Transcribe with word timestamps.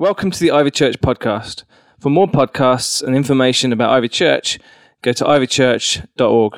Welcome 0.00 0.30
to 0.30 0.38
the 0.38 0.52
Ivy 0.52 0.70
Church 0.70 1.00
podcast. 1.00 1.64
For 1.98 2.08
more 2.08 2.28
podcasts 2.28 3.02
and 3.02 3.16
information 3.16 3.72
about 3.72 3.90
Ivy 3.90 4.08
Church, 4.08 4.60
go 5.02 5.10
to 5.10 5.24
ivychurch.org. 5.24 6.52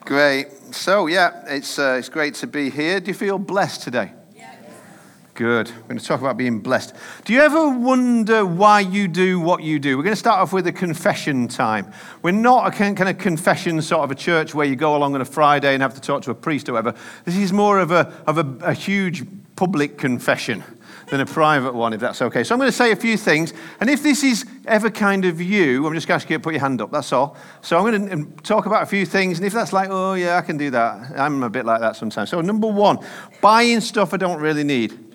Great. 0.04 0.48
So, 0.74 1.06
yeah, 1.06 1.44
it's, 1.46 1.78
uh, 1.78 1.94
it's 2.00 2.08
great 2.08 2.34
to 2.34 2.48
be 2.48 2.70
here. 2.70 2.98
Do 2.98 3.06
you 3.06 3.14
feel 3.14 3.38
blessed 3.38 3.82
today? 3.82 4.14
Good. 5.38 5.70
We're 5.70 5.82
going 5.82 5.98
to 5.98 6.04
talk 6.04 6.20
about 6.20 6.36
being 6.36 6.58
blessed. 6.58 6.96
Do 7.24 7.32
you 7.32 7.42
ever 7.42 7.68
wonder 7.68 8.44
why 8.44 8.80
you 8.80 9.06
do 9.06 9.38
what 9.38 9.62
you 9.62 9.78
do? 9.78 9.96
We're 9.96 10.02
going 10.02 10.12
to 10.12 10.18
start 10.18 10.40
off 10.40 10.52
with 10.52 10.66
a 10.66 10.72
confession 10.72 11.46
time. 11.46 11.92
We're 12.22 12.32
not 12.32 12.66
a 12.66 12.76
kind 12.76 13.08
of 13.08 13.18
confession 13.18 13.80
sort 13.80 14.02
of 14.02 14.10
a 14.10 14.16
church 14.16 14.52
where 14.52 14.66
you 14.66 14.74
go 14.74 14.96
along 14.96 15.14
on 15.14 15.20
a 15.20 15.24
Friday 15.24 15.74
and 15.74 15.80
have 15.80 15.94
to 15.94 16.00
talk 16.00 16.22
to 16.22 16.32
a 16.32 16.34
priest 16.34 16.68
or 16.68 16.72
whatever. 16.72 16.98
This 17.24 17.36
is 17.36 17.52
more 17.52 17.78
of 17.78 17.92
a, 17.92 18.12
of 18.26 18.38
a, 18.38 18.66
a 18.66 18.72
huge 18.74 19.24
public 19.54 19.96
confession 19.96 20.64
than 21.06 21.20
a 21.20 21.26
private 21.26 21.72
one, 21.72 21.92
if 21.92 22.00
that's 22.00 22.20
okay. 22.20 22.42
So 22.42 22.52
I'm 22.52 22.58
going 22.58 22.72
to 22.72 22.76
say 22.76 22.90
a 22.90 22.96
few 22.96 23.16
things, 23.16 23.54
and 23.78 23.88
if 23.88 24.02
this 24.02 24.24
is 24.24 24.44
ever 24.66 24.90
kind 24.90 25.24
of 25.24 25.40
you, 25.40 25.86
I'm 25.86 25.94
just 25.94 26.08
going 26.08 26.18
to 26.18 26.24
ask 26.24 26.30
you 26.30 26.38
to 26.38 26.42
put 26.42 26.54
your 26.54 26.62
hand 26.62 26.82
up, 26.82 26.90
that's 26.90 27.12
all. 27.12 27.36
So 27.62 27.78
I'm 27.78 27.84
going 27.84 28.06
to 28.08 28.12
um, 28.12 28.32
talk 28.42 28.66
about 28.66 28.82
a 28.82 28.86
few 28.86 29.06
things, 29.06 29.38
and 29.38 29.46
if 29.46 29.52
that's 29.52 29.72
like, 29.72 29.88
oh, 29.88 30.14
yeah, 30.14 30.36
I 30.36 30.40
can 30.40 30.56
do 30.56 30.70
that, 30.70 31.12
I'm 31.16 31.44
a 31.44 31.48
bit 31.48 31.64
like 31.64 31.78
that 31.80 31.94
sometimes. 31.94 32.28
So, 32.28 32.40
number 32.40 32.66
one, 32.66 32.98
buying 33.40 33.80
stuff 33.80 34.12
I 34.12 34.16
don't 34.16 34.40
really 34.40 34.64
need. 34.64 35.07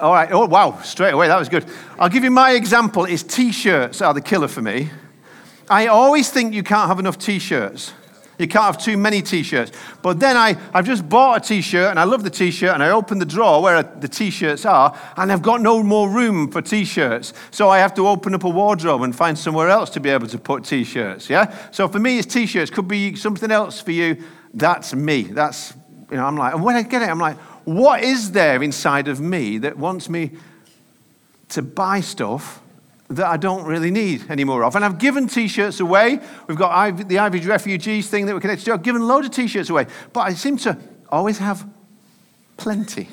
All 0.00 0.12
right. 0.12 0.30
Oh, 0.30 0.46
wow. 0.46 0.80
Straight 0.82 1.12
away. 1.12 1.28
That 1.28 1.38
was 1.38 1.48
good. 1.48 1.64
I'll 1.98 2.08
give 2.08 2.24
you 2.24 2.30
my 2.30 2.52
example. 2.52 3.04
Is 3.04 3.22
t-shirts 3.22 4.00
are 4.00 4.14
the 4.14 4.20
killer 4.20 4.48
for 4.48 4.62
me. 4.62 4.90
I 5.68 5.88
always 5.88 6.30
think 6.30 6.54
you 6.54 6.62
can't 6.62 6.88
have 6.88 6.98
enough 6.98 7.18
t-shirts. 7.18 7.92
You 8.38 8.46
can't 8.46 8.64
have 8.64 8.78
too 8.78 8.96
many 8.96 9.20
t-shirts. 9.20 9.72
But 10.00 10.20
then 10.20 10.36
I, 10.36 10.56
I've 10.72 10.86
just 10.86 11.08
bought 11.08 11.42
a 11.42 11.46
t-shirt 11.46 11.90
and 11.90 11.98
I 11.98 12.04
love 12.04 12.22
the 12.22 12.30
t-shirt 12.30 12.72
and 12.72 12.82
I 12.82 12.90
open 12.90 13.18
the 13.18 13.26
drawer 13.26 13.60
where 13.60 13.82
the 13.82 14.06
t-shirts 14.06 14.64
are 14.64 14.96
and 15.16 15.32
I've 15.32 15.42
got 15.42 15.60
no 15.60 15.82
more 15.82 16.08
room 16.08 16.50
for 16.50 16.62
t-shirts. 16.62 17.32
So 17.50 17.68
I 17.68 17.78
have 17.78 17.94
to 17.94 18.06
open 18.06 18.34
up 18.34 18.44
a 18.44 18.48
wardrobe 18.48 19.02
and 19.02 19.14
find 19.14 19.36
somewhere 19.36 19.68
else 19.68 19.90
to 19.90 20.00
be 20.00 20.10
able 20.10 20.28
to 20.28 20.38
put 20.38 20.64
t-shirts. 20.64 21.28
Yeah? 21.28 21.52
So 21.72 21.88
for 21.88 21.98
me, 21.98 22.18
it's 22.18 22.32
t-shirts. 22.32 22.70
Could 22.70 22.86
be 22.86 23.16
something 23.16 23.50
else 23.50 23.80
for 23.80 23.90
you. 23.90 24.22
That's 24.54 24.94
me. 24.94 25.22
That's, 25.22 25.74
you 26.08 26.16
know, 26.16 26.24
I'm 26.24 26.36
like, 26.36 26.54
and 26.54 26.62
when 26.62 26.76
I 26.76 26.82
get 26.82 27.02
it, 27.02 27.08
I'm 27.08 27.18
like, 27.18 27.36
what 27.68 28.02
is 28.02 28.32
there 28.32 28.62
inside 28.62 29.08
of 29.08 29.20
me 29.20 29.58
that 29.58 29.76
wants 29.76 30.08
me 30.08 30.30
to 31.50 31.60
buy 31.60 32.00
stuff 32.00 32.62
that 33.08 33.26
I 33.26 33.36
don't 33.36 33.64
really 33.64 33.90
need 33.90 34.30
anymore 34.30 34.64
of? 34.64 34.74
And 34.74 34.82
I've 34.82 34.98
given 34.98 35.28
t 35.28 35.48
shirts 35.48 35.78
away. 35.78 36.18
We've 36.46 36.56
got 36.56 37.08
the 37.08 37.18
Ivy 37.18 37.40
refugees 37.40 38.08
thing 38.08 38.24
that 38.24 38.34
we're 38.34 38.40
connected 38.40 38.64
to. 38.64 38.72
I've 38.72 38.82
given 38.82 39.06
loads 39.06 39.26
of 39.26 39.34
t 39.34 39.46
shirts 39.46 39.68
away, 39.68 39.86
but 40.14 40.20
I 40.20 40.32
seem 40.32 40.56
to 40.58 40.78
always 41.10 41.36
have 41.38 41.68
plenty. 42.56 43.08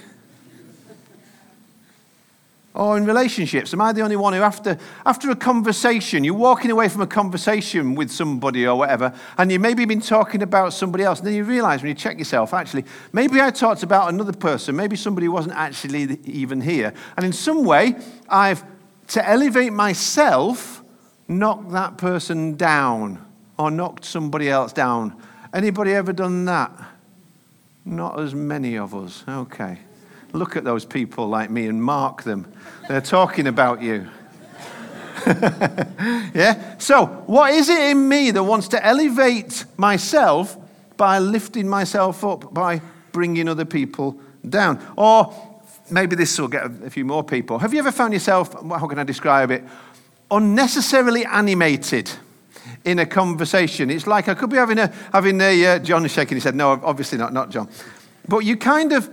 Or 2.75 2.97
in 2.97 3.05
relationships, 3.05 3.73
am 3.73 3.79
I 3.79 3.93
the 3.93 4.01
only 4.01 4.17
one 4.17 4.33
who, 4.33 4.41
after, 4.41 4.77
after 5.05 5.31
a 5.31 5.35
conversation, 5.35 6.25
you're 6.25 6.33
walking 6.33 6.71
away 6.71 6.89
from 6.89 7.01
a 7.01 7.07
conversation 7.07 7.95
with 7.95 8.11
somebody 8.11 8.67
or 8.67 8.77
whatever, 8.77 9.13
and 9.37 9.49
you 9.49 9.59
maybe 9.59 9.85
been 9.85 10.01
talking 10.01 10.41
about 10.43 10.73
somebody 10.73 11.05
else, 11.05 11.19
and 11.19 11.27
then 11.27 11.35
you 11.35 11.45
realize 11.45 11.81
when 11.81 11.87
you 11.87 11.95
check 11.95 12.19
yourself, 12.19 12.53
actually, 12.53 12.83
maybe 13.13 13.39
I 13.39 13.49
talked 13.51 13.83
about 13.83 14.09
another 14.09 14.33
person, 14.33 14.75
maybe 14.75 14.97
somebody 14.97 15.29
wasn't 15.29 15.55
actually 15.55 16.19
even 16.25 16.59
here. 16.59 16.93
And 17.15 17.25
in 17.25 17.31
some 17.31 17.63
way, 17.63 17.95
I've, 18.27 18.61
to 19.07 19.25
elevate 19.25 19.71
myself, 19.71 20.83
knocked 21.29 21.71
that 21.71 21.97
person 21.97 22.57
down 22.57 23.25
or 23.57 23.71
knocked 23.71 24.03
somebody 24.03 24.49
else 24.49 24.73
down. 24.73 25.15
Anybody 25.53 25.93
ever 25.93 26.11
done 26.11 26.43
that? 26.45 26.73
Not 27.85 28.19
as 28.19 28.35
many 28.35 28.77
of 28.77 28.93
us. 28.93 29.23
Okay. 29.29 29.79
Look 30.35 30.57
at 30.57 30.65
those 30.65 30.83
people 30.83 31.27
like 31.27 31.49
me 31.49 31.67
and 31.67 31.81
mark 31.81 32.23
them. 32.23 32.51
They're 32.89 32.99
talking 32.99 33.47
about 33.47 33.81
you. 33.81 34.07
yeah? 35.25 36.77
So, 36.77 37.05
what 37.25 37.53
is 37.53 37.69
it 37.69 37.79
in 37.91 38.07
me 38.09 38.31
that 38.31 38.43
wants 38.43 38.67
to 38.69 38.85
elevate 38.85 39.63
myself 39.77 40.57
by 40.97 41.19
lifting 41.19 41.69
myself 41.69 42.23
up, 42.25 42.53
by 42.53 42.81
bringing 43.13 43.47
other 43.47 43.63
people 43.63 44.19
down? 44.47 44.85
Or 44.97 45.33
maybe 45.89 46.17
this 46.17 46.37
will 46.37 46.49
get 46.49 46.65
a 46.65 46.89
few 46.89 47.05
more 47.05 47.23
people. 47.23 47.57
Have 47.59 47.73
you 47.73 47.79
ever 47.79 47.91
found 47.91 48.13
yourself, 48.13 48.53
how 48.53 48.87
can 48.87 48.99
I 48.99 49.03
describe 49.03 49.51
it, 49.51 49.63
unnecessarily 50.29 51.25
animated? 51.25 52.11
in 52.83 52.99
a 52.99 53.05
conversation. 53.05 53.89
It's 53.89 54.07
like 54.07 54.27
I 54.27 54.33
could 54.33 54.49
be 54.49 54.57
having 54.57 54.79
a, 54.79 54.87
having 55.11 55.39
a, 55.39 55.65
uh, 55.65 55.79
John 55.79 56.07
shaking 56.07 56.37
his 56.37 56.43
head. 56.43 56.55
No, 56.55 56.71
obviously 56.83 57.17
not, 57.17 57.33
not 57.33 57.49
John. 57.49 57.69
But 58.27 58.39
you 58.39 58.57
kind 58.57 58.91
of, 58.91 59.09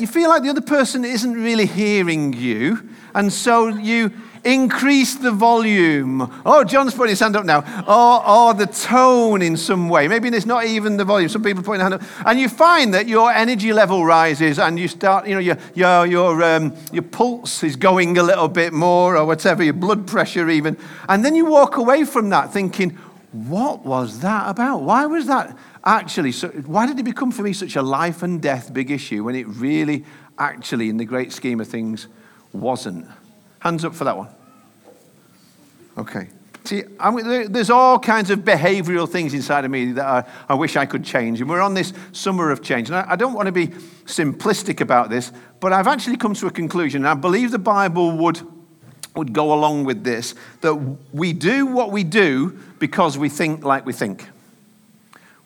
you 0.00 0.06
feel 0.06 0.28
like 0.28 0.42
the 0.42 0.50
other 0.50 0.60
person 0.60 1.04
isn't 1.04 1.34
really 1.34 1.66
hearing 1.66 2.32
you, 2.32 2.88
and 3.14 3.32
so 3.32 3.68
you 3.68 4.12
increase 4.44 5.14
the 5.16 5.30
volume. 5.30 6.30
Oh, 6.44 6.64
John's 6.64 6.94
putting 6.94 7.10
his 7.10 7.20
hand 7.20 7.36
up 7.36 7.44
now. 7.44 7.60
Or, 7.86 8.26
or 8.26 8.54
the 8.54 8.66
tone 8.66 9.42
in 9.42 9.56
some 9.56 9.88
way. 9.88 10.08
Maybe 10.08 10.28
it's 10.28 10.46
not 10.46 10.64
even 10.64 10.96
the 10.96 11.04
volume. 11.04 11.28
Some 11.28 11.42
people 11.42 11.62
putting 11.62 11.80
their 11.80 11.90
hand 11.90 12.02
up. 12.02 12.26
And 12.26 12.38
you 12.38 12.48
find 12.48 12.94
that 12.94 13.08
your 13.08 13.30
energy 13.30 13.72
level 13.72 14.04
rises 14.04 14.58
and 14.58 14.78
you 14.78 14.88
start, 14.88 15.26
you 15.26 15.34
know, 15.34 15.40
your, 15.40 15.58
your, 15.74 16.06
your, 16.06 16.42
um, 16.42 16.74
your 16.92 17.02
pulse 17.02 17.62
is 17.62 17.76
going 17.76 18.16
a 18.18 18.22
little 18.22 18.48
bit 18.48 18.72
more 18.72 19.16
or 19.16 19.24
whatever, 19.24 19.62
your 19.62 19.74
blood 19.74 20.06
pressure 20.06 20.48
even. 20.48 20.76
And 21.08 21.24
then 21.24 21.34
you 21.34 21.46
walk 21.46 21.76
away 21.76 22.04
from 22.04 22.30
that 22.30 22.52
thinking, 22.52 22.90
what 23.32 23.84
was 23.84 24.20
that 24.20 24.48
about? 24.48 24.82
Why 24.82 25.06
was 25.06 25.26
that? 25.26 25.56
Actually, 25.88 26.32
so 26.32 26.48
why 26.48 26.86
did 26.86 26.98
it 26.98 27.04
become 27.04 27.32
for 27.32 27.42
me 27.42 27.52
such 27.52 27.76
a 27.76 27.82
life 27.82 28.22
and 28.22 28.42
death 28.42 28.72
big 28.72 28.90
issue 28.90 29.24
when 29.24 29.34
it 29.34 29.48
really, 29.48 30.04
actually, 30.38 30.88
in 30.88 30.98
the 30.98 31.04
great 31.04 31.32
scheme 31.32 31.60
of 31.60 31.66
things, 31.66 32.08
wasn't? 32.52 33.06
Hands 33.60 33.84
up 33.84 33.94
for 33.94 34.04
that 34.04 34.16
one. 34.16 34.28
Okay. 35.96 36.28
See, 36.64 36.84
I 37.00 37.46
there's 37.46 37.70
all 37.70 37.98
kinds 37.98 38.30
of 38.30 38.40
behavioral 38.40 39.08
things 39.08 39.32
inside 39.32 39.64
of 39.64 39.70
me 39.70 39.92
that 39.92 40.04
I, 40.04 40.24
I, 40.50 40.54
wish 40.54 40.76
I 40.76 40.84
could 40.84 41.02
change. 41.02 41.40
And 41.40 41.48
we're 41.48 41.62
on 41.62 41.72
this 41.72 41.94
summer 42.12 42.50
of 42.50 42.62
change. 42.62 42.90
And 42.90 42.96
I, 42.96 43.12
I 43.12 43.16
don't 43.16 43.32
want 43.32 43.46
to 43.46 43.52
be 43.52 43.68
simplistic 44.04 44.82
about 44.82 45.08
this, 45.08 45.32
but 45.60 45.72
I've 45.72 45.86
actually 45.86 46.18
come 46.18 46.34
to 46.34 46.46
a 46.46 46.50
conclusion. 46.50 47.02
And 47.02 47.08
I 47.08 47.14
believe 47.14 47.52
the 47.52 47.58
Bible 47.58 48.14
would, 48.18 48.42
would 49.16 49.32
go 49.32 49.54
along 49.54 49.84
with 49.84 50.04
this 50.04 50.34
that 50.60 50.74
we 51.12 51.32
do 51.32 51.64
what 51.64 51.90
we 51.90 52.04
do 52.04 52.58
because 52.78 53.16
we 53.16 53.30
think 53.30 53.64
like 53.64 53.86
we 53.86 53.94
think. 53.94 54.28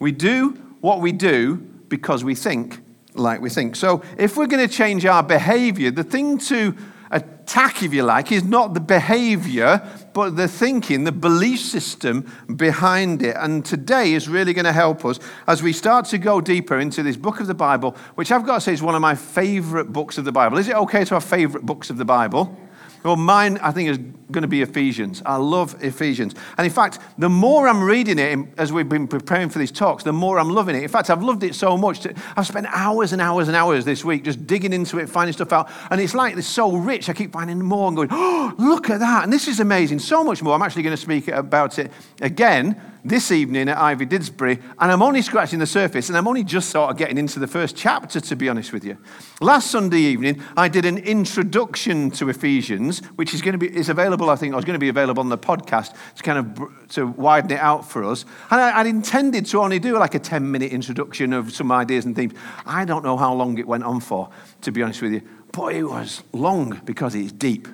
We 0.03 0.11
do 0.11 0.51
what 0.81 1.01
we 1.01 1.13
do 1.13 1.59
because 1.87 2.25
we 2.25 2.35
think 2.35 2.81
like 3.15 3.41
we 3.41 3.49
think. 3.49 3.77
So 3.77 4.03
if 4.19 4.37
we're 4.37 4.49
going 4.49 4.67
to 4.69 4.75
change 4.75 5.07
our 5.07 5.23
behavior, 5.23 5.93
the 5.93 6.03
thing 6.03 6.39
to 6.39 6.75
attack, 7.13 7.85
if 7.85 7.95
you 7.95 8.03
like, 8.03 8.33
is 8.33 8.43
not 8.43 8.75
the 8.75 8.81
behavior, 8.81 9.81
but 10.13 10.35
the 10.35 10.49
thinking, 10.49 11.05
the 11.05 11.13
belief 11.13 11.61
system 11.61 12.29
behind 12.57 13.23
it. 13.23 13.37
And 13.39 13.65
today 13.65 14.15
is 14.15 14.29
really 14.29 14.53
going 14.53 14.65
to 14.65 14.73
help 14.73 15.05
us 15.05 15.21
as 15.47 15.63
we 15.63 15.73
start 15.73 16.07
to 16.07 16.19
go 16.19 16.41
deeper 16.41 16.81
into 16.81 17.05
this 17.05 17.17
book 17.17 17.39
of 17.39 17.47
the 17.47 17.55
Bible, 17.55 17.97
which 18.17 18.33
I've 18.33 18.45
got 18.45 18.55
to 18.55 18.61
say 18.61 18.73
is 18.73 18.83
one 18.83 18.97
of 18.97 19.01
my 19.01 19.15
favorite 19.15 19.93
books 19.93 20.19
of 20.19 20.25
the 20.25 20.33
Bible. 20.33 20.59
Is 20.59 20.67
it 20.67 20.75
okay 20.75 21.05
to 21.05 21.15
have 21.15 21.23
favorite 21.23 21.65
books 21.65 21.91
of 21.91 21.97
the 21.97 22.05
Bible? 22.05 22.59
Well, 23.03 23.17
mine, 23.17 23.59
I 23.59 23.73
think, 23.73 23.91
is 23.91 23.99
going 24.31 24.43
to 24.43 24.49
be 24.49 24.63
Ephesians. 24.63 25.23
I 25.27 25.37
love 25.37 25.77
Ephesians. 25.83 26.35
And 26.57 26.65
in 26.65 26.73
fact, 26.73 26.99
the 27.19 27.29
more 27.29 27.67
I'm 27.67 27.83
reading 27.83 28.19
it 28.19 28.39
as 28.57 28.73
we've 28.73 28.89
been 28.89 29.09
preparing 29.09 29.49
for 29.49 29.59
these 29.59 29.73
talks, 29.73 30.05
the 30.05 30.13
more 30.13 30.39
I'm 30.39 30.51
loving 30.51 30.77
it. 30.77 30.83
In 30.83 30.89
fact, 30.89 31.11
I've 31.11 31.23
loved 31.23 31.43
it 31.43 31.55
so 31.55 31.77
much. 31.77 32.01
That 32.01 32.17
I've 32.37 32.47
spent 32.47 32.67
hours 32.71 33.13
and 33.13 33.21
hours 33.21 33.49
and 33.49 33.57
hours 33.57 33.85
this 33.85 34.05
week 34.05 34.25
just 34.25 34.47
digging 34.47 34.73
into 34.73 34.99
it, 34.99 35.09
finding 35.09 35.33
stuff 35.33 35.53
out. 35.53 35.71
And 35.91 36.01
it's 36.01 36.15
like 36.15 36.37
it's 36.37 36.47
so 36.47 36.77
rich. 36.77 37.09
I 37.09 37.13
keep 37.13 37.33
finding 37.33 37.61
more 37.61 37.89
and 37.89 37.97
going, 37.97 38.09
oh, 38.13 38.55
look 38.59 38.89
at 38.89 39.01
that. 39.01 39.25
And 39.25 39.33
this 39.33 39.49
is 39.49 39.61
amazing. 39.61 39.99
So 39.99 40.23
much 40.23 40.43
more. 40.43 40.55
I'm 40.55 40.63
actually 40.63 40.85
going 40.85 40.97
to 40.97 41.03
speak 41.03 41.29
about 41.29 41.79
it 41.79 41.91
again 42.21 42.81
this 43.05 43.33
evening 43.33 43.69
at 43.69 43.79
Ivy 43.79 44.07
Didsbury, 44.07 44.63
and 44.79 44.93
I'm 44.93 45.03
only 45.03 45.23
scratching 45.23 45.59
the 45.59 45.67
surface, 45.67 46.09
and 46.09 46.17
I'm 46.17 46.29
only 46.29 46.45
just 46.45 46.71
sort 46.71 46.91
of 46.91 46.97
getting 46.97 47.19
into 47.19 47.39
the 47.39 47.47
first 47.47 47.77
chapter, 47.77 48.21
to 48.21 48.37
be 48.37 48.49
honest 48.49 48.73
with 48.73 48.85
you. 48.85 48.97
Last 49.41 49.71
Sunday 49.71 49.99
evening, 49.99 50.43
I 50.57 50.69
did 50.69 50.85
an 50.85 50.99
introduction 50.99 52.11
to 52.13 52.29
Ephesians, 52.29 53.01
which 53.17 53.35
is 53.35 53.43
going 53.43 53.53
to 53.53 53.59
be 53.59 53.75
is 53.75 53.89
available. 53.89 54.31
I 54.31 54.37
think 54.37 54.53
I 54.53 54.57
was 54.57 54.65
going 54.65 54.75
to 54.75 54.81
be 54.81 54.89
available 54.89 55.21
on 55.21 55.29
the 55.29 55.39
podcast 55.39 55.95
to 56.17 56.23
kind 56.23 56.39
of 56.39 56.89
to 56.91 57.07
widen 57.07 57.51
it 57.51 57.61
out 57.61 57.89
for 57.89 58.05
us. 58.05 58.25
And 58.51 58.61
I, 58.61 58.81
I'd 58.81 58.87
intended 58.87 59.47
to 59.47 59.61
only 59.61 59.79
do 59.79 59.99
like 59.99 60.15
a 60.15 60.21
10 60.21 60.51
minute 60.51 60.73
introduction 60.73 61.33
of 61.33 61.53
some 61.53 61.73
ideas 61.73 62.05
and 62.05 62.15
themes. 62.15 62.35
I 62.67 62.85
don't 62.85 63.05
know 63.05 63.17
how 63.17 63.35
long 63.35 63.59
it 63.59 63.67
went 63.67 63.85
on 63.85 64.01
for, 64.01 64.31
to 64.61 64.71
be 64.71 64.83
honest 64.83 65.03
with 65.03 65.13
you, 65.13 65.23
but 65.53 65.75
it 65.75 65.85
was 65.85 66.23
long 66.33 66.81
because 66.85 67.15
it's 67.15 67.33
deep. 67.33 67.69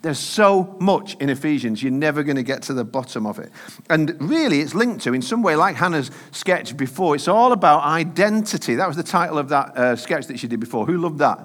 There's 0.00 0.18
so 0.18 0.76
much 0.80 1.16
in 1.16 1.28
Ephesians, 1.28 1.82
you're 1.82 1.90
never 1.90 2.22
going 2.22 2.36
to 2.36 2.44
get 2.44 2.62
to 2.62 2.74
the 2.74 2.84
bottom 2.84 3.26
of 3.26 3.38
it. 3.40 3.50
And 3.90 4.16
really, 4.20 4.60
it's 4.60 4.74
linked 4.74 5.02
to, 5.04 5.14
in 5.14 5.22
some 5.22 5.42
way, 5.42 5.56
like 5.56 5.74
Hannah's 5.74 6.12
sketch 6.30 6.76
before, 6.76 7.16
it's 7.16 7.26
all 7.26 7.52
about 7.52 7.82
identity. 7.82 8.76
That 8.76 8.86
was 8.86 8.96
the 8.96 9.02
title 9.02 9.38
of 9.38 9.48
that 9.48 9.76
uh, 9.76 9.96
sketch 9.96 10.26
that 10.28 10.38
she 10.38 10.46
did 10.46 10.60
before. 10.60 10.86
Who 10.86 10.98
loved 10.98 11.18
that? 11.18 11.40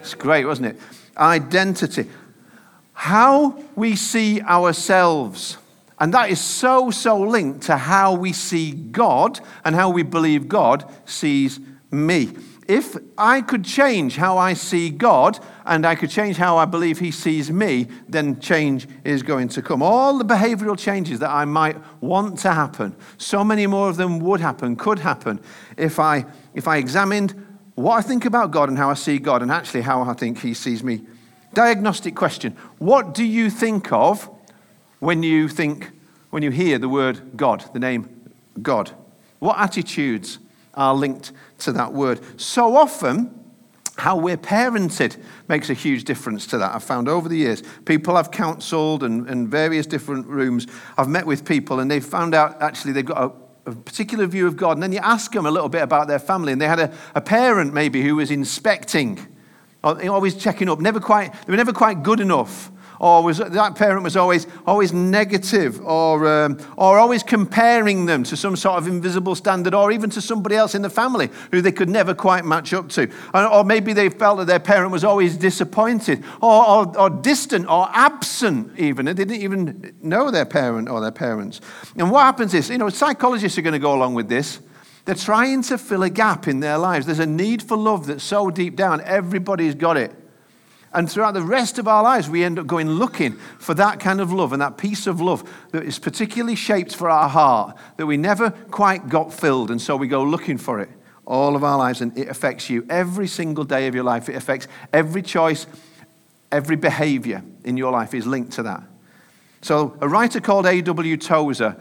It's 0.00 0.14
great, 0.14 0.44
wasn't 0.44 0.68
it? 0.68 0.80
Identity. 1.16 2.08
How 2.94 3.62
we 3.76 3.94
see 3.94 4.40
ourselves. 4.42 5.58
And 6.00 6.12
that 6.14 6.30
is 6.30 6.40
so, 6.40 6.90
so 6.90 7.20
linked 7.20 7.62
to 7.66 7.76
how 7.76 8.14
we 8.14 8.32
see 8.32 8.72
God 8.72 9.38
and 9.64 9.76
how 9.76 9.90
we 9.90 10.02
believe 10.02 10.48
God 10.48 10.90
sees 11.04 11.60
me. 11.92 12.32
If 12.68 12.96
I 13.18 13.40
could 13.40 13.64
change 13.64 14.16
how 14.16 14.38
I 14.38 14.54
see 14.54 14.90
God 14.90 15.38
and 15.66 15.84
I 15.84 15.94
could 15.94 16.10
change 16.10 16.36
how 16.36 16.56
I 16.56 16.64
believe 16.64 16.98
He 16.98 17.10
sees 17.10 17.50
me, 17.50 17.88
then 18.08 18.38
change 18.40 18.86
is 19.04 19.22
going 19.22 19.48
to 19.48 19.62
come. 19.62 19.82
All 19.82 20.18
the 20.18 20.24
behavioral 20.24 20.78
changes 20.78 21.18
that 21.18 21.30
I 21.30 21.44
might 21.44 21.76
want 22.00 22.38
to 22.40 22.52
happen, 22.52 22.94
so 23.18 23.42
many 23.42 23.66
more 23.66 23.88
of 23.88 23.96
them 23.96 24.20
would 24.20 24.40
happen, 24.40 24.76
could 24.76 25.00
happen, 25.00 25.40
if 25.76 25.98
I, 25.98 26.24
if 26.54 26.68
I 26.68 26.76
examined 26.76 27.46
what 27.74 27.96
I 27.96 28.02
think 28.02 28.24
about 28.24 28.50
God 28.50 28.68
and 28.68 28.78
how 28.78 28.90
I 28.90 28.94
see 28.94 29.18
God 29.18 29.42
and 29.42 29.50
actually 29.50 29.82
how 29.82 30.02
I 30.02 30.12
think 30.12 30.40
He 30.40 30.54
sees 30.54 30.84
me. 30.84 31.02
Diagnostic 31.54 32.14
question 32.14 32.56
What 32.78 33.12
do 33.12 33.24
you 33.24 33.50
think 33.50 33.92
of 33.92 34.30
when 35.00 35.22
you 35.22 35.48
think, 35.48 35.90
when 36.30 36.42
you 36.42 36.50
hear 36.50 36.78
the 36.78 36.88
word 36.88 37.36
God, 37.36 37.64
the 37.72 37.80
name 37.80 38.30
God? 38.60 38.92
What 39.40 39.58
attitudes 39.58 40.38
are 40.74 40.94
linked 40.94 41.32
to 41.64 41.72
that 41.72 41.92
word? 41.92 42.20
So 42.40 42.76
often, 42.76 43.42
how 43.98 44.16
we're 44.16 44.36
parented 44.36 45.22
makes 45.48 45.70
a 45.70 45.74
huge 45.74 46.04
difference 46.04 46.46
to 46.48 46.58
that. 46.58 46.74
I've 46.74 46.82
found 46.82 47.08
over 47.08 47.28
the 47.28 47.36
years, 47.36 47.62
people 47.84 48.16
I've 48.16 48.30
counseled 48.30 49.04
and 49.04 49.28
in 49.28 49.48
various 49.48 49.86
different 49.86 50.26
rooms, 50.26 50.66
I've 50.98 51.08
met 51.08 51.26
with 51.26 51.44
people 51.44 51.78
and 51.78 51.90
they've 51.90 52.04
found 52.04 52.34
out 52.34 52.60
actually 52.60 52.94
they've 52.94 53.04
got 53.04 53.18
a, 53.66 53.70
a, 53.70 53.74
particular 53.74 54.26
view 54.26 54.46
of 54.46 54.56
God. 54.56 54.72
And 54.72 54.82
then 54.82 54.92
you 54.92 54.98
ask 54.98 55.30
them 55.32 55.46
a 55.46 55.50
little 55.50 55.68
bit 55.68 55.82
about 55.82 56.08
their 56.08 56.18
family, 56.18 56.52
and 56.52 56.60
they 56.60 56.66
had 56.66 56.80
a, 56.80 56.92
a 57.14 57.20
parent 57.20 57.74
maybe 57.74 58.02
who 58.02 58.16
was 58.16 58.30
inspecting, 58.30 59.24
always 59.84 60.34
checking 60.34 60.68
up, 60.68 60.80
never 60.80 60.98
quite, 60.98 61.32
they 61.46 61.52
were 61.52 61.56
never 61.56 61.72
quite 61.72 62.02
good 62.02 62.18
enough 62.18 62.71
or 63.02 63.20
was, 63.24 63.38
that 63.38 63.74
parent 63.74 64.04
was 64.04 64.16
always, 64.16 64.46
always 64.64 64.92
negative 64.92 65.84
or, 65.84 66.44
um, 66.44 66.58
or 66.76 67.00
always 67.00 67.24
comparing 67.24 68.06
them 68.06 68.22
to 68.22 68.36
some 68.36 68.54
sort 68.54 68.78
of 68.78 68.86
invisible 68.86 69.34
standard 69.34 69.74
or 69.74 69.90
even 69.90 70.08
to 70.08 70.20
somebody 70.20 70.54
else 70.54 70.76
in 70.76 70.82
the 70.82 70.88
family 70.88 71.28
who 71.50 71.60
they 71.60 71.72
could 71.72 71.88
never 71.88 72.14
quite 72.14 72.44
match 72.44 72.72
up 72.72 72.88
to. 72.90 73.10
Or 73.34 73.64
maybe 73.64 73.92
they 73.92 74.08
felt 74.08 74.38
that 74.38 74.46
their 74.46 74.60
parent 74.60 74.92
was 74.92 75.02
always 75.02 75.36
disappointed 75.36 76.22
or, 76.40 76.64
or, 76.64 76.98
or 76.98 77.10
distant 77.10 77.68
or 77.68 77.88
absent 77.92 78.78
even. 78.78 79.06
They 79.06 79.14
didn't 79.14 79.42
even 79.42 79.96
know 80.00 80.30
their 80.30 80.46
parent 80.46 80.88
or 80.88 81.00
their 81.00 81.10
parents. 81.10 81.60
And 81.96 82.08
what 82.08 82.20
happens 82.20 82.54
is, 82.54 82.70
you 82.70 82.78
know, 82.78 82.88
psychologists 82.88 83.58
are 83.58 83.62
going 83.62 83.72
to 83.72 83.80
go 83.80 83.94
along 83.94 84.14
with 84.14 84.28
this. 84.28 84.60
They're 85.06 85.16
trying 85.16 85.62
to 85.62 85.76
fill 85.76 86.04
a 86.04 86.10
gap 86.10 86.46
in 86.46 86.60
their 86.60 86.78
lives. 86.78 87.06
There's 87.06 87.18
a 87.18 87.26
need 87.26 87.64
for 87.64 87.76
love 87.76 88.06
that's 88.06 88.22
so 88.22 88.48
deep 88.48 88.76
down, 88.76 89.00
everybody's 89.00 89.74
got 89.74 89.96
it. 89.96 90.14
And 90.94 91.10
throughout 91.10 91.32
the 91.32 91.42
rest 91.42 91.78
of 91.78 91.88
our 91.88 92.02
lives, 92.02 92.28
we 92.28 92.44
end 92.44 92.58
up 92.58 92.66
going 92.66 92.88
looking 92.88 93.32
for 93.58 93.72
that 93.74 93.98
kind 93.98 94.20
of 94.20 94.32
love 94.32 94.52
and 94.52 94.60
that 94.60 94.76
piece 94.76 95.06
of 95.06 95.20
love 95.20 95.48
that 95.70 95.84
is 95.84 95.98
particularly 95.98 96.54
shaped 96.54 96.94
for 96.94 97.08
our 97.08 97.28
heart, 97.28 97.76
that 97.96 98.06
we 98.06 98.18
never 98.18 98.50
quite 98.50 99.08
got 99.08 99.32
filled. 99.32 99.70
And 99.70 99.80
so 99.80 99.96
we 99.96 100.06
go 100.06 100.22
looking 100.22 100.58
for 100.58 100.80
it 100.80 100.90
all 101.24 101.56
of 101.56 101.64
our 101.64 101.78
lives. 101.78 102.02
And 102.02 102.16
it 102.18 102.28
affects 102.28 102.68
you 102.68 102.86
every 102.90 103.26
single 103.26 103.64
day 103.64 103.86
of 103.86 103.94
your 103.94 104.04
life. 104.04 104.28
It 104.28 104.36
affects 104.36 104.68
every 104.92 105.22
choice, 105.22 105.66
every 106.50 106.76
behavior 106.76 107.42
in 107.64 107.76
your 107.76 107.90
life 107.90 108.12
is 108.12 108.26
linked 108.26 108.52
to 108.52 108.62
that. 108.64 108.82
So 109.62 109.96
a 110.00 110.08
writer 110.08 110.40
called 110.40 110.66
A.W. 110.66 111.16
Tozer 111.16 111.76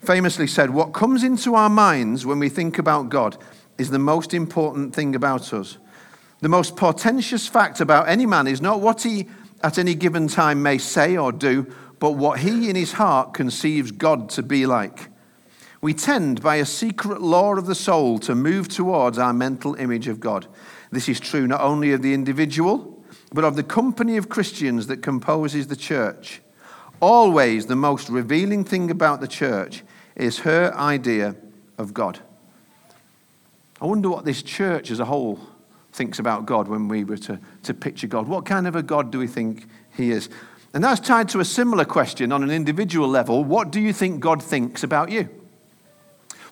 famously 0.00 0.46
said, 0.46 0.70
What 0.70 0.92
comes 0.92 1.22
into 1.22 1.54
our 1.54 1.68
minds 1.68 2.26
when 2.26 2.38
we 2.38 2.48
think 2.48 2.78
about 2.78 3.10
God 3.10 3.36
is 3.78 3.90
the 3.90 3.98
most 3.98 4.34
important 4.34 4.94
thing 4.94 5.14
about 5.14 5.52
us. 5.52 5.78
The 6.40 6.48
most 6.48 6.76
portentous 6.76 7.46
fact 7.46 7.80
about 7.80 8.08
any 8.08 8.24
man 8.24 8.46
is 8.46 8.62
not 8.62 8.80
what 8.80 9.02
he 9.02 9.28
at 9.62 9.78
any 9.78 9.94
given 9.94 10.26
time 10.26 10.62
may 10.62 10.78
say 10.78 11.16
or 11.16 11.32
do, 11.32 11.66
but 11.98 12.12
what 12.12 12.40
he 12.40 12.70
in 12.70 12.76
his 12.76 12.92
heart 12.92 13.34
conceives 13.34 13.92
God 13.92 14.30
to 14.30 14.42
be 14.42 14.64
like. 14.64 15.08
We 15.82 15.92
tend, 15.94 16.42
by 16.42 16.56
a 16.56 16.66
secret 16.66 17.20
law 17.20 17.54
of 17.56 17.66
the 17.66 17.74
soul, 17.74 18.18
to 18.20 18.34
move 18.34 18.68
towards 18.68 19.18
our 19.18 19.32
mental 19.32 19.74
image 19.74 20.08
of 20.08 20.20
God. 20.20 20.46
This 20.90 21.08
is 21.08 21.20
true 21.20 21.46
not 21.46 21.60
only 21.60 21.92
of 21.92 22.02
the 22.02 22.14
individual, 22.14 23.02
but 23.32 23.44
of 23.44 23.56
the 23.56 23.62
company 23.62 24.16
of 24.16 24.28
Christians 24.28 24.86
that 24.88 25.02
composes 25.02 25.66
the 25.66 25.76
church. 25.76 26.40
Always 27.00 27.66
the 27.66 27.76
most 27.76 28.08
revealing 28.08 28.64
thing 28.64 28.90
about 28.90 29.20
the 29.20 29.28
church 29.28 29.82
is 30.16 30.40
her 30.40 30.74
idea 30.74 31.36
of 31.78 31.94
God. 31.94 32.20
I 33.80 33.86
wonder 33.86 34.10
what 34.10 34.24
this 34.24 34.42
church 34.42 34.90
as 34.90 35.00
a 35.00 35.06
whole 35.06 35.40
thinks 35.92 36.18
about 36.18 36.46
God 36.46 36.68
when 36.68 36.88
we 36.88 37.04
were 37.04 37.18
to, 37.18 37.38
to 37.64 37.74
picture 37.74 38.06
God. 38.06 38.28
What 38.28 38.46
kind 38.46 38.66
of 38.66 38.76
a 38.76 38.82
God 38.82 39.10
do 39.10 39.18
we 39.18 39.26
think 39.26 39.66
He 39.96 40.10
is? 40.10 40.28
And 40.72 40.84
that's 40.84 41.00
tied 41.00 41.28
to 41.30 41.40
a 41.40 41.44
similar 41.44 41.84
question 41.84 42.30
on 42.30 42.42
an 42.42 42.50
individual 42.50 43.08
level. 43.08 43.42
What 43.42 43.70
do 43.70 43.80
you 43.80 43.92
think 43.92 44.20
God 44.20 44.42
thinks 44.42 44.84
about 44.84 45.10
you? 45.10 45.28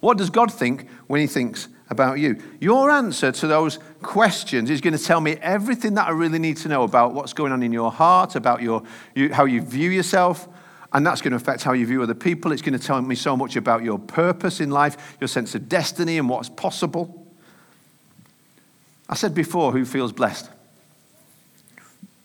What 0.01 0.19
does 0.19 0.31
God 0.31 0.53
think 0.53 0.89
when 1.07 1.21
He 1.21 1.27
thinks 1.27 1.69
about 1.89 2.19
you? 2.19 2.41
Your 2.61 2.91
answer 2.91 3.31
to 3.33 3.47
those 3.47 3.79
questions 4.03 4.71
is 4.71 4.81
going 4.81 4.97
to 4.97 5.03
tell 5.03 5.21
me 5.21 5.33
everything 5.41 5.95
that 5.95 6.09
I 6.09 6.11
really 6.11 6.39
need 6.39 6.57
to 6.59 6.69
know 6.69 6.83
about 6.83 7.15
what's 7.15 7.33
going 7.33 7.53
on 7.53 7.63
in 7.63 7.73
your 7.73 7.93
heart, 7.93 8.35
about 8.35 8.61
your, 8.61 8.83
you, 9.15 9.33
how 9.33 9.45
you 9.45 9.63
view 9.63 9.91
yourself. 9.91 10.49
And 10.93 11.07
that's 11.07 11.21
going 11.21 11.33
to 11.33 11.37
affect 11.37 11.63
how 11.63 11.75
you 11.75 11.87
view 11.87 12.03
other 12.03 12.15
people. 12.15 12.51
It's 12.51 12.63
going 12.63 12.79
to 12.79 12.85
tell 12.85 13.01
me 13.03 13.15
so 13.15 13.37
much 13.37 13.57
about 13.57 13.85
your 13.85 13.99
purpose 13.99 14.61
in 14.61 14.71
life, 14.71 15.17
your 15.21 15.29
sense 15.29 15.55
of 15.55 15.69
destiny, 15.69 16.19
and 16.19 16.29
what's 16.29 16.49
possible. 16.49 17.28
I 19.09 19.15
said 19.15 19.35
before, 19.35 19.73
who 19.73 19.85
feels 19.85 20.13
blessed? 20.13 20.51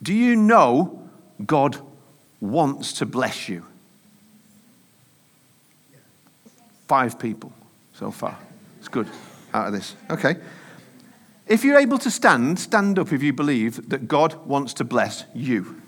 Do 0.01 0.13
you 0.13 0.35
know 0.35 1.07
God 1.45 1.77
wants 2.41 2.93
to 2.93 3.05
bless 3.05 3.47
you? 3.47 3.65
Five 6.87 7.17
people 7.17 7.53
so 7.93 8.11
far. 8.11 8.37
It's 8.79 8.89
good 8.89 9.07
out 9.53 9.67
of 9.67 9.73
this. 9.73 9.95
Okay. 10.09 10.35
If 11.47 11.63
you're 11.63 11.77
able 11.77 11.97
to 11.99 12.11
stand, 12.11 12.59
stand 12.59 12.99
up 12.99 13.13
if 13.13 13.23
you 13.23 13.31
believe 13.31 13.89
that 13.89 14.07
God 14.07 14.35
wants 14.45 14.73
to 14.75 14.83
bless 14.83 15.25
you. 15.33 15.81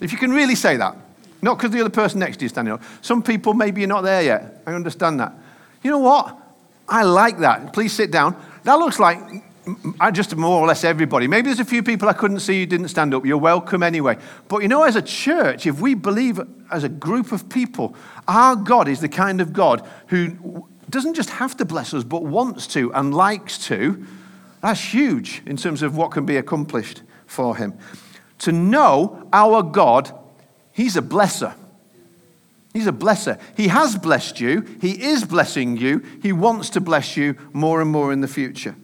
If 0.00 0.12
you 0.12 0.18
can 0.18 0.32
really 0.32 0.54
say 0.54 0.76
that. 0.76 0.96
Not 1.42 1.56
because 1.56 1.70
the 1.70 1.80
other 1.80 1.90
person 1.90 2.20
next 2.20 2.38
to 2.38 2.42
you 2.42 2.46
is 2.46 2.52
standing 2.52 2.74
up. 2.74 2.82
Some 3.02 3.22
people, 3.22 3.54
maybe 3.54 3.80
you're 3.80 3.88
not 3.88 4.02
there 4.02 4.22
yet. 4.22 4.62
I 4.66 4.72
understand 4.72 5.20
that. 5.20 5.32
You 5.82 5.90
know 5.90 5.98
what? 5.98 6.36
I 6.88 7.02
like 7.02 7.38
that. 7.38 7.72
Please 7.72 7.92
sit 7.92 8.10
down. 8.10 8.36
That 8.64 8.74
looks 8.74 8.98
like 8.98 9.18
just 10.12 10.36
more 10.36 10.60
or 10.60 10.66
less 10.66 10.84
everybody. 10.84 11.26
Maybe 11.26 11.46
there's 11.46 11.60
a 11.60 11.64
few 11.64 11.82
people 11.82 12.08
I 12.08 12.12
couldn't 12.12 12.40
see 12.40 12.60
who 12.60 12.66
didn't 12.66 12.88
stand 12.88 13.14
up. 13.14 13.26
You're 13.26 13.38
welcome 13.38 13.82
anyway. 13.82 14.16
But 14.48 14.62
you 14.62 14.68
know, 14.68 14.84
as 14.84 14.96
a 14.96 15.02
church, 15.02 15.66
if 15.66 15.80
we 15.80 15.94
believe 15.94 16.40
as 16.70 16.84
a 16.84 16.88
group 16.88 17.32
of 17.32 17.48
people, 17.48 17.94
our 18.28 18.56
God 18.56 18.88
is 18.88 19.00
the 19.00 19.08
kind 19.08 19.40
of 19.40 19.52
God 19.52 19.86
who 20.08 20.66
doesn't 20.88 21.14
just 21.14 21.30
have 21.30 21.56
to 21.56 21.64
bless 21.64 21.92
us, 21.94 22.04
but 22.04 22.22
wants 22.22 22.66
to 22.68 22.92
and 22.94 23.14
likes 23.14 23.58
to, 23.66 24.06
that's 24.60 24.80
huge 24.80 25.42
in 25.46 25.56
terms 25.56 25.82
of 25.82 25.96
what 25.96 26.12
can 26.12 26.24
be 26.26 26.36
accomplished 26.36 27.02
for 27.26 27.56
Him. 27.56 27.74
To 28.40 28.52
know 28.52 29.28
our 29.32 29.62
God, 29.62 30.12
He's 30.72 30.96
a 30.96 31.02
blesser. 31.02 31.54
He's 32.72 32.86
a 32.86 32.92
blesser. 32.92 33.40
He 33.56 33.68
has 33.68 33.96
blessed 33.96 34.38
you. 34.38 34.60
He 34.80 35.02
is 35.02 35.24
blessing 35.24 35.78
you. 35.78 36.04
He 36.20 36.32
wants 36.32 36.68
to 36.70 36.80
bless 36.80 37.16
you 37.16 37.34
more 37.52 37.80
and 37.80 37.90
more 37.90 38.12
in 38.12 38.20
the 38.20 38.28
future. 38.28 38.76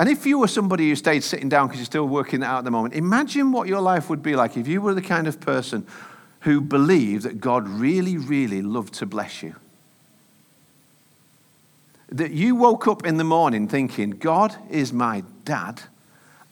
And 0.00 0.08
if 0.08 0.24
you 0.24 0.38
were 0.38 0.48
somebody 0.48 0.88
who 0.88 0.96
stayed 0.96 1.22
sitting 1.22 1.50
down 1.50 1.66
because 1.66 1.78
you're 1.78 1.84
still 1.84 2.08
working 2.08 2.40
that 2.40 2.46
out 2.46 2.58
at 2.60 2.64
the 2.64 2.70
moment, 2.70 2.94
imagine 2.94 3.52
what 3.52 3.68
your 3.68 3.82
life 3.82 4.08
would 4.08 4.22
be 4.22 4.34
like 4.34 4.56
if 4.56 4.66
you 4.66 4.80
were 4.80 4.94
the 4.94 5.02
kind 5.02 5.28
of 5.28 5.38
person 5.40 5.86
who 6.40 6.62
believed 6.62 7.24
that 7.24 7.38
God 7.38 7.68
really, 7.68 8.16
really 8.16 8.62
loved 8.62 8.94
to 8.94 9.04
bless 9.04 9.42
you. 9.42 9.56
That 12.08 12.30
you 12.30 12.54
woke 12.54 12.88
up 12.88 13.04
in 13.04 13.18
the 13.18 13.24
morning 13.24 13.68
thinking, 13.68 14.12
God 14.12 14.56
is 14.70 14.90
my 14.90 15.22
dad 15.44 15.82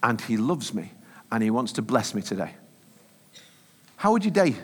and 0.02 0.20
he 0.20 0.36
loves 0.36 0.74
me 0.74 0.92
and 1.32 1.42
he 1.42 1.48
wants 1.48 1.72
to 1.72 1.80
bless 1.80 2.14
me 2.14 2.20
today. 2.20 2.50
How 3.96 4.12
would 4.12 4.26
your 4.26 4.34
day 4.34 4.56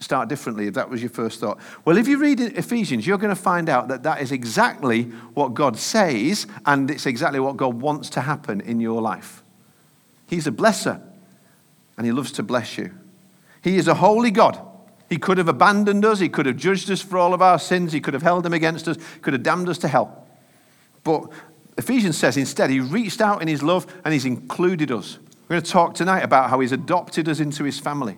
start 0.00 0.28
differently 0.28 0.66
if 0.66 0.74
that 0.74 0.90
was 0.90 1.02
your 1.02 1.10
first 1.10 1.40
thought? 1.40 1.60
Well, 1.84 1.96
if 1.96 2.08
you 2.08 2.18
read 2.18 2.40
Ephesians, 2.40 3.06
you're 3.06 3.18
going 3.18 3.34
to 3.34 3.40
find 3.40 3.68
out 3.68 3.88
that 3.88 4.02
that 4.02 4.20
is 4.20 4.32
exactly 4.32 5.04
what 5.34 5.54
God 5.54 5.76
says, 5.76 6.46
and 6.66 6.90
it's 6.90 7.06
exactly 7.06 7.38
what 7.38 7.56
God 7.56 7.80
wants 7.80 8.10
to 8.10 8.22
happen 8.22 8.60
in 8.62 8.80
your 8.80 9.00
life. 9.00 9.42
He's 10.26 10.46
a 10.46 10.52
blesser, 10.52 11.00
and 11.96 12.06
He 12.06 12.12
loves 12.12 12.32
to 12.32 12.42
bless 12.42 12.78
you. 12.78 12.92
He 13.62 13.76
is 13.76 13.88
a 13.88 13.94
holy 13.94 14.30
God. 14.30 14.58
He 15.08 15.18
could 15.18 15.38
have 15.38 15.48
abandoned 15.48 16.04
us, 16.04 16.18
He 16.18 16.28
could 16.28 16.46
have 16.46 16.56
judged 16.56 16.90
us 16.90 17.02
for 17.02 17.18
all 17.18 17.34
of 17.34 17.42
our 17.42 17.58
sins, 17.58 17.92
He 17.92 18.00
could 18.00 18.14
have 18.14 18.22
held 18.22 18.42
them 18.44 18.54
against 18.54 18.88
us, 18.88 18.96
could 19.20 19.34
have 19.34 19.42
damned 19.42 19.68
us 19.68 19.78
to 19.78 19.88
hell. 19.88 20.26
But 21.04 21.30
Ephesians 21.76 22.16
says 22.16 22.36
instead, 22.36 22.70
He 22.70 22.80
reached 22.80 23.20
out 23.20 23.42
in 23.42 23.48
His 23.48 23.62
love 23.62 23.86
and 24.04 24.14
He's 24.14 24.24
included 24.24 24.90
us. 24.90 25.18
We're 25.48 25.54
going 25.54 25.62
to 25.62 25.70
talk 25.70 25.94
tonight 25.94 26.20
about 26.20 26.48
how 26.48 26.60
He's 26.60 26.72
adopted 26.72 27.28
us 27.28 27.40
into 27.40 27.64
His 27.64 27.78
family 27.78 28.16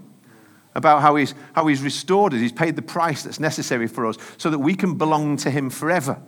about 0.75 1.03
how 1.03 1.17
he's, 1.17 1.35
how 1.53 1.67
he's 1.67 1.83
restored 1.83 2.35
us. 2.35 2.41
He's 2.41 2.53
paid 2.53 2.77
the 2.77 2.83
price 2.83 3.23
that's 3.23 3.41
necessary 3.41 3.87
for 3.87 4.07
us 4.07 4.17
so 4.39 4.51
that 4.51 4.59
we 4.59 4.75
can 4.75 4.97
belong 4.97 5.37
to 5.39 5.51
him 5.51 5.71
forever. 5.71 6.21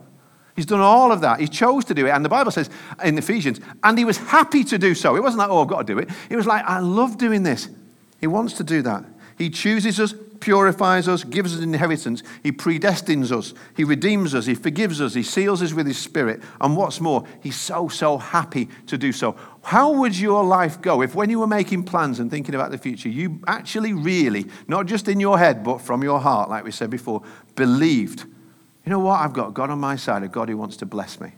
He's 0.55 0.65
done 0.65 0.79
all 0.79 1.11
of 1.11 1.21
that. 1.21 1.39
He 1.39 1.47
chose 1.47 1.83
to 1.85 1.93
do 1.93 2.05
it. 2.07 2.11
And 2.11 2.23
the 2.23 2.29
Bible 2.29 2.51
says 2.51 2.69
in 3.03 3.17
Ephesians, 3.17 3.59
and 3.83 3.97
he 3.97 4.05
was 4.05 4.17
happy 4.17 4.63
to 4.65 4.77
do 4.77 4.95
so. 4.95 5.15
It 5.15 5.21
wasn't 5.21 5.39
like, 5.39 5.49
oh, 5.49 5.61
I've 5.61 5.67
got 5.67 5.85
to 5.85 5.93
do 5.93 5.99
it. 5.99 6.09
It 6.29 6.37
was 6.37 6.45
like, 6.45 6.63
I 6.65 6.79
love 6.79 7.17
doing 7.17 7.43
this. 7.43 7.67
He 8.21 8.27
wants 8.27 8.53
to 8.53 8.63
do 8.63 8.81
that. 8.83 9.03
He 9.37 9.49
chooses 9.49 9.99
us, 9.99 10.13
purifies 10.39 11.09
us, 11.09 11.25
gives 11.25 11.53
us 11.53 11.61
an 11.61 11.73
inheritance. 11.73 12.23
He 12.41 12.53
predestines 12.53 13.33
us. 13.33 13.53
He 13.75 13.83
redeems 13.83 14.33
us. 14.33 14.45
He 14.45 14.55
forgives 14.55 15.01
us. 15.01 15.13
He 15.13 15.23
seals 15.23 15.61
us 15.61 15.73
with 15.73 15.87
His 15.87 15.97
Spirit. 15.97 16.41
And 16.61 16.77
what's 16.77 17.01
more, 17.01 17.25
He's 17.41 17.57
so, 17.57 17.89
so 17.89 18.17
happy 18.17 18.69
to 18.87 18.97
do 18.97 19.11
so. 19.11 19.35
How 19.65 19.91
would 19.91 20.17
your 20.17 20.43
life 20.43 20.79
go 20.79 21.01
if, 21.01 21.15
when 21.15 21.29
you 21.29 21.39
were 21.39 21.47
making 21.47 21.83
plans 21.83 22.19
and 22.19 22.29
thinking 22.29 22.55
about 22.55 22.71
the 22.71 22.77
future, 22.77 23.09
you 23.09 23.39
actually 23.47 23.93
really, 23.93 24.45
not 24.67 24.85
just 24.85 25.07
in 25.07 25.19
your 25.19 25.39
head, 25.39 25.63
but 25.63 25.81
from 25.81 26.03
your 26.03 26.19
heart, 26.19 26.49
like 26.49 26.63
we 26.63 26.71
said 26.71 26.89
before, 26.89 27.23
believed, 27.55 28.25
you 28.85 28.91
know 28.91 28.99
what? 28.99 29.19
I've 29.19 29.33
got 29.33 29.53
God 29.53 29.69
on 29.71 29.79
my 29.79 29.95
side, 29.95 30.23
a 30.23 30.27
God 30.27 30.49
who 30.49 30.57
wants 30.57 30.77
to 30.77 30.85
bless 30.85 31.19
me. 31.19 31.31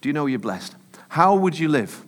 Do 0.00 0.08
you 0.08 0.12
know 0.12 0.26
you're 0.26 0.38
blessed? 0.38 0.76
How 1.08 1.34
would 1.34 1.58
you 1.58 1.68
live? 1.68 2.04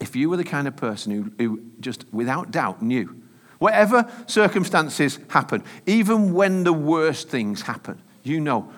if 0.00 0.14
you 0.14 0.30
were 0.30 0.36
the 0.36 0.44
kind 0.44 0.68
of 0.68 0.76
person 0.76 1.12
who, 1.12 1.32
who 1.38 1.62
just 1.80 2.04
without 2.12 2.50
doubt 2.50 2.82
knew, 2.82 3.20
whatever 3.58 4.10
circumstances 4.26 5.18
happen, 5.28 5.62
even 5.86 6.32
when 6.32 6.64
the 6.64 6.72
worst 6.72 7.28
things 7.28 7.62
happen, 7.62 8.00
you 8.22 8.40
know 8.40 8.70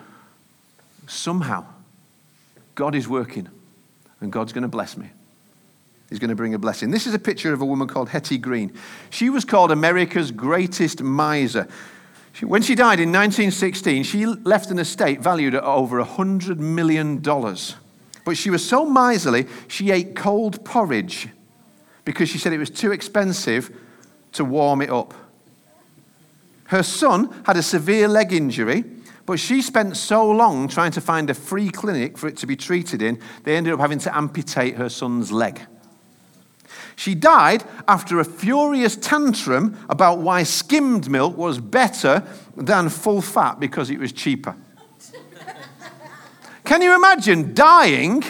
somehow 1.07 1.65
God 2.75 2.95
is 2.95 3.07
working 3.07 3.49
and 4.21 4.31
God's 4.31 4.53
going 4.53 4.63
to 4.63 4.67
bless 4.67 4.97
me. 4.97 5.09
He's 6.09 6.19
going 6.19 6.29
to 6.29 6.35
bring 6.35 6.53
a 6.53 6.59
blessing. 6.59 6.89
This 6.89 7.05
is 7.05 7.13
a 7.13 7.19
picture 7.19 7.53
of 7.53 7.61
a 7.61 7.65
woman 7.65 7.87
called 7.87 8.09
Hetty 8.09 8.39
Green. 8.39 8.73
She 9.11 9.29
was 9.29 9.45
called 9.45 9.71
America's 9.71 10.31
greatest 10.31 11.03
miser. 11.03 11.67
When 12.41 12.61
she 12.61 12.73
died 12.73 12.99
in 12.99 13.09
1916, 13.09 14.03
she 14.03 14.25
left 14.25 14.71
an 14.71 14.79
estate 14.79 15.19
valued 15.19 15.55
at 15.55 15.63
over 15.63 16.03
$100 16.03 16.57
million. 16.57 17.19
But 17.19 18.37
she 18.37 18.49
was 18.49 18.67
so 18.67 18.85
miserly, 18.85 19.47
she 19.67 19.91
ate 19.91 20.15
cold 20.15 20.63
porridge 20.65 21.27
because 22.05 22.29
she 22.29 22.37
said 22.37 22.53
it 22.53 22.57
was 22.57 22.69
too 22.69 22.91
expensive 22.91 23.75
to 24.31 24.45
warm 24.45 24.81
it 24.81 24.89
up. 24.89 25.13
Her 26.65 26.83
son 26.83 27.43
had 27.45 27.57
a 27.57 27.63
severe 27.63 28.07
leg 28.07 28.31
injury, 28.31 28.83
but 29.29 29.39
she 29.39 29.61
spent 29.61 29.95
so 29.95 30.27
long 30.27 30.67
trying 30.67 30.89
to 30.89 30.99
find 30.99 31.29
a 31.29 31.35
free 31.35 31.69
clinic 31.69 32.17
for 32.17 32.27
it 32.27 32.35
to 32.35 32.47
be 32.47 32.55
treated 32.55 32.99
in, 32.99 33.21
they 33.43 33.55
ended 33.55 33.71
up 33.71 33.79
having 33.79 33.99
to 33.99 34.17
amputate 34.17 34.75
her 34.75 34.89
son's 34.89 35.31
leg. 35.31 35.61
She 36.95 37.13
died 37.13 37.63
after 37.87 38.19
a 38.19 38.25
furious 38.25 38.95
tantrum 38.95 39.77
about 39.87 40.17
why 40.17 40.41
skimmed 40.41 41.11
milk 41.11 41.37
was 41.37 41.59
better 41.59 42.23
than 42.57 42.89
full 42.89 43.21
fat 43.21 43.59
because 43.59 43.91
it 43.91 43.99
was 43.99 44.11
cheaper. 44.11 44.55
Can 46.63 46.81
you 46.81 46.95
imagine 46.95 47.53
dying 47.53 48.23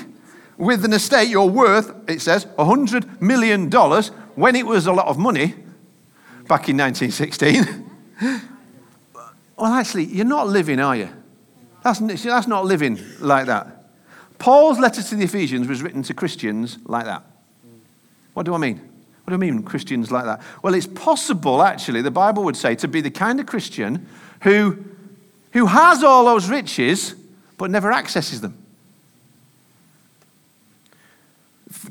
with 0.58 0.84
an 0.84 0.92
estate 0.92 1.30
you're 1.30 1.46
worth, 1.46 1.94
it 2.10 2.20
says, 2.22 2.46
$100 2.58 3.22
million 3.22 3.72
when 4.36 4.54
it 4.54 4.66
was 4.66 4.86
a 4.86 4.92
lot 4.92 5.08
of 5.08 5.18
money 5.18 5.56
back 6.46 6.68
in 6.68 6.76
1916? 6.76 7.86
well, 9.60 9.74
actually, 9.74 10.06
you're 10.06 10.26
not 10.26 10.48
living, 10.48 10.80
are 10.80 10.96
you? 10.96 11.10
That's, 11.84 12.00
that's 12.00 12.48
not 12.48 12.66
living 12.66 13.00
like 13.20 13.48
that. 13.48 13.90
Paul's 14.38 14.80
letter 14.80 15.04
to 15.04 15.16
the 15.16 15.26
Ephesians 15.26 15.68
was 15.68 15.82
written 15.82 16.02
to 16.04 16.14
Christians 16.14 16.78
like 16.86 17.06
that. 17.06 17.24
What 18.34 18.46
do 18.46 18.54
I 18.54 18.58
mean? 18.58 18.78
What 19.24 19.32
do 19.32 19.34
I 19.34 19.38
mean, 19.38 19.64
Christians 19.64 20.12
like 20.12 20.26
that? 20.26 20.42
Well, 20.64 20.74
it's 20.74 20.88
possible, 20.88 21.62
actually, 21.62 22.02
the 22.02 22.12
Bible 22.12 22.44
would 22.46 22.56
say, 22.56 22.76
to 22.76 22.88
be 22.88 23.02
the 23.02 23.12
kind 23.12 23.40
of 23.40 23.46
Christian 23.46 24.08
who, 24.44 24.78
who 25.52 25.66
has 25.66 26.04
all 26.04 26.26
those 26.26 26.50
riches 26.50 27.16
but 27.58 27.70
never 27.70 27.92
accesses 27.92 28.42
them. 28.42 28.58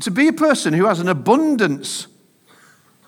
To 0.00 0.10
be 0.10 0.28
a 0.28 0.32
person 0.32 0.72
who 0.72 0.86
has 0.86 1.00
an 1.00 1.08
abundance 1.08 2.06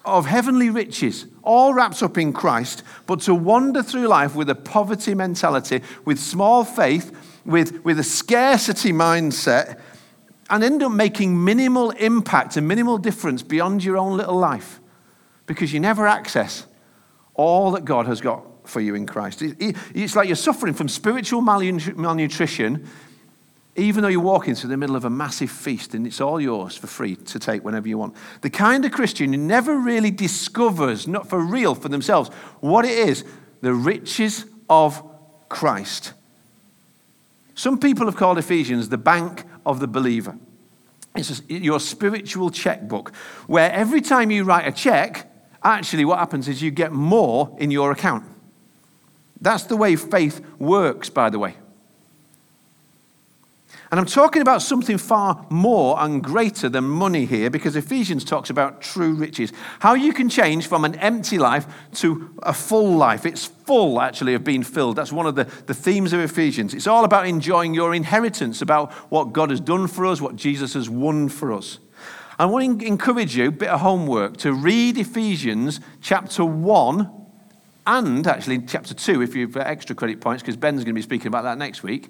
of 0.05 0.27
heavenly 0.27 0.71
riches, 0.71 1.27
all 1.43 1.75
wrapped 1.75 2.03
up 2.03 2.17
in 2.17 2.33
Christ, 2.33 2.83
but 3.07 3.21
to 3.23 3.35
wander 3.35 3.83
through 3.83 4.09
life 4.09 4.35
with 4.35 4.49
a 4.49 4.55
poverty 4.55 5.15
mentality, 5.15 5.83
with 6.05 6.19
small 6.19 6.65
faith, 6.65 7.17
with, 7.45 7.85
with 7.85 7.99
a 7.99 8.05
scarcity 8.05 8.93
mindset, 8.93 9.81
and 10.49 10.65
end 10.65 10.83
up 10.83 10.93
making 10.93 11.43
minimal 11.45 11.91
impact 11.93 12.57
and 12.57 12.67
minimal 12.67 12.99
difference 12.99 13.43
beyond 13.43 13.85
your 13.85 13.97
own 13.97 14.17
little 14.17 14.37
life 14.37 14.81
because 15.47 15.73
you 15.73 15.81
never 15.81 16.07
access 16.07 16.67
all 17.35 17.73
that 17.73 17.85
God 17.85 18.07
has 18.07 18.21
got 18.21 18.45
for 18.69 18.81
you 18.81 18.95
in 18.95 19.07
Christ. 19.07 19.43
It's 19.43 20.17
like 20.17 20.29
you're 20.29 20.37
suffering 20.37 20.75
from 20.75 20.89
spiritual 20.89 21.41
malnutrition, 21.41 22.89
even 23.77 24.03
though 24.03 24.09
you're 24.09 24.21
walking 24.21 24.55
through 24.55 24.71
the 24.71 24.77
middle 24.77 24.97
of 24.97 25.05
a 25.05 25.11
massive 25.11 25.51
feast 25.51 25.95
and 25.95 26.07
it's 26.07 26.21
all 26.21 26.41
yours 26.41 26.77
for 26.77 26.87
free 26.87 27.17
to 27.17 27.39
take 27.39 27.65
whenever 27.65 27.89
you 27.89 27.99
want. 27.99 28.15
The 28.43 28.51
kind 28.51 28.85
of 28.85 28.93
Christian 28.93 29.33
who 29.33 29.39
never 29.39 29.79
really 29.79 30.11
discovers, 30.11 31.07
not 31.07 31.29
for 31.29 31.39
real 31.39 31.75
for 31.75 31.89
themselves, 31.89 32.31
what 32.61 32.85
it 32.85 32.93
is 32.93 33.25
the 33.61 33.73
riches 33.73 34.45
of 34.69 35.03
Christ. 35.49 36.15
Some 37.55 37.79
people 37.79 38.07
have 38.07 38.17
called 38.17 38.39
Ephesians 38.39 38.89
the 38.89 38.99
bank 38.99 39.45
of 39.67 39.81
the 39.81 39.87
believer. 39.87 40.37
It's 41.15 41.43
your 41.49 41.81
spiritual 41.81 42.51
checkbook, 42.51 43.15
where 43.47 43.71
every 43.73 44.01
time 44.01 44.31
you 44.31 44.45
write 44.45 44.67
a 44.67 44.73
check, 44.73 45.31
actually 45.63 46.05
what 46.05 46.19
happens 46.19 46.49
is 46.49 46.63
you 46.63 46.71
get 46.71 46.93
more 46.93 47.55
in 47.59 47.71
your 47.71 47.91
account. 47.93 48.25
That's 49.41 49.65
the 49.65 49.77
way 49.77 49.97
faith 49.97 50.41
works, 50.59 51.11
by 51.11 51.31
the 51.31 51.39
way. 51.39 51.57
And 53.91 53.99
I'm 53.99 54.07
talking 54.07 54.41
about 54.41 54.63
something 54.63 54.99
far 54.99 55.47
more 55.51 55.97
and 55.99 56.23
greater 56.23 56.69
than 56.69 56.85
money 56.85 57.25
here 57.25 57.51
because 57.51 57.75
Ephesians 57.75 58.25
talks 58.25 58.49
about 58.49 58.81
true 58.81 59.15
riches. 59.15 59.53
How 59.81 59.95
you 59.95 60.13
can 60.13 60.29
change 60.29 60.69
from 60.69 60.85
an 60.85 60.95
empty 60.97 61.39
life 61.39 61.67
to 61.95 62.33
a 62.45 62.53
full 62.53 62.97
life. 62.97 63.27
It's 63.27 63.47
full, 63.47 64.01
actually, 64.01 64.35
of 64.35 64.45
being 64.45 64.63
filled. 64.63 64.95
That's 64.95 65.13
one 65.13 65.27
of 65.27 65.35
the, 65.35 65.45
the 65.67 65.75
themes 65.75 66.13
of 66.13 66.21
Ephesians. 66.21 66.73
It's 66.73 66.87
all 66.87 67.05
about 67.05 67.27
enjoying 67.27 67.75
your 67.75 67.93
inheritance, 67.93 68.63
about 68.63 68.93
what 69.11 69.33
God 69.33 69.51
has 69.51 69.61
done 69.61 69.89
for 69.89 70.07
us, 70.07 70.21
what 70.21 70.37
Jesus 70.37 70.75
has 70.75 70.89
won 70.89 71.29
for 71.29 71.53
us. 71.53 71.81
I 72.39 72.47
want 72.47 72.81
to 72.81 72.87
encourage 72.87 73.37
you, 73.37 73.51
bit 73.51 73.69
of 73.69 73.81
homework, 73.81 74.37
to 74.39 74.55
read 74.55 74.99
Ephesians 74.99 75.81
chapter 76.01 76.45
1 76.45 77.11
and 77.87 78.27
actually 78.27 78.61
chapter 78.61 78.95
2 78.95 79.21
if 79.21 79.35
you've 79.35 79.57
extra 79.57 79.97
credit 79.97 80.21
points, 80.21 80.43
because 80.43 80.57
Ben's 80.57 80.85
going 80.85 80.95
to 80.95 80.99
be 80.99 81.03
speaking 81.03 81.27
about 81.27 81.43
that 81.43 81.59
next 81.59 81.83
week. 81.83 82.09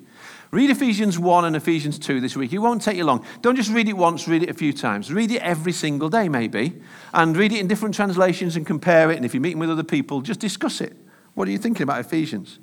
Read 0.50 0.68
Ephesians 0.68 1.16
1 1.16 1.44
and 1.44 1.54
Ephesians 1.54 1.96
2 1.98 2.20
this 2.20 2.36
week. 2.36 2.52
It 2.52 2.58
won't 2.58 2.82
take 2.82 2.96
you 2.96 3.04
long. 3.04 3.24
Don't 3.40 3.54
just 3.54 3.70
read 3.70 3.88
it 3.88 3.96
once, 3.96 4.26
read 4.26 4.42
it 4.42 4.50
a 4.50 4.54
few 4.54 4.72
times. 4.72 5.12
Read 5.12 5.30
it 5.30 5.40
every 5.42 5.70
single 5.70 6.08
day, 6.08 6.28
maybe, 6.28 6.80
and 7.14 7.36
read 7.36 7.52
it 7.52 7.60
in 7.60 7.68
different 7.68 7.94
translations 7.94 8.56
and 8.56 8.66
compare 8.66 9.12
it. 9.12 9.16
And 9.16 9.24
if 9.24 9.32
you're 9.32 9.40
meeting 9.40 9.60
with 9.60 9.70
other 9.70 9.84
people, 9.84 10.22
just 10.22 10.40
discuss 10.40 10.80
it. 10.80 10.96
What 11.34 11.46
are 11.46 11.52
you 11.52 11.58
thinking 11.58 11.84
about 11.84 12.00
Ephesians? 12.00 12.58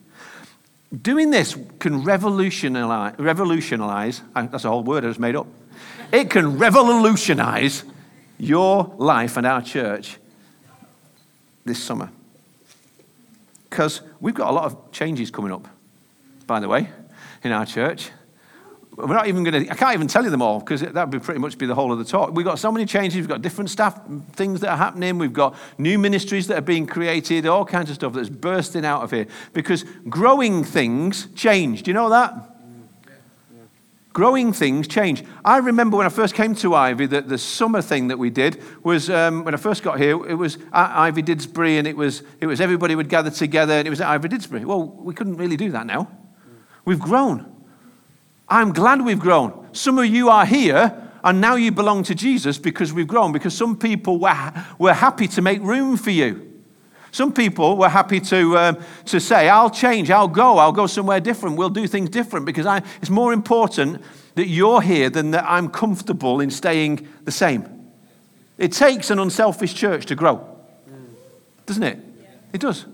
Doing 1.02 1.32
this 1.32 1.56
can 1.80 2.04
revolutionize, 2.04 3.16
revolutionize 3.20 4.22
that's 4.34 4.66
a 4.66 4.70
whole 4.70 4.84
word 4.84 5.06
I 5.06 5.08
just 5.08 5.20
made 5.20 5.38
up. 5.38 5.48
It 6.12 6.30
can 6.30 6.58
revolutionize 6.58 7.86
your 8.38 8.94
life 8.98 9.38
and 9.38 9.48
our 9.48 9.62
church 9.62 10.18
this 11.64 11.82
summer. 11.82 12.10
Because 13.70 14.02
we've 14.20 14.36
got 14.36 14.50
a 14.50 14.54
lot 14.54 14.66
of 14.66 14.92
changes 14.92 15.32
coming 15.32 15.54
up, 15.54 15.68
by 16.46 16.60
the 16.60 16.68
way, 16.68 16.90
in 17.44 17.52
our 17.52 17.66
church. 17.66 18.12
We're 18.96 19.14
not 19.14 19.28
even 19.28 19.44
going 19.44 19.66
to, 19.66 19.72
I 19.72 19.76
can't 19.76 19.94
even 19.94 20.08
tell 20.08 20.24
you 20.24 20.32
them 20.32 20.42
all 20.42 20.60
because 20.60 20.82
that 20.82 20.96
would 20.96 21.12
be 21.12 21.20
pretty 21.20 21.40
much 21.40 21.58
be 21.60 21.68
the 21.68 21.76
whole 21.76 21.92
of 21.92 22.00
the 22.00 22.06
talk. 22.06 22.34
We've 22.34 22.46
got 22.46 22.58
so 22.58 22.72
many 22.72 22.88
changes. 22.88 23.18
We've 23.18 23.28
got 23.28 23.44
different 23.44 23.70
staff, 23.70 24.02
things 24.34 24.62
that 24.62 24.70
are 24.70 24.78
happening. 24.78 25.20
We've 25.20 25.32
got 25.32 25.56
new 25.78 26.00
ministries 26.00 26.48
that 26.48 26.58
are 26.58 26.62
being 26.62 26.88
created, 26.88 27.46
all 27.46 27.64
kinds 27.64 27.92
of 27.92 27.96
stuff 27.96 28.14
that's 28.14 28.30
bursting 28.30 28.86
out 28.86 29.04
of 29.04 29.12
here 29.12 29.28
because 29.54 29.86
growing 30.10 30.64
things 30.64 31.28
change. 31.36 31.84
Do 31.84 31.92
you 31.92 31.94
know 31.94 32.10
that? 32.10 32.58
growing 34.18 34.52
things 34.52 34.88
change. 34.88 35.24
I 35.46 35.58
remember 35.58 35.96
when 35.96 36.08
I 36.08 36.10
first 36.10 36.34
came 36.34 36.56
to 36.56 36.74
Ivy, 36.74 37.06
that 37.06 37.30
the 37.30 37.38
summer 37.38 37.84
thing 37.84 38.08
that 38.08 38.18
we 38.18 38.32
did 38.32 38.60
was 38.84 39.12
um, 39.12 39.44
when 39.44 39.54
I 39.54 39.58
first 39.58 39.84
got 39.84 40.00
here, 40.00 40.14
it 40.26 40.34
was 40.34 40.58
at 40.74 40.90
Ivy 40.98 41.22
Didsbury, 41.22 41.78
and 41.78 41.88
it 41.88 41.96
was, 41.96 42.24
it 42.42 42.48
was 42.48 42.60
everybody 42.60 42.96
would 42.96 43.10
gather 43.10 43.30
together, 43.30 43.74
and 43.74 43.86
it 43.88 43.92
was 43.92 44.02
at 44.02 44.10
Ivy 44.10 44.30
Didsbury. 44.30 44.66
Well, 44.66 44.88
we 44.88 45.14
couldn't 45.14 45.38
really 45.38 45.56
do 45.56 45.70
that 45.70 45.86
now. 45.86 46.10
We've 46.88 47.02
grown. 47.02 47.46
I'm 48.48 48.72
glad 48.72 49.02
we've 49.02 49.20
grown. 49.20 49.68
Some 49.74 50.00
of 50.00 50.06
you 50.06 50.30
are 50.30 50.46
here, 50.46 51.12
and 51.22 51.42
now 51.42 51.56
you 51.56 51.70
belong 51.70 52.04
to 52.04 52.16
Jesus 52.16 52.58
because 52.58 52.94
we've 52.94 53.10
grown, 53.10 53.34
because 53.34 53.54
some 53.54 53.78
people 53.78 54.20
were, 54.20 54.54
were 54.80 54.94
happy 54.94 55.28
to 55.28 55.42
make 55.42 55.62
room 55.62 55.98
for 55.98 56.12
you. 56.12 56.64
Some 57.12 57.34
people 57.34 57.76
were 57.76 57.90
happy 57.90 58.22
to, 58.22 58.58
um, 58.58 58.78
to 59.04 59.20
say, 59.20 59.50
I'll 59.50 59.70
change, 59.70 60.10
I'll 60.10 60.30
go, 60.30 60.60
I'll 60.60 60.72
go 60.72 60.88
somewhere 60.88 61.20
different, 61.20 61.58
we'll 61.58 61.70
do 61.70 61.88
things 61.88 62.10
different 62.10 62.46
because 62.46 62.66
I, 62.66 62.82
it's 63.02 63.10
more 63.10 63.34
important 63.34 64.02
that 64.36 64.48
you're 64.48 64.82
here 64.82 65.10
than 65.10 65.32
that 65.32 65.44
I'm 65.46 65.70
comfortable 65.70 66.40
in 66.40 66.50
staying 66.50 67.06
the 67.26 67.32
same. 67.32 67.68
It 68.58 68.72
takes 68.72 69.10
an 69.10 69.20
unselfish 69.20 69.74
church 69.74 70.06
to 70.06 70.16
grow, 70.16 70.58
doesn't 71.66 71.84
it? 71.84 72.00
It 72.54 72.62
does. 72.62 72.86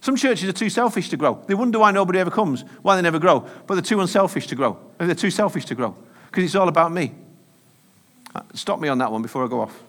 Some 0.00 0.16
churches 0.16 0.48
are 0.48 0.52
too 0.52 0.70
selfish 0.70 1.10
to 1.10 1.16
grow. 1.16 1.42
They 1.46 1.54
wonder 1.54 1.78
why 1.78 1.90
nobody 1.90 2.18
ever 2.18 2.30
comes, 2.30 2.62
why 2.82 2.96
they 2.96 3.02
never 3.02 3.18
grow. 3.18 3.46
But 3.66 3.74
they're 3.74 3.82
too 3.82 4.00
unselfish 4.00 4.46
to 4.48 4.54
grow. 4.54 4.78
They're 4.98 5.14
too 5.14 5.30
selfish 5.30 5.66
to 5.66 5.74
grow 5.74 5.94
because 6.26 6.44
it's 6.44 6.54
all 6.54 6.68
about 6.68 6.92
me. 6.92 7.12
Uh, 8.34 8.42
stop 8.54 8.80
me 8.80 8.88
on 8.88 8.98
that 8.98 9.12
one 9.12 9.22
before 9.22 9.44
I 9.44 9.48
go 9.48 9.60
off. 9.60 9.82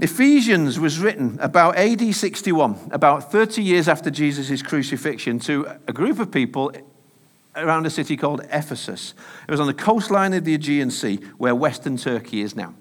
Ephesians 0.00 0.80
was 0.80 0.98
written 0.98 1.38
about 1.40 1.76
AD 1.76 2.14
61, 2.14 2.90
about 2.90 3.30
30 3.30 3.62
years 3.62 3.88
after 3.88 4.10
Jesus' 4.10 4.60
crucifixion, 4.60 5.38
to 5.40 5.66
a 5.86 5.92
group 5.92 6.18
of 6.18 6.32
people 6.32 6.72
around 7.54 7.86
a 7.86 7.90
city 7.90 8.16
called 8.16 8.40
Ephesus. 8.50 9.14
It 9.46 9.50
was 9.50 9.60
on 9.60 9.68
the 9.68 9.74
coastline 9.74 10.32
of 10.32 10.44
the 10.44 10.54
Aegean 10.54 10.90
Sea, 10.90 11.16
where 11.38 11.54
Western 11.54 11.96
Turkey 11.96 12.40
is 12.40 12.56
now. 12.56 12.74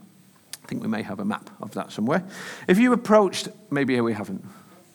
I 0.64 0.68
think 0.68 0.82
we 0.82 0.88
may 0.88 1.04
have 1.04 1.20
a 1.20 1.26
map 1.26 1.50
of 1.62 1.74
that 1.76 1.92
somewhere. 1.92 2.24
If 2.68 2.80
you 2.80 2.94
approached, 2.94 3.50
maybe 3.70 4.00
we 4.02 4.14
haven't. 4.14 4.44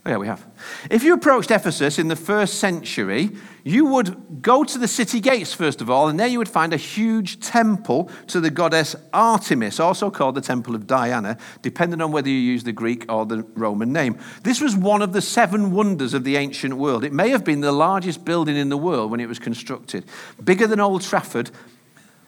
Oh, 0.09 0.12
yeah, 0.12 0.17
we 0.17 0.27
have. 0.27 0.47
If 0.91 1.03
you 1.03 1.12
approached 1.12 1.50
Ephesus 1.50 1.99
in 1.99 2.09
the 2.09 2.17
first 2.17 2.55
century, 2.55 3.29
you 3.62 3.85
would 3.85 4.41
go 4.41 4.65
to 4.65 4.79
the 4.79 4.88
city 4.88 5.21
gates, 5.21 5.53
first 5.53 5.83
of 5.83 5.91
all, 5.91 6.09
and 6.09 6.19
there 6.19 6.27
you 6.27 6.38
would 6.38 6.49
find 6.49 6.73
a 6.73 6.79
huge 6.79 7.41
temple 7.41 8.11
to 8.29 8.41
the 8.41 8.50
goddess 8.50 8.97
Artemis, 9.12 9.79
also 9.79 10.11
called 10.11 10.35
the 10.35 10.41
Temple 10.41 10.75
of 10.75 10.87
Diana, 10.87 11.37
depending 11.61 12.00
on 12.00 12.11
whether 12.11 12.31
you 12.31 12.38
use 12.38 12.65
the 12.65 12.73
Greek 12.73 13.05
or 13.12 13.27
the 13.27 13.43
Roman 13.53 13.93
name. 13.93 14.19
This 14.45 14.62
was 14.62 14.75
one 14.75 15.03
of 15.03 15.12
the 15.12 15.21
seven 15.21 15.73
wonders 15.73 16.15
of 16.15 16.25
the 16.25 16.37
ancient 16.37 16.79
world. 16.79 17.05
It 17.05 17.12
may 17.12 17.29
have 17.29 17.45
been 17.45 17.61
the 17.61 17.71
largest 17.71 18.25
building 18.25 18.57
in 18.57 18.71
the 18.71 18.79
world 18.79 19.11
when 19.11 19.21
it 19.21 19.29
was 19.29 19.38
constructed, 19.38 20.07
bigger 20.43 20.67
than 20.67 20.81
Old 20.81 21.03
Trafford, 21.03 21.50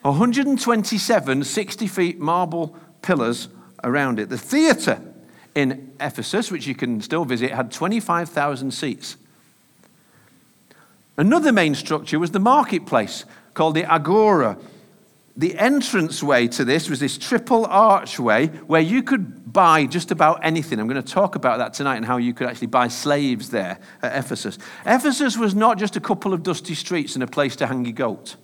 127 0.03 1.45
60 1.45 1.87
feet 1.87 2.19
marble 2.19 2.77
pillars 3.01 3.49
around 3.83 4.19
it. 4.19 4.29
The 4.29 4.37
theatre 4.37 5.01
in 5.55 5.93
Ephesus, 6.01 6.51
which 6.51 6.67
you 6.67 6.75
can 6.75 7.01
still 7.01 7.25
visit, 7.25 7.51
had 7.51 7.73
25,000 7.73 8.71
seats. 8.73 9.17
Another 11.17 11.53
main 11.53 11.75
structure 11.75 12.19
was 12.19 12.31
the 12.31 12.39
marketplace 12.39 13.25
called 13.55 13.75
the 13.75 13.85
Agora. 13.85 14.57
The 15.37 15.55
entranceway 15.59 16.49
to 16.49 16.65
this 16.65 16.89
was 16.89 17.01
this 17.01 17.19
triple 17.19 17.67
archway 17.67 18.49
where 18.49 18.81
you 18.81 19.03
could 19.03 19.53
buy 19.53 19.87
just 19.87 20.11
about 20.11 20.41
anything. 20.45 20.79
I'm 20.79 20.89
going 20.89 21.03
to 21.03 21.13
talk 21.13 21.35
about 21.35 21.59
that 21.59 21.75
tonight 21.75 21.97
and 21.97 22.07
how 22.07 22.17
you 22.17 22.33
could 22.33 22.47
actually 22.47 22.69
buy 22.69 22.89
slaves 22.89 23.51
there 23.51 23.79
at 24.03 24.17
Ephesus. 24.17 24.59
Ephesus 24.87 25.37
was 25.37 25.55
not 25.55 25.79
just 25.79 25.97
a 25.97 26.01
couple 26.01 26.33
of 26.33 26.43
dusty 26.43 26.75
streets 26.75 27.15
and 27.15 27.23
a 27.23 27.27
place 27.27 27.57
to 27.57 27.67
hang 27.67 27.85
your 27.85 27.95
goat. 27.95 28.37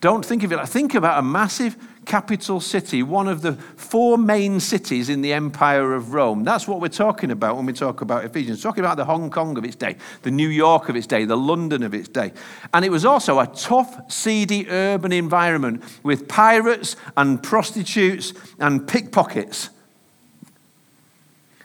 Don't 0.00 0.24
think 0.24 0.42
of 0.42 0.52
it 0.52 0.68
think 0.68 0.94
about 0.94 1.18
a 1.18 1.22
massive 1.22 1.76
capital 2.12 2.60
city, 2.60 3.02
one 3.02 3.26
of 3.26 3.40
the 3.40 3.54
four 3.54 4.18
main 4.18 4.60
cities 4.60 5.08
in 5.08 5.22
the 5.22 5.32
Empire 5.32 5.94
of 5.94 6.12
Rome. 6.12 6.44
That's 6.44 6.68
what 6.68 6.78
we're 6.78 6.88
talking 6.88 7.30
about 7.30 7.56
when 7.56 7.64
we 7.64 7.72
talk 7.72 8.02
about 8.02 8.22
Ephesians. 8.22 8.58
We're 8.58 8.70
talking 8.70 8.84
about 8.84 8.98
the 8.98 9.06
Hong 9.06 9.30
Kong 9.30 9.56
of 9.56 9.64
its 9.64 9.76
day, 9.76 9.96
the 10.20 10.30
New 10.30 10.50
York 10.50 10.90
of 10.90 10.96
its 10.96 11.06
day, 11.06 11.24
the 11.24 11.38
London 11.38 11.82
of 11.82 11.94
its 11.94 12.08
day. 12.08 12.34
And 12.74 12.84
it 12.84 12.90
was 12.90 13.06
also 13.06 13.40
a 13.40 13.46
tough, 13.46 14.12
seedy 14.12 14.68
urban 14.68 15.10
environment 15.10 15.82
with 16.02 16.28
pirates 16.28 16.96
and 17.16 17.42
prostitutes 17.42 18.34
and 18.58 18.86
pickpockets. 18.86 19.70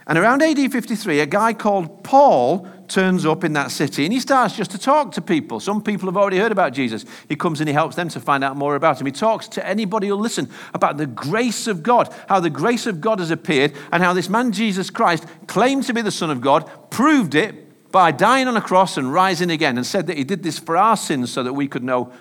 And 0.08 0.18
around 0.18 0.42
AD 0.42 0.72
53, 0.72 1.20
a 1.20 1.26
guy 1.26 1.52
called 1.52 2.06
Paul 2.06 2.70
turns 2.88 3.26
up 3.26 3.44
in 3.44 3.54
that 3.54 3.72
city 3.72 4.06
and 4.06 4.14
he 4.14 4.20
starts 4.20 4.56
just 4.56 4.72
to 4.72 4.78
talk 4.78 5.12
to 5.14 5.22
people. 5.22 5.60
Some 5.60 5.82
people 5.82 6.08
have 6.08 6.18
already 6.18 6.38
heard 6.38 6.52
about 6.52 6.74
Jesus. 6.74 7.06
He 7.30 7.36
comes 7.36 7.60
and 7.60 7.68
he 7.68 7.74
helps 7.74 7.96
them 7.96 8.10
to 8.10 8.20
find 8.20 8.44
out 8.44 8.56
more 8.56 8.76
about 8.76 9.00
him. 9.00 9.06
He 9.06 9.12
talks 9.12 9.48
to 9.50 9.68
anybody 9.68 10.08
who'll 10.08 10.20
listen 10.20 10.50
about 10.74 10.98
the 10.98 11.06
grace 11.06 11.68
of 11.68 11.84
God, 11.84 12.14
how 12.30 12.40
the 12.40 12.50
grace 12.50 12.86
of 12.88 13.02
God 13.02 13.20
has 13.20 13.32
appeared, 13.32 13.74
and 13.92 14.04
how 14.04 14.14
this 14.14 14.30
man, 14.30 14.52
Jesus 14.52 14.90
Christ, 14.90 15.26
claimed 15.48 15.84
to 15.86 15.94
be 15.94 16.02
the 16.02 16.12
Son 16.12 16.30
of 16.30 16.42
God, 16.42 16.70
proved 16.90 17.36
it 17.36 17.92
by 17.92 18.12
dying 18.12 18.48
on 18.48 18.58
a 18.58 18.62
cross 18.62 18.98
and 18.98 19.14
rising 19.14 19.50
again, 19.50 19.78
and 19.78 19.86
said 19.86 20.08
that 20.08 20.18
he 20.18 20.24
did 20.24 20.44
this 20.44 20.60
for 20.60 20.78
our 20.78 20.98
sins 20.98 21.32
so 21.32 21.44
that 21.44 21.54
we 21.54 21.68
could 21.68 21.84
know 21.84 22.12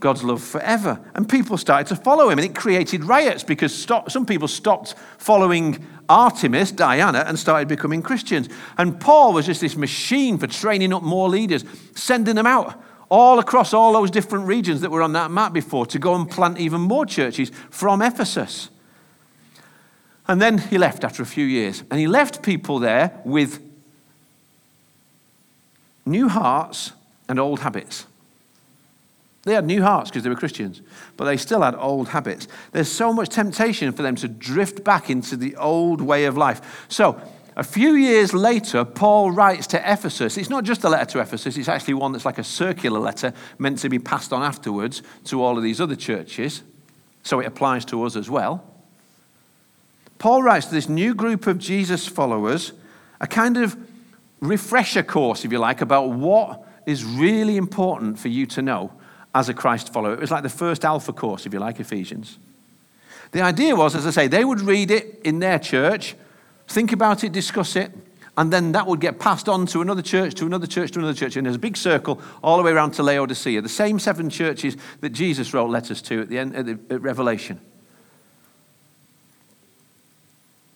God's 0.00 0.22
love 0.22 0.42
forever. 0.42 1.00
And 1.14 1.28
people 1.28 1.56
started 1.56 1.88
to 1.88 1.96
follow 1.96 2.30
him, 2.30 2.38
and 2.38 2.46
it 2.46 2.54
created 2.54 3.04
riots 3.04 3.42
because 3.42 3.74
stop, 3.74 4.10
some 4.10 4.24
people 4.24 4.46
stopped 4.46 4.94
following 5.18 5.84
Artemis, 6.08 6.70
Diana, 6.72 7.24
and 7.26 7.38
started 7.38 7.68
becoming 7.68 8.02
Christians. 8.02 8.48
And 8.76 9.00
Paul 9.00 9.32
was 9.32 9.46
just 9.46 9.60
this 9.60 9.76
machine 9.76 10.38
for 10.38 10.46
training 10.46 10.92
up 10.92 11.02
more 11.02 11.28
leaders, 11.28 11.64
sending 11.94 12.36
them 12.36 12.46
out 12.46 12.80
all 13.10 13.38
across 13.38 13.72
all 13.72 13.92
those 13.92 14.10
different 14.10 14.46
regions 14.46 14.82
that 14.82 14.90
were 14.90 15.02
on 15.02 15.14
that 15.14 15.30
map 15.30 15.52
before 15.52 15.86
to 15.86 15.98
go 15.98 16.14
and 16.14 16.30
plant 16.30 16.58
even 16.58 16.80
more 16.80 17.06
churches 17.06 17.50
from 17.70 18.02
Ephesus. 18.02 18.68
And 20.28 20.42
then 20.42 20.58
he 20.58 20.76
left 20.76 21.04
after 21.04 21.22
a 21.22 21.26
few 21.26 21.46
years, 21.46 21.82
and 21.90 21.98
he 21.98 22.06
left 22.06 22.42
people 22.42 22.78
there 22.78 23.18
with 23.24 23.60
new 26.04 26.28
hearts 26.28 26.92
and 27.28 27.40
old 27.40 27.60
habits. 27.60 28.06
They 29.48 29.54
had 29.54 29.64
new 29.64 29.82
hearts 29.82 30.10
because 30.10 30.24
they 30.24 30.28
were 30.28 30.36
Christians, 30.36 30.82
but 31.16 31.24
they 31.24 31.38
still 31.38 31.62
had 31.62 31.74
old 31.74 32.08
habits. 32.08 32.48
There's 32.72 32.90
so 32.90 33.14
much 33.14 33.30
temptation 33.30 33.92
for 33.92 34.02
them 34.02 34.14
to 34.16 34.28
drift 34.28 34.84
back 34.84 35.08
into 35.08 35.36
the 35.36 35.56
old 35.56 36.02
way 36.02 36.26
of 36.26 36.36
life. 36.36 36.86
So, 36.88 37.18
a 37.56 37.64
few 37.64 37.94
years 37.94 38.34
later, 38.34 38.84
Paul 38.84 39.30
writes 39.30 39.66
to 39.68 39.78
Ephesus. 39.92 40.36
It's 40.36 40.50
not 40.50 40.64
just 40.64 40.84
a 40.84 40.88
letter 40.90 41.06
to 41.12 41.20
Ephesus, 41.20 41.56
it's 41.56 41.68
actually 41.68 41.94
one 41.94 42.12
that's 42.12 42.26
like 42.26 42.36
a 42.36 42.44
circular 42.44 43.00
letter 43.00 43.32
meant 43.58 43.78
to 43.78 43.88
be 43.88 43.98
passed 43.98 44.34
on 44.34 44.42
afterwards 44.42 45.02
to 45.24 45.42
all 45.42 45.56
of 45.56 45.62
these 45.62 45.80
other 45.80 45.96
churches. 45.96 46.62
So 47.22 47.40
it 47.40 47.46
applies 47.46 47.86
to 47.86 48.04
us 48.04 48.16
as 48.16 48.28
well. 48.28 48.62
Paul 50.18 50.42
writes 50.42 50.66
to 50.66 50.74
this 50.74 50.90
new 50.90 51.14
group 51.14 51.46
of 51.46 51.58
Jesus 51.58 52.06
followers 52.06 52.72
a 53.18 53.26
kind 53.26 53.56
of 53.56 53.76
refresher 54.40 55.02
course, 55.02 55.44
if 55.44 55.50
you 55.50 55.58
like, 55.58 55.80
about 55.80 56.10
what 56.10 56.64
is 56.84 57.02
really 57.02 57.56
important 57.56 58.18
for 58.18 58.28
you 58.28 58.44
to 58.44 58.60
know 58.60 58.92
as 59.34 59.48
a 59.48 59.54
Christ 59.54 59.92
follower. 59.92 60.14
It 60.14 60.20
was 60.20 60.30
like 60.30 60.42
the 60.42 60.48
first 60.48 60.84
alpha 60.84 61.12
course, 61.12 61.46
if 61.46 61.52
you 61.52 61.60
like, 61.60 61.80
Ephesians. 61.80 62.38
The 63.32 63.42
idea 63.42 63.76
was, 63.76 63.94
as 63.94 64.06
I 64.06 64.10
say, 64.10 64.26
they 64.26 64.44
would 64.44 64.60
read 64.60 64.90
it 64.90 65.20
in 65.24 65.38
their 65.38 65.58
church, 65.58 66.16
think 66.66 66.92
about 66.92 67.24
it, 67.24 67.32
discuss 67.32 67.76
it, 67.76 67.92
and 68.38 68.52
then 68.52 68.72
that 68.72 68.86
would 68.86 69.00
get 69.00 69.18
passed 69.18 69.48
on 69.48 69.66
to 69.66 69.80
another 69.80 70.00
church, 70.00 70.34
to 70.34 70.46
another 70.46 70.66
church, 70.66 70.92
to 70.92 71.00
another 71.00 71.14
church. 71.14 71.36
And 71.36 71.44
there's 71.44 71.56
a 71.56 71.58
big 71.58 71.76
circle 71.76 72.22
all 72.42 72.56
the 72.56 72.62
way 72.62 72.70
around 72.70 72.92
to 72.92 73.02
Laodicea, 73.02 73.60
the 73.60 73.68
same 73.68 73.98
seven 73.98 74.30
churches 74.30 74.76
that 75.00 75.10
Jesus 75.10 75.52
wrote 75.52 75.68
letters 75.68 76.00
to 76.02 76.22
at 76.22 76.28
the 76.28 76.38
end 76.38 76.54
of 76.54 76.66
the, 76.66 76.94
at 76.94 77.02
Revelation. 77.02 77.60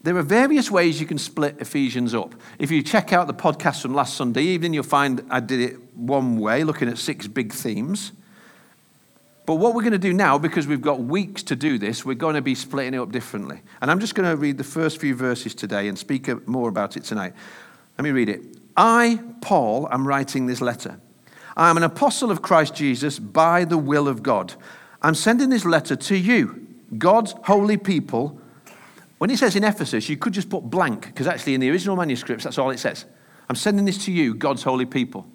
There 0.03 0.17
are 0.17 0.23
various 0.23 0.69
ways 0.69 1.01
you 1.01 1.07
can 1.07 1.19
split 1.19 1.61
Ephesians 1.61 2.12
up. 2.12 2.35
If 2.59 2.73
you 2.73 2.83
check 2.83 3.12
out 3.12 3.29
the 3.29 3.35
podcast 3.35 3.83
from 3.83 3.95
last 3.95 4.17
Sunday 4.17 4.43
evening, 4.43 4.75
you'll 4.75 4.83
find 4.83 5.25
I 5.31 5.38
did 5.38 5.61
it 5.61 5.77
one 5.95 6.38
way, 6.41 6.65
looking 6.65 6.88
at 6.88 6.99
six 6.99 7.29
big 7.29 7.53
themes. 7.53 8.11
But 9.44 9.57
what 9.57 9.74
we're 9.74 9.83
going 9.83 9.92
to 9.92 9.98
do 9.98 10.12
now, 10.12 10.38
because 10.38 10.66
we've 10.66 10.81
got 10.81 11.00
weeks 11.00 11.42
to 11.44 11.57
do 11.57 11.76
this, 11.76 12.05
we're 12.05 12.14
going 12.14 12.37
to 12.37 12.42
be 12.42 12.55
splitting 12.55 12.94
it 12.94 12.98
up 12.98 13.11
differently. 13.11 13.61
And 13.81 13.90
I'm 13.90 13.98
just 13.98 14.14
going 14.14 14.28
to 14.28 14.37
read 14.37 14.57
the 14.57 14.64
first 14.64 15.00
few 15.00 15.16
verses 15.16 15.55
today 15.55 15.88
and 15.88 15.98
speak 15.98 16.28
more 16.46 16.68
about 16.68 16.96
it 16.96 17.02
tonight. 17.02 17.33
Let 17.98 18.05
me 18.05 18.11
read 18.11 18.28
it. 18.28 18.42
I, 18.76 19.20
Paul, 19.40 19.88
am 19.90 20.07
writing 20.07 20.46
this 20.46 20.61
letter. 20.61 21.00
I 21.57 21.70
am 21.70 21.76
an 21.76 21.83
apostle 21.83 22.31
of 22.31 22.40
Christ 22.40 22.74
Jesus 22.74 23.18
by 23.18 23.64
the 23.64 23.76
will 23.76 24.07
of 24.07 24.22
God. 24.22 24.55
I'm 25.02 25.14
sending 25.14 25.50
this 25.50 25.64
letter 25.64 25.96
to 25.96 26.16
you, 26.16 26.66
God's 26.96 27.35
holy 27.44 27.76
people. 27.76 28.38
When 29.18 29.28
he 29.28 29.37
says 29.37 29.57
in 29.57 29.64
Ephesus, 29.64 30.09
you 30.09 30.16
could 30.16 30.33
just 30.33 30.50
put 30.50 30.62
blank, 30.62 31.07
because 31.07 31.26
actually 31.26 31.55
in 31.55 31.61
the 31.61 31.70
original 31.70 31.96
manuscripts, 31.96 32.44
that's 32.44 32.59
all 32.59 32.70
it 32.70 32.78
says. 32.78 33.05
I'm 33.48 33.57
sending 33.57 33.85
this 33.85 34.05
to 34.05 34.12
you, 34.12 34.35
God's 34.35 34.62
holy 34.62 34.87
people. 34.87 35.26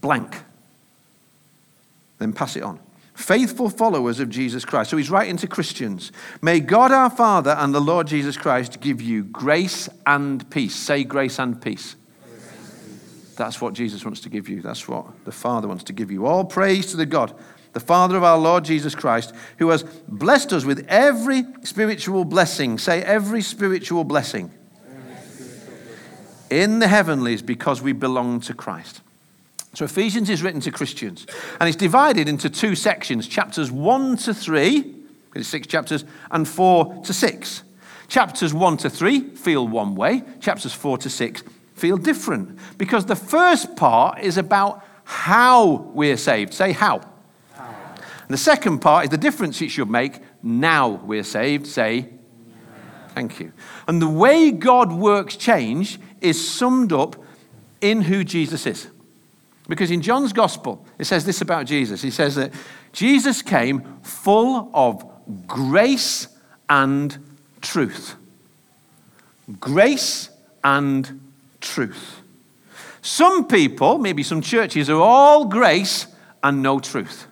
Blank. 0.00 0.36
Then 2.18 2.32
pass 2.32 2.56
it 2.56 2.64
on 2.64 2.80
faithful 3.20 3.68
followers 3.68 4.18
of 4.18 4.28
Jesus 4.28 4.64
Christ. 4.64 4.90
So 4.90 4.96
he's 4.96 5.10
writing 5.10 5.36
to 5.38 5.46
Christians. 5.46 6.10
May 6.42 6.60
God 6.60 6.90
our 6.90 7.10
Father 7.10 7.54
and 7.58 7.74
the 7.74 7.80
Lord 7.80 8.06
Jesus 8.06 8.36
Christ 8.36 8.80
give 8.80 9.00
you 9.00 9.24
grace 9.24 9.88
and 10.06 10.48
peace. 10.50 10.74
Say 10.74 11.04
grace 11.04 11.38
and 11.38 11.60
peace. 11.60 11.96
That's 13.36 13.60
what 13.60 13.74
Jesus 13.74 14.04
wants 14.04 14.20
to 14.20 14.28
give 14.28 14.48
you. 14.48 14.60
That's 14.60 14.86
what 14.88 15.24
the 15.24 15.32
Father 15.32 15.68
wants 15.68 15.84
to 15.84 15.92
give 15.92 16.10
you. 16.10 16.26
All 16.26 16.44
praise 16.44 16.90
to 16.90 16.96
the 16.96 17.06
God, 17.06 17.34
the 17.72 17.80
Father 17.80 18.16
of 18.16 18.24
our 18.24 18.38
Lord 18.38 18.64
Jesus 18.64 18.94
Christ, 18.94 19.34
who 19.58 19.70
has 19.70 19.82
blessed 20.08 20.52
us 20.52 20.64
with 20.64 20.84
every 20.88 21.44
spiritual 21.62 22.24
blessing. 22.24 22.78
Say 22.78 23.02
every 23.02 23.42
spiritual 23.42 24.04
blessing. 24.04 24.50
In 26.50 26.80
the 26.80 26.88
heavenlies 26.88 27.42
because 27.42 27.80
we 27.80 27.92
belong 27.92 28.40
to 28.40 28.54
Christ. 28.54 29.02
So 29.74 29.84
Ephesians 29.84 30.28
is 30.28 30.42
written 30.42 30.60
to 30.62 30.70
Christians, 30.72 31.26
and 31.60 31.68
it's 31.68 31.76
divided 31.76 32.28
into 32.28 32.50
two 32.50 32.74
sections 32.74 33.28
chapters 33.28 33.70
1 33.70 34.16
to 34.18 34.34
3, 34.34 34.94
it's 35.34 35.48
six 35.48 35.66
chapters, 35.66 36.04
and 36.30 36.48
4 36.48 37.02
to 37.04 37.12
6. 37.12 37.62
Chapters 38.08 38.52
1 38.52 38.76
to 38.78 38.90
3 38.90 39.20
feel 39.36 39.68
one 39.68 39.94
way, 39.94 40.24
chapters 40.40 40.72
4 40.72 40.98
to 40.98 41.10
6 41.10 41.44
feel 41.74 41.96
different, 41.96 42.58
because 42.78 43.06
the 43.06 43.16
first 43.16 43.76
part 43.76 44.20
is 44.20 44.36
about 44.36 44.84
how 45.04 45.90
we're 45.94 46.16
saved. 46.16 46.52
Say 46.52 46.72
how. 46.72 47.00
how. 47.54 47.74
And 47.94 48.30
the 48.30 48.36
second 48.36 48.80
part 48.80 49.04
is 49.04 49.10
the 49.10 49.16
difference 49.16 49.62
it 49.62 49.70
should 49.70 49.88
make 49.88 50.18
now 50.42 50.88
we're 50.88 51.22
saved. 51.22 51.66
Say 51.66 52.10
Thank 53.14 53.40
you. 53.40 53.52
And 53.88 54.00
the 54.00 54.08
way 54.08 54.50
God 54.50 54.92
works 54.92 55.36
change 55.36 55.98
is 56.20 56.48
summed 56.48 56.92
up 56.92 57.16
in 57.80 58.02
who 58.02 58.24
Jesus 58.24 58.66
is. 58.66 58.88
Because 59.70 59.92
in 59.92 60.02
John's 60.02 60.32
gospel, 60.32 60.84
it 60.98 61.04
says 61.04 61.24
this 61.24 61.42
about 61.42 61.64
Jesus. 61.64 62.02
He 62.02 62.10
says 62.10 62.34
that 62.34 62.52
Jesus 62.92 63.40
came 63.40 64.00
full 64.02 64.68
of 64.74 65.08
grace 65.46 66.26
and 66.68 67.16
truth. 67.60 68.16
Grace 69.60 70.28
and 70.64 71.20
truth. 71.60 72.20
Some 73.00 73.46
people, 73.46 73.98
maybe 73.98 74.24
some 74.24 74.42
churches, 74.42 74.90
are 74.90 75.00
all 75.00 75.44
grace 75.44 76.08
and 76.42 76.64
no 76.64 76.80
truth. 76.80 77.28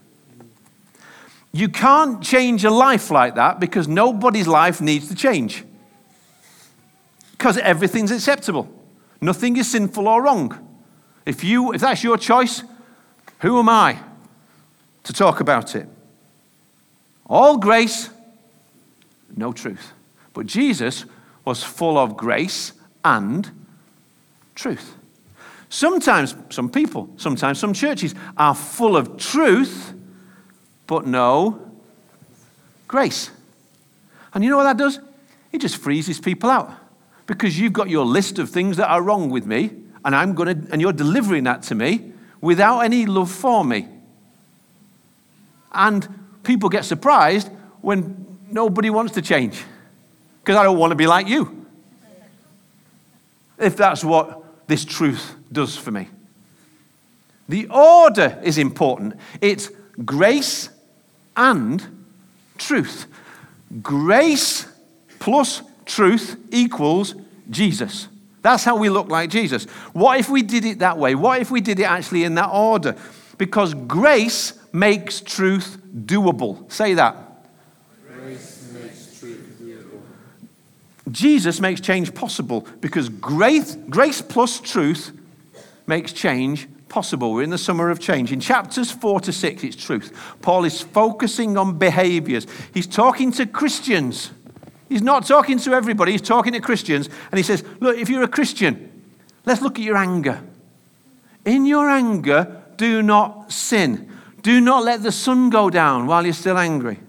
You 1.50 1.68
can't 1.68 2.22
change 2.22 2.64
a 2.64 2.70
life 2.70 3.10
like 3.10 3.34
that 3.34 3.58
because 3.58 3.88
nobody's 3.88 4.46
life 4.46 4.80
needs 4.80 5.08
to 5.08 5.16
change. 5.16 5.64
Because 7.32 7.58
everything's 7.58 8.12
acceptable. 8.12 8.72
Nothing 9.20 9.56
is 9.56 9.68
sinful 9.68 10.06
or 10.06 10.22
wrong. 10.22 10.67
If, 11.28 11.44
you, 11.44 11.74
if 11.74 11.82
that's 11.82 12.02
your 12.02 12.16
choice, 12.16 12.62
who 13.40 13.58
am 13.58 13.68
I 13.68 13.98
to 15.04 15.12
talk 15.12 15.40
about 15.40 15.76
it? 15.76 15.86
All 17.26 17.58
grace, 17.58 18.08
no 19.36 19.52
truth. 19.52 19.92
But 20.32 20.46
Jesus 20.46 21.04
was 21.44 21.62
full 21.62 21.98
of 21.98 22.16
grace 22.16 22.72
and 23.04 23.50
truth. 24.54 24.94
Sometimes 25.68 26.34
some 26.48 26.70
people, 26.70 27.10
sometimes 27.18 27.58
some 27.58 27.74
churches 27.74 28.14
are 28.38 28.54
full 28.54 28.96
of 28.96 29.18
truth, 29.18 29.92
but 30.86 31.06
no 31.06 31.60
grace. 32.86 33.30
And 34.32 34.42
you 34.42 34.48
know 34.48 34.56
what 34.56 34.64
that 34.64 34.78
does? 34.78 34.98
It 35.52 35.60
just 35.60 35.76
freezes 35.76 36.20
people 36.20 36.48
out. 36.48 36.72
Because 37.26 37.60
you've 37.60 37.74
got 37.74 37.90
your 37.90 38.06
list 38.06 38.38
of 38.38 38.48
things 38.48 38.78
that 38.78 38.88
are 38.88 39.02
wrong 39.02 39.28
with 39.28 39.44
me, 39.44 39.72
and 40.08 40.16
I'm 40.16 40.32
going 40.32 40.62
to, 40.62 40.72
and 40.72 40.80
you're 40.80 40.94
delivering 40.94 41.44
that 41.44 41.64
to 41.64 41.74
me 41.74 42.12
without 42.40 42.80
any 42.80 43.04
love 43.04 43.30
for 43.30 43.62
me. 43.62 43.86
And 45.70 46.08
people 46.42 46.70
get 46.70 46.86
surprised 46.86 47.50
when 47.82 48.38
nobody 48.50 48.88
wants 48.88 49.12
to 49.16 49.22
change. 49.22 49.62
Because 50.40 50.56
I 50.56 50.62
don't 50.62 50.78
want 50.78 50.92
to 50.92 50.96
be 50.96 51.06
like 51.06 51.28
you. 51.28 51.66
If 53.58 53.76
that's 53.76 54.02
what 54.02 54.42
this 54.66 54.82
truth 54.86 55.34
does 55.52 55.76
for 55.76 55.90
me. 55.90 56.08
The 57.46 57.66
order 57.68 58.40
is 58.42 58.56
important. 58.56 59.12
It's 59.42 59.70
grace 60.06 60.70
and 61.36 61.86
truth. 62.56 63.08
Grace 63.82 64.66
plus 65.18 65.60
truth 65.84 66.38
equals 66.50 67.14
Jesus. 67.50 68.08
That's 68.42 68.64
how 68.64 68.76
we 68.76 68.88
look 68.88 69.08
like 69.08 69.30
Jesus. 69.30 69.64
What 69.92 70.18
if 70.20 70.28
we 70.28 70.42
did 70.42 70.64
it 70.64 70.78
that 70.78 70.98
way? 70.98 71.14
What 71.14 71.40
if 71.40 71.50
we 71.50 71.60
did 71.60 71.80
it 71.80 71.84
actually 71.84 72.24
in 72.24 72.34
that 72.36 72.50
order? 72.50 72.96
Because 73.36 73.74
grace 73.74 74.58
makes 74.72 75.20
truth 75.20 75.78
doable. 75.94 76.70
Say 76.70 76.94
that. 76.94 77.16
Grace 78.06 78.70
makes 78.72 79.18
truth 79.18 79.56
doable. 79.60 81.12
Jesus 81.12 81.60
makes 81.60 81.80
change 81.80 82.14
possible 82.14 82.66
because 82.80 83.08
grace, 83.08 83.76
grace 83.88 84.22
plus 84.22 84.60
truth 84.60 85.12
makes 85.86 86.12
change 86.12 86.68
possible. 86.88 87.32
We're 87.32 87.42
in 87.42 87.50
the 87.50 87.58
summer 87.58 87.90
of 87.90 88.00
change. 88.00 88.32
In 88.32 88.40
chapters 88.40 88.90
4 88.90 89.20
to 89.20 89.32
6, 89.32 89.64
it's 89.64 89.76
truth. 89.76 90.36
Paul 90.42 90.64
is 90.64 90.80
focusing 90.80 91.56
on 91.56 91.78
behaviors. 91.78 92.46
He's 92.72 92.86
talking 92.86 93.32
to 93.32 93.46
Christians. 93.46 94.30
He's 94.88 95.02
not 95.02 95.26
talking 95.26 95.58
to 95.58 95.72
everybody, 95.72 96.12
he's 96.12 96.22
talking 96.22 96.52
to 96.52 96.60
Christians. 96.60 97.08
And 97.30 97.38
he 97.38 97.42
says, 97.42 97.64
Look, 97.80 97.96
if 97.98 98.08
you're 98.08 98.22
a 98.22 98.28
Christian, 98.28 99.04
let's 99.44 99.62
look 99.62 99.78
at 99.78 99.84
your 99.84 99.96
anger. 99.96 100.42
In 101.44 101.66
your 101.66 101.88
anger, 101.88 102.62
do 102.76 103.02
not 103.02 103.52
sin. 103.52 104.10
Do 104.42 104.60
not 104.60 104.84
let 104.84 105.02
the 105.02 105.12
sun 105.12 105.50
go 105.50 105.68
down 105.68 106.06
while 106.06 106.24
you're 106.24 106.32
still 106.32 106.58
angry. 106.58 107.00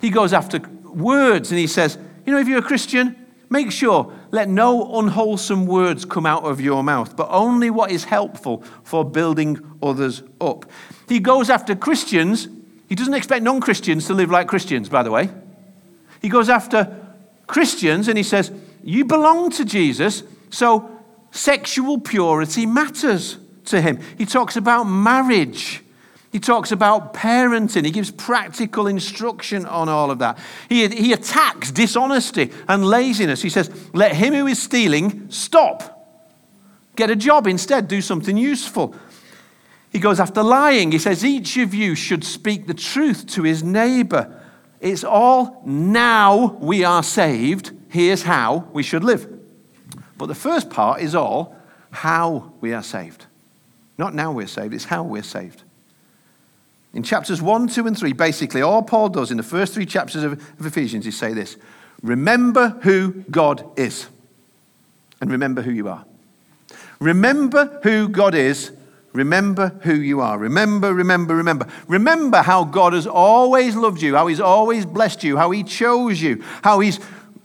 He 0.00 0.10
goes 0.10 0.32
after 0.32 0.58
words 0.82 1.50
and 1.50 1.58
he 1.58 1.66
says, 1.66 1.96
You 2.26 2.32
know, 2.32 2.38
if 2.38 2.48
you're 2.48 2.58
a 2.58 2.62
Christian, 2.62 3.24
Make 3.54 3.70
sure, 3.70 4.12
let 4.32 4.48
no 4.48 4.98
unwholesome 4.98 5.66
words 5.66 6.04
come 6.04 6.26
out 6.26 6.42
of 6.42 6.60
your 6.60 6.82
mouth, 6.82 7.16
but 7.16 7.28
only 7.30 7.70
what 7.70 7.92
is 7.92 8.02
helpful 8.02 8.64
for 8.82 9.04
building 9.04 9.60
others 9.80 10.24
up. 10.40 10.64
He 11.08 11.20
goes 11.20 11.50
after 11.50 11.76
Christians. 11.76 12.48
He 12.88 12.96
doesn't 12.96 13.14
expect 13.14 13.44
non 13.44 13.60
Christians 13.60 14.08
to 14.08 14.12
live 14.14 14.28
like 14.28 14.48
Christians, 14.48 14.88
by 14.88 15.04
the 15.04 15.12
way. 15.12 15.30
He 16.24 16.30
goes 16.30 16.48
after 16.48 16.88
Christians 17.46 18.08
and 18.08 18.16
he 18.16 18.24
says, 18.24 18.50
You 18.82 19.04
belong 19.04 19.50
to 19.50 19.64
Jesus, 19.66 20.22
so 20.48 20.90
sexual 21.32 22.00
purity 22.00 22.64
matters 22.64 23.36
to 23.66 23.78
him. 23.78 24.00
He 24.16 24.24
talks 24.24 24.56
about 24.56 24.84
marriage. 24.84 25.82
He 26.32 26.40
talks 26.40 26.72
about 26.72 27.12
parenting. 27.12 27.84
He 27.84 27.90
gives 27.90 28.10
practical 28.10 28.86
instruction 28.86 29.66
on 29.66 29.90
all 29.90 30.10
of 30.10 30.20
that. 30.20 30.38
He, 30.70 30.88
he 30.88 31.12
attacks 31.12 31.70
dishonesty 31.70 32.50
and 32.68 32.86
laziness. 32.86 33.42
He 33.42 33.50
says, 33.50 33.70
Let 33.92 34.16
him 34.16 34.32
who 34.32 34.46
is 34.46 34.62
stealing 34.62 35.30
stop. 35.30 36.08
Get 36.96 37.10
a 37.10 37.16
job 37.16 37.46
instead. 37.46 37.86
Do 37.86 38.00
something 38.00 38.38
useful. 38.38 38.94
He 39.92 39.98
goes 39.98 40.18
after 40.18 40.42
lying. 40.42 40.90
He 40.90 40.98
says, 40.98 41.22
Each 41.22 41.58
of 41.58 41.74
you 41.74 41.94
should 41.94 42.24
speak 42.24 42.66
the 42.66 42.72
truth 42.72 43.26
to 43.34 43.42
his 43.42 43.62
neighbor. 43.62 44.40
It's 44.84 45.02
all 45.02 45.62
now 45.64 46.58
we 46.60 46.84
are 46.84 47.02
saved. 47.02 47.72
Here's 47.88 48.22
how 48.22 48.68
we 48.70 48.82
should 48.82 49.02
live. 49.02 49.26
But 50.18 50.26
the 50.26 50.34
first 50.34 50.68
part 50.68 51.00
is 51.00 51.14
all 51.14 51.56
how 51.90 52.52
we 52.60 52.74
are 52.74 52.82
saved. 52.82 53.24
Not 53.96 54.14
now 54.14 54.30
we're 54.30 54.46
saved, 54.46 54.74
it's 54.74 54.84
how 54.84 55.02
we're 55.02 55.22
saved. 55.22 55.62
In 56.92 57.02
chapters 57.02 57.40
1, 57.40 57.68
2, 57.68 57.86
and 57.86 57.98
3, 57.98 58.12
basically, 58.12 58.60
all 58.60 58.82
Paul 58.82 59.08
does 59.08 59.30
in 59.30 59.38
the 59.38 59.42
first 59.42 59.72
three 59.72 59.86
chapters 59.86 60.22
of, 60.22 60.34
of 60.34 60.66
Ephesians 60.66 61.06
is 61.06 61.16
say 61.16 61.32
this 61.32 61.56
Remember 62.02 62.68
who 62.82 63.24
God 63.30 63.66
is, 63.78 64.08
and 65.18 65.30
remember 65.30 65.62
who 65.62 65.72
you 65.72 65.88
are. 65.88 66.04
Remember 67.00 67.80
who 67.84 68.06
God 68.10 68.34
is. 68.34 68.70
Remember 69.14 69.68
who 69.82 69.94
you 69.94 70.20
are. 70.20 70.36
Remember, 70.36 70.92
remember, 70.92 71.36
remember. 71.36 71.68
Remember 71.86 72.38
how 72.38 72.64
God 72.64 72.94
has 72.94 73.06
always 73.06 73.76
loved 73.76 74.02
you, 74.02 74.16
how 74.16 74.26
He's 74.26 74.40
always 74.40 74.84
blessed 74.84 75.22
you, 75.22 75.36
how 75.36 75.52
He 75.52 75.62
chose 75.62 76.20
you, 76.20 76.42
how 76.62 76.80
He's 76.80 76.98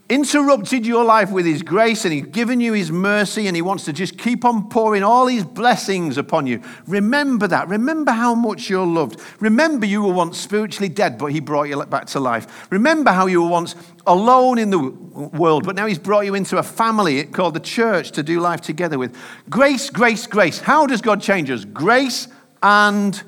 interrupted 0.10 0.86
your 0.86 1.06
life 1.06 1.32
with 1.32 1.46
His 1.46 1.62
grace 1.62 2.04
and 2.04 2.14
He's 2.14 2.26
given 2.26 2.60
you 2.60 2.74
His 2.74 2.92
mercy 2.92 3.48
and 3.48 3.56
He 3.56 3.62
wants 3.62 3.86
to 3.86 3.94
just 3.94 4.18
keep 4.18 4.44
on 4.44 4.68
pouring 4.68 5.04
all 5.04 5.28
His 5.28 5.44
blessings 5.44 6.18
upon 6.18 6.48
you. 6.48 6.62
Remember 6.88 7.48
that. 7.48 7.68
Remember 7.68 8.12
how 8.12 8.34
much 8.34 8.70
you're 8.70 8.86
loved. 8.86 9.22
Remember 9.40 9.86
you 9.86 10.04
were 10.04 10.14
once 10.14 10.40
spiritually 10.40 10.90
dead, 10.90 11.18
but 11.18 11.28
He 11.28 11.40
brought 11.40 11.70
you 11.70 11.84
back 11.86 12.08
to 12.08 12.20
life. 12.20 12.72
Remember 12.72 13.12
how 13.12 13.28
you 13.28 13.44
were 13.44 13.50
once 13.50 13.76
alone 14.08 14.58
in 14.58 14.72
the 14.72 14.80
world, 14.80 15.66
but 15.66 15.76
now 15.76 15.86
He's 15.86 16.00
brought 16.00 16.26
you 16.26 16.34
into 16.34 16.58
a 16.58 16.64
family 16.64 17.24
called 17.26 17.54
the 17.54 17.60
church 17.60 18.12
to 18.12 18.24
do 18.24 18.40
life 18.40 18.62
together 18.62 18.98
with. 18.98 19.16
Grace, 19.50 19.90
grace, 19.92 20.26
grace. 20.26 20.60
How 20.60 20.88
does 20.88 21.02
God 21.02 21.22
change 21.22 21.52
us? 21.52 21.66
Grace 21.66 22.28
and 22.64 23.22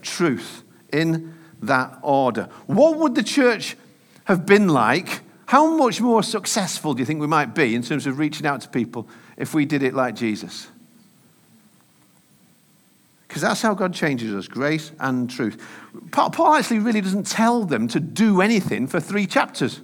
truth 0.00 0.62
in 0.92 1.34
that 1.62 1.98
order. 2.02 2.48
What 2.66 2.98
would 2.98 3.14
the 3.14 3.22
church 3.22 3.76
have 4.24 4.46
been 4.46 4.68
like? 4.68 5.20
How 5.52 5.66
much 5.76 6.00
more 6.00 6.22
successful 6.22 6.94
do 6.94 7.00
you 7.00 7.04
think 7.04 7.20
we 7.20 7.26
might 7.26 7.54
be 7.54 7.74
in 7.74 7.82
terms 7.82 8.06
of 8.06 8.18
reaching 8.18 8.46
out 8.46 8.62
to 8.62 8.70
people 8.70 9.06
if 9.36 9.52
we 9.52 9.66
did 9.66 9.82
it 9.82 9.92
like 9.92 10.14
Jesus? 10.14 10.66
Because 13.28 13.42
that's 13.42 13.60
how 13.60 13.74
God 13.74 13.92
changes 13.92 14.34
us 14.34 14.48
grace 14.48 14.92
and 14.98 15.28
truth. 15.28 15.62
Paul 16.10 16.54
actually 16.54 16.78
really 16.78 17.02
doesn't 17.02 17.26
tell 17.26 17.66
them 17.66 17.86
to 17.88 18.00
do 18.00 18.40
anything 18.40 18.86
for 18.86 18.98
three 18.98 19.26
chapters. 19.26 19.82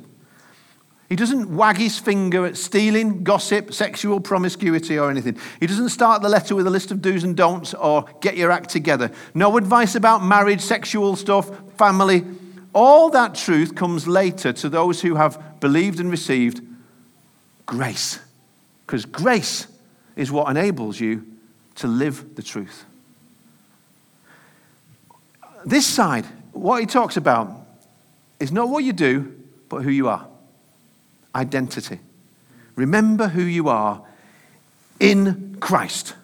He 1.11 1.16
doesn't 1.16 1.54
wag 1.54 1.76
his 1.76 1.98
finger 1.98 2.46
at 2.46 2.57
stealing, 2.57 3.22
gossip, 3.22 3.74
sexual 3.74 4.20
promiscuity, 4.20 4.98
or 4.98 5.11
anything. 5.11 5.37
He 5.61 5.66
doesn't 5.66 5.90
start 5.90 6.22
the 6.22 6.31
letter 6.31 6.54
with 6.54 6.66
a 6.66 6.70
list 6.70 6.92
of 6.92 7.02
do's 7.02 7.24
and 7.24 7.37
don'ts 7.37 7.74
or 7.74 8.07
get 8.22 8.38
your 8.38 8.50
act 8.50 8.70
together. 8.70 9.11
No 9.35 9.54
advice 9.59 9.96
about 9.96 10.24
marriage, 10.24 10.62
sexual 10.62 11.14
stuff, 11.14 11.50
family. 11.76 12.24
All 12.81 13.11
that 13.11 13.35
truth 13.35 13.75
comes 13.75 14.07
later 14.07 14.53
to 14.53 14.69
those 14.69 15.01
who 15.01 15.17
have 15.17 15.59
believed 15.59 15.99
and 15.99 16.12
received 16.12 16.64
grace. 17.67 18.21
Because 18.87 19.05
grace 19.05 19.67
is 20.14 20.31
what 20.31 20.49
enables 20.49 21.01
you 21.01 21.27
to 21.75 21.88
live 21.88 22.37
the 22.37 22.43
truth. 22.45 22.85
This 25.67 25.88
side, 25.88 26.25
what 26.53 26.79
he 26.79 26.87
talks 26.87 27.17
about 27.17 27.51
is 28.38 28.53
not 28.53 28.69
what 28.69 28.85
you 28.85 28.93
do, 28.93 29.37
but 29.69 29.83
who 29.83 29.91
you 29.91 30.09
are. 30.09 30.29
Identity. 31.35 31.99
Remember 32.77 33.27
who 33.27 33.43
you 33.43 33.69
are 33.69 34.05
in 35.01 35.57
Christ 35.59 36.14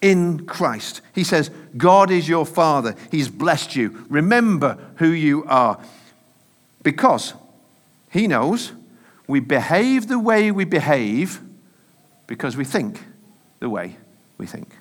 in 0.00 0.46
Christ. 0.46 1.00
He 1.14 1.24
says, 1.24 1.50
God 1.76 2.10
is 2.10 2.28
your 2.28 2.46
Father. 2.46 2.94
He's 3.10 3.28
blessed 3.28 3.76
you. 3.76 4.06
Remember 4.08 4.78
who 4.96 5.08
you 5.08 5.44
are. 5.44 5.80
Because 6.82 7.34
He 8.10 8.26
knows 8.26 8.72
we 9.26 9.40
behave 9.40 10.08
the 10.08 10.18
way 10.18 10.50
we 10.50 10.64
behave 10.64 11.40
because 12.26 12.56
we 12.56 12.64
think 12.64 13.00
the 13.60 13.68
way 13.68 13.96
we 14.38 14.46
think. 14.46 14.76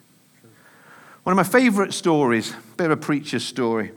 One 1.24 1.34
of 1.34 1.38
my 1.38 1.44
favorite 1.44 1.94
stories, 1.94 2.52
a 2.52 2.76
bit 2.76 2.86
of 2.86 2.92
a 2.92 2.98
preacher's 2.98 3.44
story, 3.44 3.92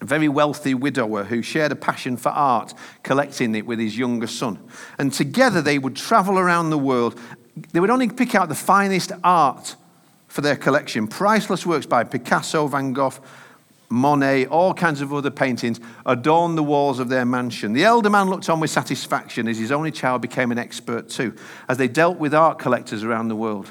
a 0.00 0.04
very 0.06 0.28
wealthy 0.28 0.72
widower 0.72 1.24
who 1.24 1.42
shared 1.42 1.72
a 1.72 1.76
passion 1.76 2.16
for 2.16 2.30
art, 2.30 2.72
collecting 3.02 3.54
it 3.54 3.66
with 3.66 3.78
his 3.78 3.98
younger 3.98 4.26
son. 4.26 4.58
And 4.98 5.12
together 5.12 5.60
they 5.60 5.78
would 5.78 5.96
travel 5.96 6.38
around 6.38 6.70
the 6.70 6.78
world. 6.78 7.20
They 7.72 7.80
would 7.80 7.90
only 7.90 8.08
pick 8.08 8.34
out 8.34 8.48
the 8.48 8.54
finest 8.54 9.12
art 9.22 9.76
for 10.34 10.40
their 10.40 10.56
collection 10.56 11.06
priceless 11.06 11.64
works 11.64 11.86
by 11.86 12.02
Picasso, 12.02 12.66
Van 12.66 12.92
Gogh, 12.92 13.12
Monet, 13.88 14.46
all 14.46 14.74
kinds 14.74 15.00
of 15.00 15.12
other 15.12 15.30
paintings 15.30 15.78
adorned 16.04 16.58
the 16.58 16.62
walls 16.64 16.98
of 16.98 17.08
their 17.08 17.24
mansion. 17.24 17.72
The 17.72 17.84
elder 17.84 18.10
man 18.10 18.28
looked 18.28 18.50
on 18.50 18.58
with 18.58 18.70
satisfaction 18.70 19.46
as 19.46 19.58
his 19.58 19.70
only 19.70 19.92
child 19.92 20.22
became 20.22 20.50
an 20.50 20.58
expert 20.58 21.08
too, 21.08 21.36
as 21.68 21.78
they 21.78 21.86
dealt 21.86 22.18
with 22.18 22.34
art 22.34 22.58
collectors 22.58 23.04
around 23.04 23.28
the 23.28 23.36
world. 23.36 23.70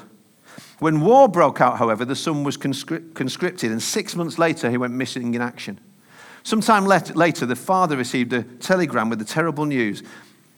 When 0.78 1.02
war 1.02 1.28
broke 1.28 1.60
out, 1.60 1.76
however, 1.76 2.06
the 2.06 2.16
son 2.16 2.44
was 2.44 2.56
conscripted, 2.56 3.70
and 3.70 3.82
six 3.82 4.16
months 4.16 4.38
later 4.38 4.70
he 4.70 4.78
went 4.78 4.94
missing 4.94 5.34
in 5.34 5.42
action. 5.42 5.78
Sometime 6.44 6.86
later, 6.86 7.44
the 7.44 7.56
father 7.56 7.94
received 7.94 8.32
a 8.32 8.42
telegram 8.42 9.10
with 9.10 9.18
the 9.18 9.26
terrible 9.26 9.66
news 9.66 10.02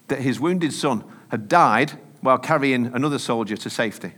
that 0.07 0.21
his 0.21 0.38
wounded 0.38 0.73
son 0.73 1.03
had 1.33 1.49
died 1.49 1.99
while 2.21 2.38
carrying 2.38 2.95
another 2.95 3.19
soldier 3.19 3.57
to 3.57 3.69
safety. 3.69 4.12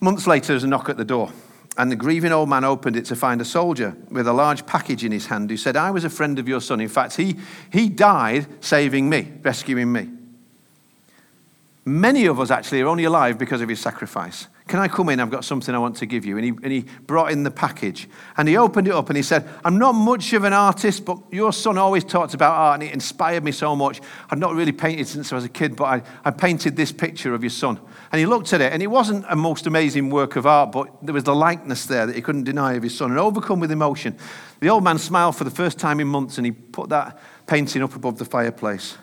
Months 0.00 0.26
later, 0.26 0.48
there 0.48 0.54
was 0.54 0.64
a 0.64 0.68
knock 0.68 0.88
at 0.88 0.96
the 0.96 1.04
door. 1.04 1.30
And 1.76 1.90
the 1.90 1.96
grieving 1.96 2.32
old 2.32 2.48
man 2.48 2.64
opened 2.64 2.96
it 2.96 3.04
to 3.06 3.16
find 3.16 3.40
a 3.40 3.44
soldier 3.44 3.96
with 4.10 4.26
a 4.26 4.32
large 4.32 4.66
package 4.66 5.04
in 5.04 5.12
his 5.12 5.26
hand 5.26 5.48
who 5.50 5.56
said, 5.56 5.76
I 5.76 5.90
was 5.90 6.04
a 6.04 6.10
friend 6.10 6.38
of 6.38 6.48
your 6.48 6.60
son. 6.60 6.80
In 6.80 6.88
fact, 6.88 7.16
he, 7.16 7.36
he 7.72 7.88
died 7.88 8.46
saving 8.62 9.08
me, 9.08 9.32
rescuing 9.42 9.92
me. 9.92 10.08
Many 11.84 12.26
of 12.26 12.40
us 12.40 12.50
actually 12.50 12.80
are 12.82 12.88
only 12.88 13.04
alive 13.04 13.38
because 13.38 13.60
of 13.60 13.68
his 13.68 13.80
sacrifice. 13.80 14.48
Can 14.70 14.78
I 14.78 14.86
come 14.86 15.08
in? 15.08 15.18
I've 15.18 15.30
got 15.30 15.44
something 15.44 15.74
I 15.74 15.78
want 15.78 15.96
to 15.96 16.06
give 16.06 16.24
you. 16.24 16.36
And 16.36 16.44
he, 16.44 16.50
and 16.50 16.70
he 16.70 16.84
brought 17.04 17.32
in 17.32 17.42
the 17.42 17.50
package. 17.50 18.08
And 18.36 18.48
he 18.48 18.56
opened 18.56 18.86
it 18.86 18.94
up 18.94 19.10
and 19.10 19.16
he 19.16 19.22
said, 19.24 19.48
I'm 19.64 19.78
not 19.78 19.96
much 19.96 20.32
of 20.32 20.44
an 20.44 20.52
artist, 20.52 21.04
but 21.04 21.18
your 21.32 21.52
son 21.52 21.76
always 21.76 22.04
talked 22.04 22.34
about 22.34 22.52
art 22.52 22.74
and 22.74 22.88
it 22.88 22.94
inspired 22.94 23.42
me 23.42 23.50
so 23.50 23.74
much. 23.74 24.00
I'd 24.30 24.38
not 24.38 24.54
really 24.54 24.70
painted 24.70 25.08
since 25.08 25.32
I 25.32 25.34
was 25.34 25.44
a 25.44 25.48
kid, 25.48 25.74
but 25.74 25.84
I, 25.86 26.02
I 26.24 26.30
painted 26.30 26.76
this 26.76 26.92
picture 26.92 27.34
of 27.34 27.42
your 27.42 27.50
son. 27.50 27.80
And 28.12 28.20
he 28.20 28.26
looked 28.26 28.52
at 28.52 28.60
it 28.60 28.72
and 28.72 28.80
it 28.80 28.86
wasn't 28.86 29.24
a 29.28 29.34
most 29.34 29.66
amazing 29.66 30.08
work 30.08 30.36
of 30.36 30.46
art, 30.46 30.70
but 30.70 31.04
there 31.04 31.14
was 31.14 31.24
the 31.24 31.34
likeness 31.34 31.86
there 31.86 32.06
that 32.06 32.14
he 32.14 32.22
couldn't 32.22 32.44
deny 32.44 32.74
of 32.74 32.84
his 32.84 32.96
son. 32.96 33.10
And 33.10 33.18
overcome 33.18 33.58
with 33.58 33.72
emotion, 33.72 34.16
the 34.60 34.68
old 34.68 34.84
man 34.84 34.98
smiled 34.98 35.34
for 35.34 35.42
the 35.42 35.50
first 35.50 35.80
time 35.80 35.98
in 35.98 36.06
months 36.06 36.38
and 36.38 36.46
he 36.46 36.52
put 36.52 36.90
that 36.90 37.18
painting 37.48 37.82
up 37.82 37.96
above 37.96 38.18
the 38.18 38.24
fireplace. 38.24 38.96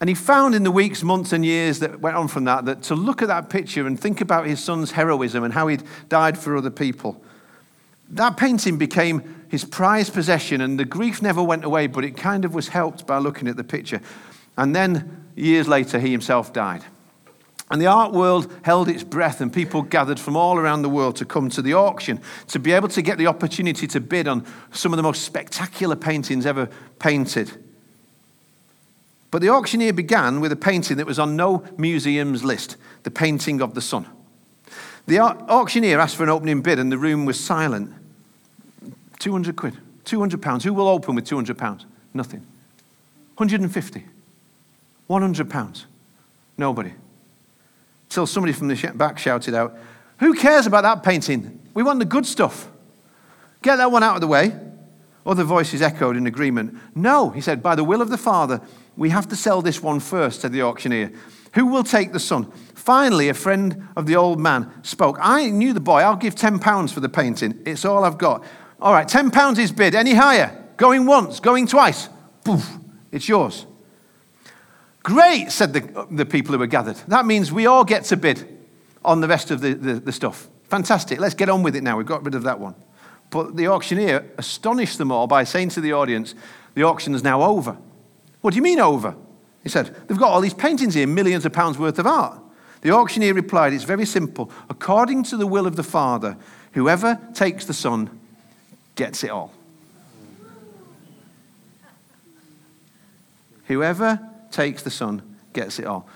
And 0.00 0.08
he 0.08 0.14
found 0.14 0.54
in 0.54 0.62
the 0.62 0.70
weeks, 0.70 1.02
months, 1.02 1.32
and 1.32 1.44
years 1.44 1.78
that 1.78 2.00
went 2.00 2.16
on 2.16 2.28
from 2.28 2.44
that 2.44 2.66
that 2.66 2.82
to 2.84 2.94
look 2.94 3.22
at 3.22 3.28
that 3.28 3.48
picture 3.48 3.86
and 3.86 3.98
think 3.98 4.20
about 4.20 4.46
his 4.46 4.62
son's 4.62 4.90
heroism 4.90 5.42
and 5.42 5.54
how 5.54 5.68
he'd 5.68 5.82
died 6.08 6.36
for 6.36 6.56
other 6.56 6.70
people, 6.70 7.22
that 8.10 8.36
painting 8.36 8.76
became 8.76 9.46
his 9.48 9.64
prized 9.64 10.12
possession, 10.12 10.60
and 10.60 10.78
the 10.78 10.84
grief 10.84 11.22
never 11.22 11.42
went 11.42 11.64
away, 11.64 11.86
but 11.86 12.04
it 12.04 12.16
kind 12.16 12.44
of 12.44 12.54
was 12.54 12.68
helped 12.68 13.06
by 13.06 13.18
looking 13.18 13.48
at 13.48 13.56
the 13.56 13.64
picture. 13.64 14.00
And 14.56 14.74
then, 14.74 15.24
years 15.34 15.68
later, 15.68 15.98
he 15.98 16.10
himself 16.10 16.52
died. 16.52 16.84
And 17.70 17.80
the 17.80 17.86
art 17.86 18.12
world 18.12 18.52
held 18.62 18.88
its 18.88 19.02
breath, 19.02 19.40
and 19.40 19.52
people 19.52 19.82
gathered 19.82 20.20
from 20.20 20.36
all 20.36 20.58
around 20.58 20.82
the 20.82 20.88
world 20.88 21.16
to 21.16 21.24
come 21.24 21.48
to 21.50 21.62
the 21.62 21.74
auction 21.74 22.20
to 22.48 22.58
be 22.58 22.72
able 22.72 22.88
to 22.88 23.02
get 23.02 23.18
the 23.18 23.26
opportunity 23.26 23.86
to 23.88 24.00
bid 24.00 24.28
on 24.28 24.46
some 24.72 24.92
of 24.92 24.96
the 24.96 25.02
most 25.02 25.22
spectacular 25.22 25.96
paintings 25.96 26.46
ever 26.46 26.68
painted. 26.98 27.50
But 29.30 29.42
the 29.42 29.50
auctioneer 29.50 29.92
began 29.92 30.40
with 30.40 30.52
a 30.52 30.56
painting 30.56 30.96
that 30.98 31.06
was 31.06 31.18
on 31.18 31.36
no 31.36 31.64
museum's 31.76 32.44
list 32.44 32.76
the 33.02 33.10
painting 33.10 33.60
of 33.60 33.74
the 33.74 33.80
son. 33.80 34.06
The 35.06 35.20
auctioneer 35.20 36.00
asked 36.00 36.16
for 36.16 36.24
an 36.24 36.28
opening 36.28 36.60
bid, 36.62 36.78
and 36.78 36.90
the 36.90 36.98
room 36.98 37.24
was 37.24 37.38
silent. 37.38 37.92
200 39.20 39.54
quid, 39.54 39.76
200 40.04 40.42
pounds. 40.42 40.64
Who 40.64 40.74
will 40.74 40.88
open 40.88 41.14
with 41.14 41.24
200 41.24 41.56
pounds? 41.56 41.86
Nothing. 42.12 42.40
150, 43.36 44.04
100 45.06 45.50
pounds. 45.50 45.86
Nobody. 46.58 46.92
Till 48.08 48.26
somebody 48.26 48.52
from 48.52 48.68
the 48.68 48.92
back 48.94 49.18
shouted 49.18 49.54
out, 49.54 49.78
Who 50.18 50.34
cares 50.34 50.66
about 50.66 50.82
that 50.82 51.02
painting? 51.02 51.60
We 51.74 51.82
want 51.82 51.98
the 51.98 52.04
good 52.04 52.26
stuff. 52.26 52.68
Get 53.62 53.76
that 53.76 53.92
one 53.92 54.02
out 54.02 54.16
of 54.16 54.20
the 54.20 54.26
way. 54.26 54.58
Other 55.24 55.44
voices 55.44 55.82
echoed 55.82 56.16
in 56.16 56.26
agreement. 56.26 56.78
No, 56.94 57.30
he 57.30 57.40
said, 57.40 57.62
by 57.62 57.74
the 57.74 57.84
will 57.84 58.00
of 58.00 58.08
the 58.08 58.18
Father, 58.18 58.60
we 58.96 59.10
have 59.10 59.28
to 59.28 59.36
sell 59.36 59.62
this 59.62 59.82
one 59.82 60.00
first, 60.00 60.40
said 60.40 60.52
the 60.52 60.62
auctioneer. 60.62 61.12
Who 61.54 61.66
will 61.66 61.84
take 61.84 62.12
the 62.12 62.20
son? 62.20 62.50
Finally, 62.74 63.28
a 63.28 63.34
friend 63.34 63.88
of 63.96 64.06
the 64.06 64.16
old 64.16 64.38
man 64.38 64.70
spoke. 64.82 65.18
I 65.20 65.50
knew 65.50 65.72
the 65.72 65.80
boy. 65.80 66.00
I'll 66.00 66.16
give 66.16 66.34
£10 66.34 66.92
for 66.92 67.00
the 67.00 67.08
painting. 67.08 67.62
It's 67.66 67.84
all 67.84 68.04
I've 68.04 68.18
got. 68.18 68.44
All 68.80 68.92
right, 68.92 69.08
£10 69.08 69.58
is 69.58 69.72
bid. 69.72 69.94
Any 69.94 70.14
higher? 70.14 70.64
Going 70.76 71.06
once, 71.06 71.40
going 71.40 71.66
twice. 71.66 72.08
Poof, 72.44 72.68
it's 73.10 73.28
yours. 73.28 73.66
Great, 75.02 75.50
said 75.50 75.72
the, 75.72 76.06
the 76.10 76.26
people 76.26 76.52
who 76.52 76.58
were 76.58 76.66
gathered. 76.66 76.96
That 77.08 77.26
means 77.26 77.50
we 77.50 77.66
all 77.66 77.84
get 77.84 78.04
to 78.04 78.16
bid 78.16 78.56
on 79.04 79.20
the 79.20 79.28
rest 79.28 79.50
of 79.50 79.60
the, 79.60 79.74
the, 79.74 79.94
the 79.94 80.12
stuff. 80.12 80.48
Fantastic. 80.64 81.20
Let's 81.20 81.34
get 81.34 81.48
on 81.48 81.62
with 81.62 81.76
it 81.76 81.82
now. 81.82 81.96
We've 81.96 82.06
got 82.06 82.24
rid 82.24 82.34
of 82.34 82.42
that 82.42 82.58
one. 82.58 82.74
But 83.30 83.56
the 83.56 83.68
auctioneer 83.68 84.30
astonished 84.36 84.98
them 84.98 85.10
all 85.10 85.26
by 85.26 85.44
saying 85.44 85.70
to 85.70 85.80
the 85.80 85.92
audience, 85.92 86.34
The 86.74 86.82
auction 86.82 87.14
is 87.14 87.22
now 87.22 87.42
over. 87.42 87.78
What 88.46 88.52
do 88.52 88.58
you 88.58 88.62
mean 88.62 88.78
over? 88.78 89.16
He 89.64 89.68
said, 89.68 89.92
They've 90.06 90.16
got 90.16 90.30
all 90.30 90.40
these 90.40 90.54
paintings 90.54 90.94
here, 90.94 91.08
millions 91.08 91.44
of 91.44 91.52
pounds 91.52 91.78
worth 91.78 91.98
of 91.98 92.06
art. 92.06 92.38
The 92.82 92.92
auctioneer 92.92 93.34
replied, 93.34 93.72
It's 93.72 93.82
very 93.82 94.06
simple. 94.06 94.52
According 94.70 95.24
to 95.24 95.36
the 95.36 95.48
will 95.48 95.66
of 95.66 95.74
the 95.74 95.82
Father, 95.82 96.36
whoever 96.70 97.18
takes 97.34 97.64
the 97.64 97.72
Son 97.74 98.20
gets 98.94 99.24
it 99.24 99.30
all. 99.30 99.52
Whoever 103.64 104.20
takes 104.52 104.84
the 104.84 104.92
Son 104.92 105.22
gets 105.52 105.80
it 105.80 105.86
all. 105.86 106.08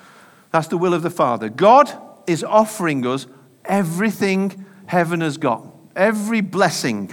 That's 0.52 0.68
the 0.68 0.78
will 0.78 0.94
of 0.94 1.02
the 1.02 1.10
Father. 1.10 1.48
God 1.48 1.90
is 2.28 2.44
offering 2.44 3.04
us 3.08 3.26
everything 3.64 4.64
heaven 4.86 5.20
has 5.20 5.36
got, 5.36 5.66
every 5.96 6.42
blessing 6.42 7.12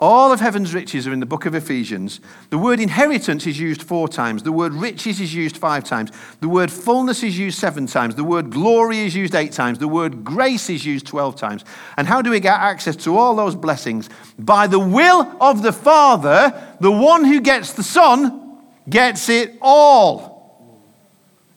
all 0.00 0.30
of 0.30 0.38
heaven's 0.38 0.72
riches 0.72 1.08
are 1.08 1.12
in 1.12 1.18
the 1.18 1.26
book 1.26 1.44
of 1.44 1.56
Ephesians. 1.56 2.20
The 2.50 2.58
word 2.58 2.78
inheritance 2.78 3.48
is 3.48 3.58
used 3.58 3.82
four 3.82 4.06
times. 4.06 4.44
The 4.44 4.52
word 4.52 4.72
riches 4.72 5.20
is 5.20 5.34
used 5.34 5.56
five 5.56 5.82
times. 5.82 6.12
The 6.40 6.48
word 6.48 6.70
fullness 6.70 7.24
is 7.24 7.36
used 7.36 7.58
seven 7.58 7.86
times. 7.86 8.14
The 8.14 8.22
word 8.22 8.50
glory 8.50 9.00
is 9.00 9.16
used 9.16 9.34
eight 9.34 9.50
times. 9.50 9.80
The 9.80 9.88
word 9.88 10.22
grace 10.22 10.70
is 10.70 10.86
used 10.86 11.06
12 11.08 11.34
times. 11.34 11.64
And 11.96 12.06
how 12.06 12.22
do 12.22 12.30
we 12.30 12.38
get 12.38 12.60
access 12.60 12.94
to 12.96 13.16
all 13.18 13.34
those 13.34 13.56
blessings? 13.56 14.08
By 14.38 14.68
the 14.68 14.78
will 14.78 15.36
of 15.40 15.62
the 15.62 15.72
Father, 15.72 16.76
the 16.80 16.92
one 16.92 17.24
who 17.24 17.40
gets 17.40 17.72
the 17.72 17.82
Son 17.82 18.60
gets 18.88 19.28
it 19.28 19.58
all. 19.60 20.38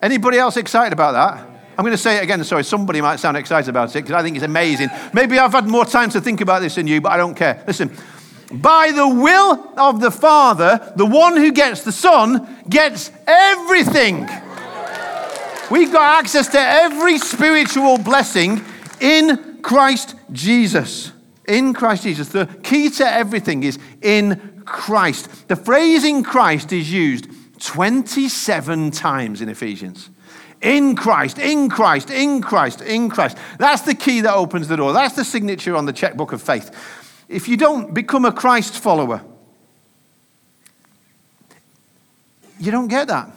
Anybody 0.02 0.40
else 0.40 0.58
excited 0.58 0.94
about 0.94 1.12
that? 1.12 1.48
I'm 1.78 1.86
going 1.86 1.92
to 1.92 1.98
say 1.98 2.18
it 2.18 2.24
again. 2.24 2.44
Sorry, 2.44 2.64
somebody 2.64 3.02
might 3.02 3.18
sound 3.18 3.38
excited 3.38 3.70
about 3.70 3.92
it 3.92 4.02
because 4.02 4.14
I 4.14 4.24
think 4.24 4.36
it's 4.36 4.46
amazing. 4.46 4.90
Maybe 5.14 5.38
I've 5.38 5.52
had 5.52 5.68
more 5.68 5.86
time 5.86 6.10
to 6.10 6.22
think 6.22 6.42
about 6.42 6.62
this 6.62 6.76
than 6.76 6.88
you, 6.88 7.02
but 7.02 7.12
I 7.12 7.18
don't 7.18 7.36
care. 7.36 7.64
Listen, 7.68 7.96
by 8.54 8.92
the 8.92 9.08
will 9.08 9.74
of 9.78 10.02
the 10.02 10.12
Father, 10.12 10.94
the 10.96 11.06
one 11.06 11.38
who 11.38 11.52
gets 11.52 11.84
the 11.84 11.92
Son 11.92 12.64
gets 12.70 13.12
everything. 13.28 14.28
We've 15.70 15.92
got 15.92 16.20
access 16.20 16.48
to 16.50 16.60
every 16.60 17.18
spiritual 17.18 17.98
blessing 17.98 18.62
in 19.00 19.60
Christ 19.62 20.16
Jesus. 20.32 21.14
In 21.48 21.74
Christ 21.74 22.04
Jesus. 22.04 22.30
The 22.30 22.48
key 22.64 22.90
to 22.92 23.10
everything 23.10 23.64
is 23.64 23.80
in 24.02 24.64
Christ. 24.66 25.48
The 25.48 25.56
phrase 25.56 26.04
in 26.04 26.24
Christ 26.24 26.74
is 26.74 26.92
used 26.92 27.28
27 27.60 28.92
times 28.92 29.42
in 29.42 29.48
Ephesians. 29.48 30.10
In 30.62 30.96
Christ, 30.96 31.40
in 31.40 31.70
Christ, 31.70 32.12
in 32.12 32.42
Christ, 32.42 32.82
in 32.82 33.10
Christ. 33.10 33.38
That's 33.58 33.82
the 33.82 33.96
key 33.96 34.22
that 34.22 34.34
opens 34.34 34.68
the 34.68 34.78
door. 34.78 34.94
That's 34.94 35.16
the 35.16 35.26
signature 35.26 35.76
on 35.76 35.86
the 35.86 35.94
checkbook 35.94 36.34
of 36.34 36.42
faith 36.42 37.01
if 37.32 37.48
you 37.48 37.58
don't 37.58 37.94
become 37.94 38.26
a 38.26 38.32
Christ 38.32 38.78
follower, 38.78 39.22
you 42.60 42.72
don't 42.72 42.88
get 42.88 43.08
that. 43.08 43.32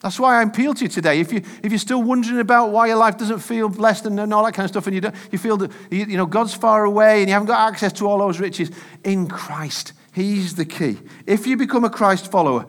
That's 0.00 0.20
why 0.20 0.38
I 0.38 0.42
appeal 0.42 0.74
to 0.74 0.82
you 0.82 0.88
today. 0.88 1.18
If, 1.18 1.32
you, 1.32 1.42
if 1.62 1.72
you're 1.72 1.78
still 1.78 2.02
wondering 2.02 2.38
about 2.38 2.70
why 2.70 2.88
your 2.88 2.96
life 2.96 3.16
doesn't 3.16 3.38
feel 3.38 3.70
blessed 3.70 4.04
and, 4.04 4.34
all 4.34 4.44
that 4.44 4.52
kind 4.52 4.64
of 4.64 4.70
stuff, 4.70 4.86
and 4.86 4.94
you, 4.94 5.00
don't, 5.00 5.14
you 5.32 5.38
feel 5.38 5.56
that 5.56 5.72
you, 5.90 6.04
you 6.04 6.16
know, 6.18 6.26
God's 6.26 6.52
far 6.52 6.84
away 6.84 7.20
and 7.20 7.28
you 7.28 7.32
haven't 7.32 7.48
got 7.48 7.72
access 7.72 7.90
to 7.94 8.06
all 8.06 8.18
those 8.18 8.38
riches, 8.38 8.70
in 9.02 9.26
Christ, 9.26 9.94
He's 10.12 10.56
the 10.56 10.66
key. 10.66 10.98
If 11.26 11.46
you 11.46 11.56
become 11.56 11.84
a 11.84 11.90
Christ 11.90 12.30
follower, 12.30 12.66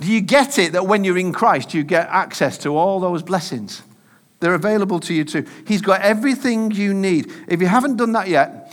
do 0.00 0.06
you 0.06 0.20
get 0.20 0.58
it 0.60 0.72
that 0.72 0.86
when 0.86 1.02
you're 1.02 1.18
in 1.18 1.32
Christ, 1.32 1.74
you 1.74 1.82
get 1.82 2.06
access 2.08 2.56
to 2.58 2.76
all 2.76 3.00
those 3.00 3.22
blessings? 3.22 3.82
They're 4.40 4.54
available 4.54 5.00
to 5.00 5.14
you 5.14 5.24
too. 5.24 5.46
He's 5.66 5.82
got 5.82 6.02
everything 6.02 6.70
you 6.70 6.94
need. 6.94 7.32
If 7.48 7.60
you 7.60 7.66
haven't 7.66 7.96
done 7.96 8.12
that 8.12 8.28
yet, 8.28 8.65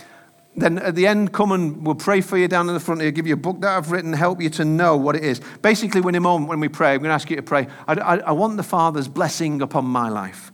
then 0.56 0.78
at 0.78 0.94
the 0.94 1.06
end, 1.06 1.32
come 1.32 1.50
and 1.52 1.84
we'll 1.84 1.96
pray 1.96 2.20
for 2.20 2.38
you 2.38 2.46
down 2.46 2.68
in 2.68 2.74
the 2.74 2.80
front 2.80 3.00
here, 3.00 3.10
give 3.10 3.26
you 3.26 3.34
a 3.34 3.36
book 3.36 3.60
that 3.62 3.76
I've 3.76 3.90
written, 3.90 4.12
help 4.12 4.40
you 4.40 4.50
to 4.50 4.64
know 4.64 4.96
what 4.96 5.16
it 5.16 5.24
is. 5.24 5.40
Basically, 5.62 6.00
when, 6.00 6.14
a 6.14 6.20
moment, 6.20 6.48
when 6.48 6.60
we 6.60 6.68
pray, 6.68 6.94
I'm 6.94 6.98
going 6.98 7.10
to 7.10 7.14
ask 7.14 7.28
you 7.28 7.36
to 7.36 7.42
pray. 7.42 7.66
I, 7.88 7.94
I, 7.94 8.16
I 8.18 8.32
want 8.32 8.56
the 8.56 8.62
Father's 8.62 9.08
blessing 9.08 9.62
upon 9.62 9.84
my 9.84 10.08
life. 10.08 10.52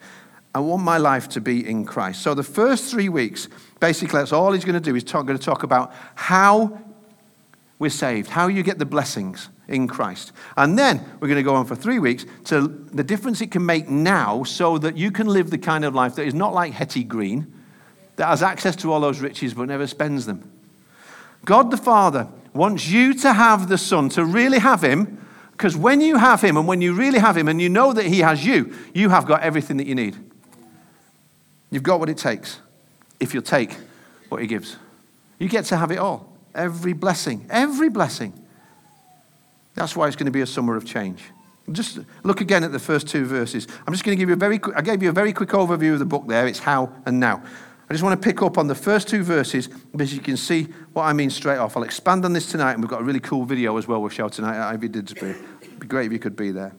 I 0.55 0.61
want 0.61 0.83
my 0.83 0.97
life 0.97 1.29
to 1.31 1.41
be 1.41 1.69
in 1.69 1.85
Christ. 1.85 2.23
So 2.23 2.35
the 2.35 2.43
first 2.43 2.91
three 2.91 3.09
weeks, 3.09 3.49
basically, 3.79 4.19
that's 4.19 4.33
all 4.33 4.53
he's 4.53 4.65
going 4.65 4.75
to 4.75 4.81
do. 4.81 4.95
He's 4.95 5.05
talk, 5.05 5.27
going 5.27 5.39
to 5.39 5.45
talk 5.45 5.63
about 5.63 5.93
how 6.15 6.81
we're 7.79 7.91
saved, 7.91 8.31
how 8.31 8.49
you 8.49 8.63
get 8.63 8.79
the 8.79 8.87
blessings 8.87 9.51
in 9.69 9.87
Christ. 9.87 10.33
And 10.57 10.79
then 10.79 11.05
we're 11.21 11.29
going 11.29 11.37
to 11.37 11.43
go 11.43 11.55
on 11.55 11.67
for 11.67 11.77
three 11.77 11.99
weeks 11.99 12.25
to 12.45 12.69
the 12.93 13.05
difference 13.05 13.41
it 13.41 13.51
can 13.51 13.65
make 13.65 13.89
now 13.89 14.45
so 14.45 14.79
that 14.79 14.97
you 14.97 15.11
can 15.11 15.27
live 15.27 15.51
the 15.51 15.59
kind 15.59 15.85
of 15.85 15.95
life 15.95 16.15
that 16.17 16.25
is 16.25 16.35
not 16.35 16.55
like 16.55 16.73
Hetty 16.73 17.05
Green 17.05 17.60
that 18.20 18.28
has 18.28 18.42
access 18.42 18.76
to 18.76 18.92
all 18.92 19.00
those 19.00 19.20
riches 19.20 19.54
but 19.54 19.66
never 19.66 19.87
spends 19.87 20.26
them. 20.26 20.52
God 21.46 21.70
the 21.70 21.78
Father 21.78 22.28
wants 22.52 22.87
you 22.87 23.14
to 23.14 23.33
have 23.33 23.70
the 23.70 23.78
Son, 23.78 24.11
to 24.11 24.26
really 24.26 24.59
have 24.59 24.85
Him, 24.85 25.26
because 25.52 25.74
when 25.74 26.02
you 26.02 26.18
have 26.18 26.42
Him 26.42 26.59
and 26.59 26.68
when 26.68 26.83
you 26.83 26.92
really 26.92 27.18
have 27.18 27.35
Him 27.35 27.48
and 27.48 27.62
you 27.62 27.70
know 27.70 27.94
that 27.94 28.04
He 28.04 28.18
has 28.18 28.44
you, 28.44 28.74
you 28.92 29.09
have 29.09 29.24
got 29.24 29.40
everything 29.40 29.78
that 29.78 29.87
you 29.87 29.94
need. 29.94 30.18
You've 31.70 31.83
got 31.83 31.98
what 31.98 32.11
it 32.11 32.18
takes 32.18 32.61
if 33.20 33.33
you'll 33.33 33.42
take 33.42 33.72
what 34.28 34.42
He 34.42 34.46
gives. 34.46 34.76
You 35.38 35.48
get 35.48 35.64
to 35.66 35.78
have 35.78 35.90
it 35.90 35.96
all. 35.96 36.30
Every 36.54 36.92
blessing, 36.92 37.46
every 37.48 37.88
blessing. 37.88 38.35
That's 39.74 39.96
why 39.96 40.09
it's 40.09 40.16
going 40.16 40.26
to 40.26 40.30
be 40.30 40.42
a 40.42 40.46
summer 40.46 40.76
of 40.76 40.85
change. 40.85 41.22
Just 41.72 42.00
look 42.22 42.42
again 42.42 42.64
at 42.64 42.72
the 42.72 42.78
first 42.78 43.09
two 43.09 43.24
verses. 43.24 43.66
I'm 43.87 43.94
just 43.94 44.04
going 44.04 44.14
to 44.14 44.20
give 44.20 44.28
you 44.28 44.35
a 44.35 44.38
very 44.38 44.59
quick, 44.59 44.76
I 44.76 44.83
gave 44.83 45.02
you 45.02 45.09
a 45.09 45.12
very 45.12 45.33
quick 45.33 45.50
overview 45.50 45.94
of 45.94 46.00
the 46.00 46.04
book 46.04 46.26
there. 46.28 46.46
It's 46.46 46.59
how 46.59 46.92
and 47.06 47.18
now. 47.18 47.42
I 47.90 47.92
just 47.92 48.05
want 48.05 48.22
to 48.22 48.24
pick 48.24 48.40
up 48.40 48.57
on 48.57 48.68
the 48.68 48.74
first 48.76 49.09
two 49.09 49.24
verses 49.24 49.66
because 49.66 50.14
you 50.14 50.20
can 50.20 50.37
see 50.37 50.68
what 50.92 51.03
I 51.03 51.12
mean 51.12 51.29
straight 51.29 51.59
off. 51.59 51.76
I'll 51.76 51.83
expand 51.83 52.24
on 52.24 52.33
this 52.33 52.48
tonight, 52.48 52.74
and 52.74 52.83
we've 52.83 52.88
got 52.88 53.00
a 53.00 53.05
really 53.05 53.18
cool 53.18 53.44
video 53.44 53.76
as 53.76 53.88
well 53.88 54.00
we'll 54.00 54.11
show 54.11 54.29
tonight 54.29 54.55
at 54.55 54.68
Ivy 54.74 54.90
Didsbury. 54.90 55.37
It'd 55.61 55.81
be 55.81 55.88
great 55.88 56.07
if 56.07 56.12
you 56.12 56.20
could 56.20 56.37
be 56.37 56.53
there. 56.53 56.72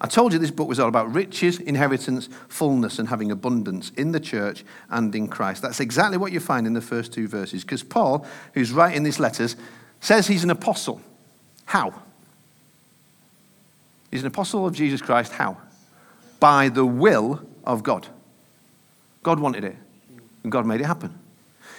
I 0.00 0.06
told 0.06 0.32
you 0.32 0.38
this 0.38 0.50
book 0.50 0.68
was 0.68 0.80
all 0.80 0.88
about 0.88 1.12
riches, 1.12 1.58
inheritance, 1.58 2.30
fullness, 2.48 2.98
and 2.98 3.10
having 3.10 3.30
abundance 3.30 3.90
in 3.90 4.12
the 4.12 4.20
church 4.20 4.64
and 4.88 5.14
in 5.14 5.28
Christ. 5.28 5.60
That's 5.60 5.80
exactly 5.80 6.16
what 6.16 6.32
you 6.32 6.40
find 6.40 6.66
in 6.66 6.72
the 6.72 6.80
first 6.80 7.12
two 7.12 7.28
verses. 7.28 7.62
Because 7.62 7.82
Paul, 7.82 8.26
who's 8.54 8.72
writing 8.72 9.02
these 9.02 9.20
letters, 9.20 9.54
says 10.00 10.26
he's 10.26 10.44
an 10.44 10.50
apostle. 10.50 11.02
How? 11.66 11.92
He's 14.10 14.22
an 14.22 14.28
apostle 14.28 14.66
of 14.66 14.74
Jesus 14.74 15.02
Christ. 15.02 15.32
How? 15.32 15.58
By 16.40 16.70
the 16.70 16.86
will 16.86 17.42
of 17.64 17.82
God. 17.82 18.06
God 19.22 19.40
wanted 19.40 19.64
it. 19.64 19.76
And 20.46 20.52
God 20.52 20.64
made 20.64 20.80
it 20.80 20.84
happen. 20.84 21.12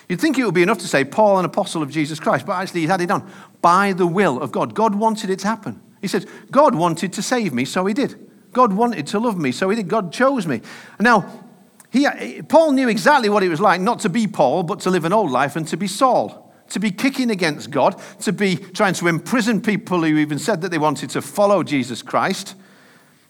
You'd 0.09 0.19
think 0.19 0.37
it 0.37 0.43
would 0.43 0.53
be 0.53 0.61
enough 0.61 0.79
to 0.79 0.89
say, 0.89 1.05
Paul, 1.05 1.39
an 1.39 1.45
apostle 1.45 1.81
of 1.81 1.89
Jesus 1.89 2.19
Christ, 2.19 2.45
but 2.45 2.51
actually 2.51 2.81
he's 2.81 2.89
added 2.89 3.09
on, 3.09 3.31
by 3.61 3.93
the 3.93 4.05
will 4.05 4.41
of 4.41 4.51
God. 4.51 4.73
God 4.73 4.93
wanted 4.93 5.29
it 5.29 5.39
to 5.39 5.47
happen. 5.47 5.81
He 6.01 6.09
said, 6.09 6.25
God 6.51 6.75
wanted 6.75 7.13
to 7.13 7.21
save 7.21 7.53
me, 7.53 7.63
so 7.63 7.85
he 7.85 7.93
did. 7.93 8.29
God 8.51 8.73
wanted 8.73 9.07
to 9.07 9.19
love 9.19 9.37
me, 9.37 9.53
so 9.53 9.69
he 9.69 9.77
did. 9.77 9.87
God 9.87 10.11
chose 10.11 10.45
me. 10.45 10.59
Now, 10.99 11.45
he, 11.91 12.41
Paul 12.41 12.73
knew 12.73 12.89
exactly 12.89 13.29
what 13.29 13.41
it 13.41 13.47
was 13.47 13.61
like 13.61 13.79
not 13.79 14.01
to 14.01 14.09
be 14.09 14.27
Paul, 14.27 14.63
but 14.63 14.81
to 14.81 14.89
live 14.89 15.05
an 15.05 15.13
old 15.13 15.31
life 15.31 15.55
and 15.55 15.65
to 15.69 15.77
be 15.77 15.87
Saul, 15.87 16.53
to 16.67 16.79
be 16.81 16.91
kicking 16.91 17.31
against 17.31 17.71
God, 17.71 18.01
to 18.19 18.33
be 18.33 18.57
trying 18.57 18.95
to 18.95 19.07
imprison 19.07 19.61
people 19.61 20.01
who 20.03 20.17
even 20.17 20.39
said 20.39 20.59
that 20.59 20.71
they 20.71 20.77
wanted 20.77 21.09
to 21.11 21.21
follow 21.21 21.63
Jesus 21.63 22.01
Christ. 22.01 22.55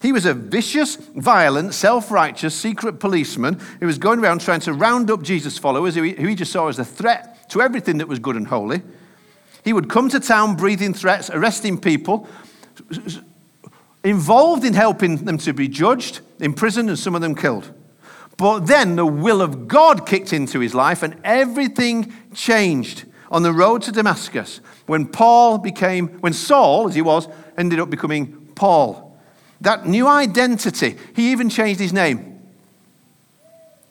He 0.00 0.12
was 0.12 0.24
a 0.26 0.34
vicious, 0.34 0.96
violent, 0.96 1.74
self 1.74 2.10
righteous 2.10 2.54
secret 2.54 3.00
policeman 3.00 3.60
who 3.80 3.86
was 3.86 3.98
going 3.98 4.20
around 4.20 4.40
trying 4.40 4.60
to 4.60 4.72
round 4.72 5.10
up 5.10 5.22
Jesus' 5.22 5.58
followers, 5.58 5.96
who 5.96 6.02
he, 6.02 6.34
just 6.34 6.52
saw 6.52 6.68
as 6.68 6.78
a 6.78 6.84
threat 6.84 7.50
to 7.50 7.60
everything 7.60 7.98
that 7.98 8.06
was 8.06 8.18
good 8.18 8.36
and 8.36 8.46
holy. 8.46 8.82
He 9.64 9.72
would 9.72 9.90
come 9.90 10.08
to 10.10 10.20
town 10.20 10.56
breathing 10.56 10.94
threats, 10.94 11.30
arresting 11.30 11.80
people, 11.80 12.28
involved 14.04 14.64
in 14.64 14.74
helping 14.74 15.24
them 15.24 15.38
to 15.38 15.52
be 15.52 15.66
judged, 15.66 16.20
imprisoned, 16.38 16.88
and 16.88 16.98
some 16.98 17.16
of 17.16 17.20
them 17.20 17.34
killed. 17.34 17.72
But 18.36 18.60
then 18.60 18.94
the 18.94 19.04
will 19.04 19.42
of 19.42 19.66
God 19.66 20.06
kicked 20.06 20.32
into 20.32 20.60
his 20.60 20.74
life 20.74 21.02
and 21.02 21.16
everything 21.24 22.12
changed 22.32 23.04
on 23.32 23.42
the 23.42 23.52
road 23.52 23.82
to 23.82 23.92
Damascus 23.92 24.60
when 24.86 25.06
Paul 25.08 25.58
became, 25.58 26.08
when 26.20 26.32
Saul, 26.32 26.88
as 26.88 26.94
he 26.94 27.02
was, 27.02 27.26
ended 27.56 27.80
up 27.80 27.90
becoming 27.90 28.52
Paul. 28.54 29.07
That 29.60 29.86
new 29.86 30.06
identity, 30.06 30.96
he 31.14 31.32
even 31.32 31.48
changed 31.48 31.80
his 31.80 31.92
name. 31.92 32.40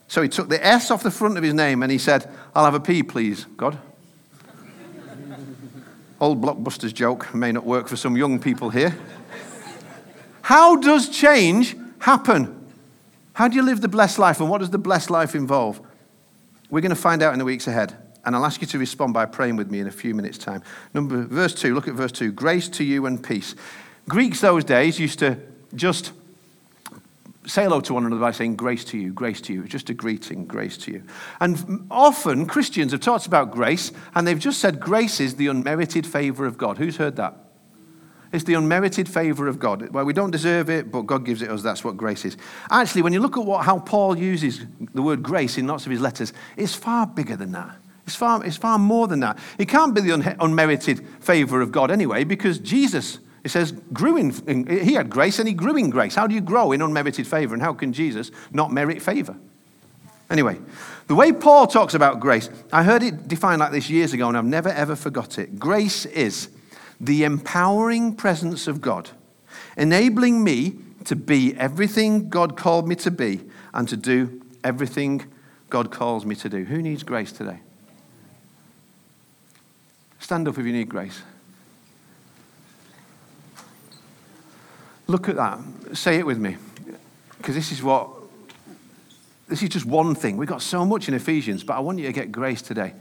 So 0.08 0.22
he 0.22 0.28
took 0.28 0.48
the 0.48 0.64
S 0.64 0.90
off 0.90 1.02
the 1.02 1.10
front 1.10 1.36
of 1.36 1.42
his 1.42 1.52
name 1.52 1.82
and 1.82 1.92
he 1.92 1.98
said, 1.98 2.30
I'll 2.54 2.64
have 2.64 2.74
a 2.74 2.80
P, 2.80 3.02
please, 3.02 3.44
God. 3.56 3.78
Old 6.20 6.40
blockbusters 6.40 6.94
joke 6.94 7.34
may 7.34 7.52
not 7.52 7.64
work 7.64 7.88
for 7.88 7.96
some 7.96 8.16
young 8.16 8.40
people 8.40 8.70
here. 8.70 8.96
How 10.40 10.76
does 10.76 11.10
change 11.10 11.76
happen? 11.98 12.54
How 13.34 13.48
do 13.48 13.56
you 13.56 13.62
live 13.62 13.82
the 13.82 13.88
blessed 13.88 14.18
life 14.18 14.40
and 14.40 14.48
what 14.48 14.58
does 14.58 14.70
the 14.70 14.78
blessed 14.78 15.10
life 15.10 15.34
involve? 15.34 15.78
We're 16.70 16.80
going 16.80 16.90
to 16.90 16.96
find 16.96 17.22
out 17.22 17.34
in 17.34 17.38
the 17.38 17.44
weeks 17.44 17.66
ahead. 17.66 17.94
And 18.24 18.34
I'll 18.34 18.44
ask 18.44 18.60
you 18.60 18.66
to 18.68 18.78
respond 18.78 19.14
by 19.14 19.26
praying 19.26 19.56
with 19.56 19.70
me 19.70 19.80
in 19.80 19.86
a 19.86 19.92
few 19.92 20.14
minutes' 20.14 20.38
time. 20.38 20.62
Number 20.92 21.22
verse 21.22 21.54
2, 21.54 21.74
look 21.74 21.86
at 21.86 21.94
verse 21.94 22.12
2. 22.12 22.32
Grace 22.32 22.68
to 22.70 22.84
you 22.84 23.06
and 23.06 23.22
peace. 23.22 23.54
Greeks 24.08 24.40
those 24.40 24.64
days 24.64 24.98
used 24.98 25.18
to 25.18 25.38
just 25.74 26.12
say 27.46 27.64
hello 27.64 27.80
to 27.80 27.94
one 27.94 28.04
another 28.04 28.20
by 28.20 28.30
saying 28.30 28.56
grace 28.56 28.84
to 28.84 28.98
you, 28.98 29.12
grace 29.12 29.40
to 29.40 29.52
you. 29.52 29.62
It's 29.62 29.72
just 29.72 29.88
a 29.90 29.94
greeting, 29.94 30.44
grace 30.44 30.76
to 30.78 30.92
you. 30.92 31.02
And 31.40 31.86
often 31.90 32.46
Christians 32.46 32.92
have 32.92 33.00
talked 33.00 33.26
about 33.26 33.50
grace 33.50 33.90
and 34.14 34.26
they've 34.26 34.38
just 34.38 34.60
said 34.60 34.80
grace 34.80 35.18
is 35.20 35.36
the 35.36 35.46
unmerited 35.46 36.06
favor 36.06 36.44
of 36.44 36.58
God. 36.58 36.78
Who's 36.78 36.96
heard 36.96 37.16
that? 37.16 37.36
It's 38.30 38.44
the 38.44 38.54
unmerited 38.54 39.08
favor 39.08 39.48
of 39.48 39.58
God. 39.58 39.88
Well, 39.88 40.04
we 40.04 40.12
don't 40.12 40.30
deserve 40.30 40.68
it, 40.68 40.92
but 40.92 41.02
God 41.02 41.24
gives 41.24 41.40
it 41.40 41.50
us. 41.50 41.62
That's 41.62 41.82
what 41.82 41.96
grace 41.96 42.26
is. 42.26 42.36
Actually, 42.70 43.02
when 43.02 43.14
you 43.14 43.20
look 43.20 43.38
at 43.38 43.44
what, 43.44 43.64
how 43.64 43.78
Paul 43.78 44.18
uses 44.18 44.66
the 44.92 45.00
word 45.00 45.22
grace 45.22 45.56
in 45.56 45.66
lots 45.66 45.86
of 45.86 45.92
his 45.92 46.02
letters, 46.02 46.34
it's 46.56 46.74
far 46.74 47.06
bigger 47.06 47.36
than 47.36 47.52
that. 47.52 47.74
It's 48.06 48.16
far, 48.16 48.44
it's 48.44 48.58
far 48.58 48.78
more 48.78 49.08
than 49.08 49.20
that. 49.20 49.38
It 49.58 49.68
can't 49.68 49.94
be 49.94 50.02
the 50.02 50.12
un- 50.12 50.36
unmerited 50.40 51.06
favor 51.20 51.62
of 51.62 51.72
God 51.72 51.90
anyway, 51.90 52.24
because 52.24 52.58
Jesus 52.58 53.18
it 53.48 53.50
says, 53.50 53.72
grew 53.94 54.18
in, 54.18 54.66
he 54.66 54.92
had 54.92 55.08
grace 55.08 55.38
and 55.38 55.48
he 55.48 55.54
grew 55.54 55.74
in 55.76 55.88
grace. 55.88 56.14
How 56.14 56.26
do 56.26 56.34
you 56.34 56.42
grow 56.42 56.72
in 56.72 56.82
unmerited 56.82 57.26
favor? 57.26 57.54
And 57.54 57.62
how 57.62 57.72
can 57.72 57.94
Jesus 57.94 58.30
not 58.52 58.70
merit 58.70 59.00
favor? 59.00 59.34
Anyway, 60.28 60.58
the 61.06 61.14
way 61.14 61.32
Paul 61.32 61.66
talks 61.66 61.94
about 61.94 62.20
grace, 62.20 62.50
I 62.70 62.82
heard 62.82 63.02
it 63.02 63.26
defined 63.26 63.60
like 63.60 63.72
this 63.72 63.88
years 63.88 64.12
ago 64.12 64.28
and 64.28 64.36
I've 64.36 64.44
never 64.44 64.68
ever 64.68 64.94
forgot 64.94 65.38
it. 65.38 65.58
Grace 65.58 66.04
is 66.04 66.50
the 67.00 67.24
empowering 67.24 68.14
presence 68.14 68.68
of 68.68 68.82
God, 68.82 69.08
enabling 69.78 70.44
me 70.44 70.74
to 71.06 71.16
be 71.16 71.54
everything 71.56 72.28
God 72.28 72.54
called 72.54 72.86
me 72.86 72.96
to 72.96 73.10
be 73.10 73.40
and 73.72 73.88
to 73.88 73.96
do 73.96 74.42
everything 74.62 75.24
God 75.70 75.90
calls 75.90 76.26
me 76.26 76.34
to 76.34 76.50
do. 76.50 76.64
Who 76.64 76.82
needs 76.82 77.02
grace 77.02 77.32
today? 77.32 77.60
Stand 80.18 80.46
up 80.48 80.58
if 80.58 80.66
you 80.66 80.72
need 80.74 80.90
grace. 80.90 81.22
Look 85.08 85.30
at 85.30 85.36
that. 85.36 85.58
Say 85.94 86.16
it 86.16 86.26
with 86.26 86.38
me. 86.38 86.56
Because 87.38 87.54
this 87.54 87.72
is 87.72 87.82
what, 87.82 88.10
this 89.48 89.62
is 89.62 89.70
just 89.70 89.86
one 89.86 90.14
thing. 90.14 90.36
We've 90.36 90.48
got 90.48 90.60
so 90.60 90.84
much 90.84 91.08
in 91.08 91.14
Ephesians, 91.14 91.64
but 91.64 91.76
I 91.76 91.80
want 91.80 91.98
you 91.98 92.06
to 92.06 92.12
get 92.12 92.30
grace 92.30 92.60
today. 92.60 92.92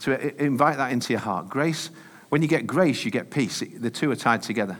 To 0.00 0.42
invite 0.42 0.76
that 0.76 0.92
into 0.92 1.14
your 1.14 1.20
heart. 1.20 1.48
Grace, 1.48 1.88
when 2.28 2.42
you 2.42 2.48
get 2.48 2.66
grace, 2.66 3.04
you 3.04 3.10
get 3.10 3.30
peace. 3.30 3.60
The 3.60 3.90
two 3.90 4.10
are 4.10 4.16
tied 4.16 4.42
together. 4.42 4.76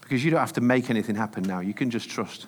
Because 0.00 0.24
you 0.24 0.30
don't 0.30 0.38
have 0.38 0.52
to 0.52 0.60
make 0.60 0.90
anything 0.90 1.16
happen 1.16 1.42
now, 1.42 1.58
you 1.58 1.74
can 1.74 1.90
just 1.90 2.08
trust. 2.08 2.46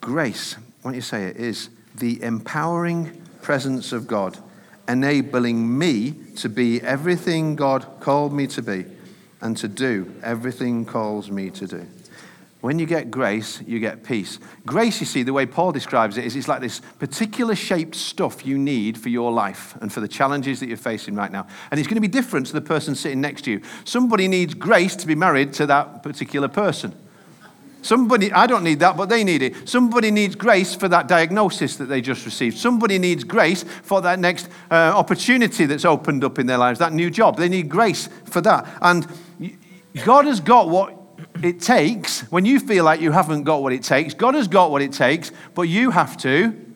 Grace, 0.00 0.54
why 0.80 0.92
don't 0.92 0.94
you 0.94 1.02
say 1.02 1.24
it, 1.24 1.36
is 1.36 1.68
the 1.96 2.22
empowering 2.22 3.20
presence 3.42 3.92
of 3.92 4.06
God, 4.06 4.38
enabling 4.88 5.76
me 5.76 6.12
to 6.36 6.48
be 6.48 6.80
everything 6.80 7.56
God 7.56 7.86
called 8.00 8.32
me 8.32 8.46
to 8.46 8.62
be 8.62 8.86
and 9.40 9.56
to 9.56 9.68
do 9.68 10.12
everything 10.22 10.84
calls 10.84 11.30
me 11.30 11.50
to 11.50 11.66
do. 11.66 11.86
When 12.60 12.78
you 12.78 12.84
get 12.84 13.10
grace, 13.10 13.62
you 13.66 13.80
get 13.80 14.04
peace. 14.04 14.38
Grace, 14.66 15.00
you 15.00 15.06
see, 15.06 15.22
the 15.22 15.32
way 15.32 15.46
Paul 15.46 15.72
describes 15.72 16.18
it, 16.18 16.26
is 16.26 16.36
it's 16.36 16.46
like 16.46 16.60
this 16.60 16.80
particular 16.98 17.54
shaped 17.54 17.94
stuff 17.94 18.44
you 18.44 18.58
need 18.58 18.98
for 18.98 19.08
your 19.08 19.32
life 19.32 19.76
and 19.80 19.90
for 19.90 20.00
the 20.00 20.08
challenges 20.08 20.60
that 20.60 20.68
you're 20.68 20.76
facing 20.76 21.14
right 21.14 21.32
now. 21.32 21.46
And 21.70 21.80
it's 21.80 21.86
going 21.86 21.94
to 21.94 22.02
be 22.02 22.08
different 22.08 22.46
to 22.48 22.52
the 22.52 22.60
person 22.60 22.94
sitting 22.94 23.20
next 23.22 23.42
to 23.42 23.50
you. 23.50 23.62
Somebody 23.84 24.28
needs 24.28 24.52
grace 24.52 24.94
to 24.96 25.06
be 25.06 25.14
married 25.14 25.54
to 25.54 25.66
that 25.66 26.02
particular 26.02 26.48
person. 26.48 26.94
Somebody, 27.82 28.30
I 28.30 28.46
don't 28.46 28.62
need 28.62 28.80
that, 28.80 28.98
but 28.98 29.08
they 29.08 29.24
need 29.24 29.40
it. 29.40 29.66
Somebody 29.66 30.10
needs 30.10 30.34
grace 30.34 30.74
for 30.74 30.86
that 30.88 31.08
diagnosis 31.08 31.76
that 31.76 31.86
they 31.86 32.02
just 32.02 32.26
received. 32.26 32.58
Somebody 32.58 32.98
needs 32.98 33.24
grace 33.24 33.62
for 33.62 34.02
that 34.02 34.18
next 34.18 34.50
uh, 34.70 34.74
opportunity 34.74 35.64
that's 35.64 35.86
opened 35.86 36.24
up 36.24 36.38
in 36.38 36.46
their 36.46 36.58
lives, 36.58 36.78
that 36.78 36.92
new 36.92 37.08
job. 37.08 37.38
They 37.38 37.48
need 37.48 37.70
grace 37.70 38.10
for 38.26 38.42
that. 38.42 38.66
And 38.82 39.06
God 40.04 40.24
has 40.26 40.40
got 40.40 40.68
what 40.68 40.96
it 41.42 41.60
takes 41.60 42.20
when 42.30 42.44
you 42.44 42.60
feel 42.60 42.84
like 42.84 43.00
you 43.00 43.12
haven't 43.12 43.44
got 43.44 43.62
what 43.62 43.72
it 43.72 43.82
takes. 43.82 44.14
God 44.14 44.34
has 44.34 44.48
got 44.48 44.70
what 44.70 44.82
it 44.82 44.92
takes, 44.92 45.32
but 45.54 45.62
you 45.62 45.90
have 45.90 46.16
to 46.18 46.70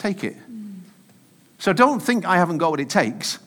Take 0.00 0.24
it. 0.24 0.36
So 1.58 1.74
don't 1.74 2.00
think 2.00 2.24
I 2.24 2.38
haven't 2.38 2.56
got 2.56 2.70
what 2.70 2.80
it 2.80 2.88
takes. 2.88 3.38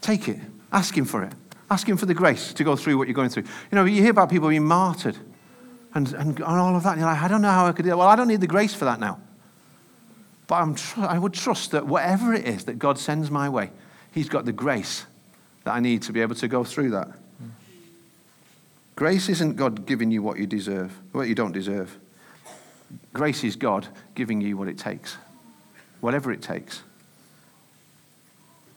Take 0.00 0.28
it. 0.28 0.40
Ask 0.72 0.98
Him 0.98 1.04
for 1.04 1.22
it. 1.22 1.32
Ask 1.70 1.88
Him 1.88 1.96
for 1.96 2.06
the 2.06 2.14
grace 2.14 2.52
to 2.54 2.64
go 2.64 2.74
through 2.74 2.98
what 2.98 3.06
you're 3.06 3.14
going 3.14 3.28
through. 3.28 3.44
You 3.70 3.76
know, 3.76 3.84
you 3.84 4.02
hear 4.02 4.10
about 4.10 4.30
people 4.30 4.48
being 4.48 4.64
martyred 4.64 5.16
and, 5.94 6.12
and, 6.14 6.40
and 6.40 6.42
all 6.42 6.74
of 6.74 6.82
that. 6.82 6.94
And 6.94 7.00
you're 7.00 7.08
like, 7.08 7.22
I 7.22 7.28
don't 7.28 7.40
know 7.40 7.52
how 7.52 7.66
I 7.66 7.72
could 7.72 7.84
do 7.84 7.90
that. 7.90 7.96
Well, 7.96 8.08
I 8.08 8.16
don't 8.16 8.26
need 8.26 8.40
the 8.40 8.48
grace 8.48 8.74
for 8.74 8.84
that 8.84 8.98
now. 8.98 9.20
But 10.48 10.56
I'm 10.56 10.74
tr- 10.74 11.02
I 11.02 11.20
would 11.20 11.32
trust 11.32 11.70
that 11.70 11.86
whatever 11.86 12.34
it 12.34 12.48
is 12.48 12.64
that 12.64 12.80
God 12.80 12.98
sends 12.98 13.30
my 13.30 13.48
way, 13.48 13.70
He's 14.10 14.28
got 14.28 14.44
the 14.44 14.52
grace 14.52 15.06
that 15.62 15.72
I 15.72 15.78
need 15.78 16.02
to 16.02 16.12
be 16.12 16.20
able 16.20 16.34
to 16.34 16.48
go 16.48 16.64
through 16.64 16.90
that. 16.90 17.12
Grace 18.96 19.28
isn't 19.28 19.56
God 19.56 19.86
giving 19.86 20.10
you 20.10 20.22
what 20.22 20.38
you 20.38 20.46
deserve, 20.46 20.92
what 21.12 21.28
you 21.28 21.34
don't 21.34 21.52
deserve. 21.52 21.98
Grace 23.12 23.42
is 23.42 23.56
God 23.56 23.88
giving 24.14 24.40
you 24.40 24.56
what 24.56 24.68
it 24.68 24.78
takes, 24.78 25.16
whatever 26.00 26.30
it 26.30 26.42
takes. 26.42 26.82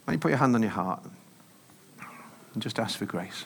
When 0.05 0.13
you 0.13 0.19
put 0.19 0.29
your 0.29 0.37
hand 0.37 0.55
on 0.55 0.61
your 0.61 0.71
heart 0.71 1.03
and 2.53 2.63
just 2.63 2.79
ask 2.79 2.97
for 2.97 3.05
grace. 3.05 3.45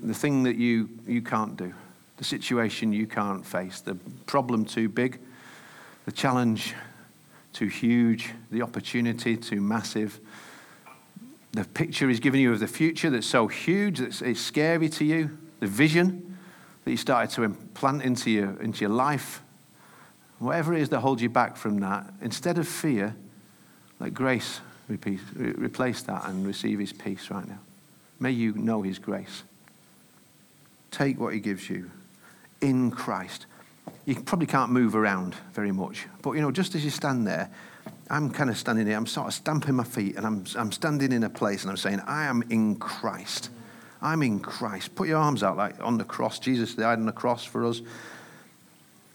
The 0.00 0.14
thing 0.14 0.44
that 0.44 0.56
you, 0.56 0.88
you 1.06 1.20
can't 1.20 1.56
do, 1.56 1.74
the 2.16 2.24
situation 2.24 2.92
you 2.92 3.06
can't 3.06 3.44
face, 3.44 3.80
the 3.80 3.96
problem 4.26 4.64
too 4.64 4.88
big, 4.88 5.18
the 6.06 6.12
challenge 6.12 6.74
too 7.52 7.66
huge, 7.66 8.30
the 8.50 8.62
opportunity 8.62 9.36
too 9.36 9.60
massive. 9.60 10.20
The 11.58 11.64
picture 11.64 12.08
he's 12.08 12.20
given 12.20 12.38
you 12.38 12.52
of 12.52 12.60
the 12.60 12.68
future 12.68 13.10
that's 13.10 13.26
so 13.26 13.48
huge 13.48 13.98
that 13.98 14.22
it's 14.22 14.40
scary 14.40 14.88
to 14.90 15.04
you, 15.04 15.36
the 15.58 15.66
vision 15.66 16.38
that 16.84 16.92
you 16.92 16.96
started 16.96 17.34
to 17.34 17.42
implant 17.42 18.02
into 18.02 18.30
your, 18.30 18.60
into 18.60 18.82
your 18.82 18.90
life, 18.90 19.42
whatever 20.38 20.72
it 20.72 20.82
is 20.82 20.88
that 20.90 21.00
holds 21.00 21.20
you 21.20 21.28
back 21.28 21.56
from 21.56 21.80
that, 21.80 22.12
instead 22.22 22.58
of 22.58 22.68
fear, 22.68 23.16
let 23.98 24.14
grace 24.14 24.60
replace 24.88 26.02
that 26.02 26.28
and 26.28 26.46
receive 26.46 26.78
his 26.78 26.92
peace 26.92 27.28
right 27.28 27.48
now. 27.48 27.58
May 28.20 28.30
you 28.30 28.52
know 28.52 28.82
his 28.82 29.00
grace. 29.00 29.42
Take 30.92 31.18
what 31.18 31.34
he 31.34 31.40
gives 31.40 31.68
you 31.68 31.90
in 32.60 32.92
Christ. 32.92 33.46
You 34.04 34.14
probably 34.14 34.46
can't 34.46 34.70
move 34.70 34.94
around 34.94 35.34
very 35.54 35.72
much, 35.72 36.06
but 36.22 36.34
you 36.34 36.40
know, 36.40 36.52
just 36.52 36.76
as 36.76 36.84
you 36.84 36.90
stand 36.90 37.26
there, 37.26 37.50
I'm 38.10 38.30
kind 38.30 38.48
of 38.48 38.56
standing 38.56 38.86
here, 38.86 38.96
I'm 38.96 39.06
sort 39.06 39.28
of 39.28 39.34
stamping 39.34 39.74
my 39.74 39.84
feet, 39.84 40.16
and 40.16 40.26
I'm, 40.26 40.44
I'm 40.56 40.72
standing 40.72 41.12
in 41.12 41.24
a 41.24 41.30
place 41.30 41.62
and 41.62 41.70
I'm 41.70 41.76
saying, 41.76 42.00
I 42.06 42.24
am 42.24 42.42
in 42.48 42.76
Christ. 42.76 43.50
I'm 44.00 44.22
in 44.22 44.40
Christ. 44.40 44.94
Put 44.94 45.08
your 45.08 45.18
arms 45.18 45.42
out 45.42 45.56
like 45.56 45.74
on 45.80 45.98
the 45.98 46.04
cross. 46.04 46.38
Jesus 46.38 46.74
died 46.74 46.98
on 46.98 47.06
the 47.06 47.12
cross 47.12 47.44
for 47.44 47.64
us. 47.64 47.82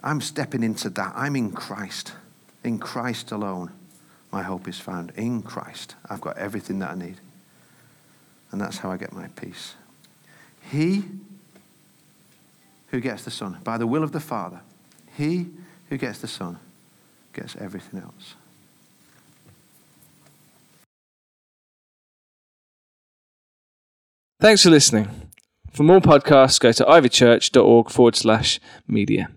I'm 0.04 0.20
stepping 0.20 0.64
into 0.64 0.90
that. 0.92 1.14
I'm 1.16 1.36
in 1.36 1.52
Christ. 1.52 2.14
In 2.64 2.78
Christ 2.78 3.32
alone, 3.32 3.72
my 4.32 4.44
hope 4.44 4.68
is 4.68 4.80
found. 4.80 5.12
In 5.16 5.42
Christ, 5.42 5.96
I've 6.10 6.22
got 6.22 6.38
everything 6.38 6.80
that 6.80 6.92
I 6.92 6.96
need. 6.96 7.16
And 8.52 8.60
that's 8.60 8.78
how 8.78 8.92
I 8.92 8.98
get 8.98 9.14
my 9.14 9.28
peace. 9.30 9.76
He 10.70 11.06
who 12.88 13.00
gets 13.00 13.24
the 13.24 13.32
Son, 13.32 13.58
by 13.64 13.78
the 13.78 13.88
will 13.88 14.04
of 14.04 14.12
the 14.12 14.20
Father, 14.20 14.62
he 15.16 15.48
who 15.90 15.98
gets 15.98 16.20
the 16.20 16.28
Son 16.28 16.60
gets 17.34 17.56
everything 17.56 18.00
else. 18.00 18.36
Thanks 24.44 24.62
for 24.62 24.72
listening. 24.72 25.08
For 25.72 25.84
more 25.84 26.02
podcasts, 26.02 26.60
go 26.60 26.74
to 26.74 26.84
ivychurch.org 26.84 27.90
forward 27.90 28.18
slash 28.18 28.60
media. 28.86 29.30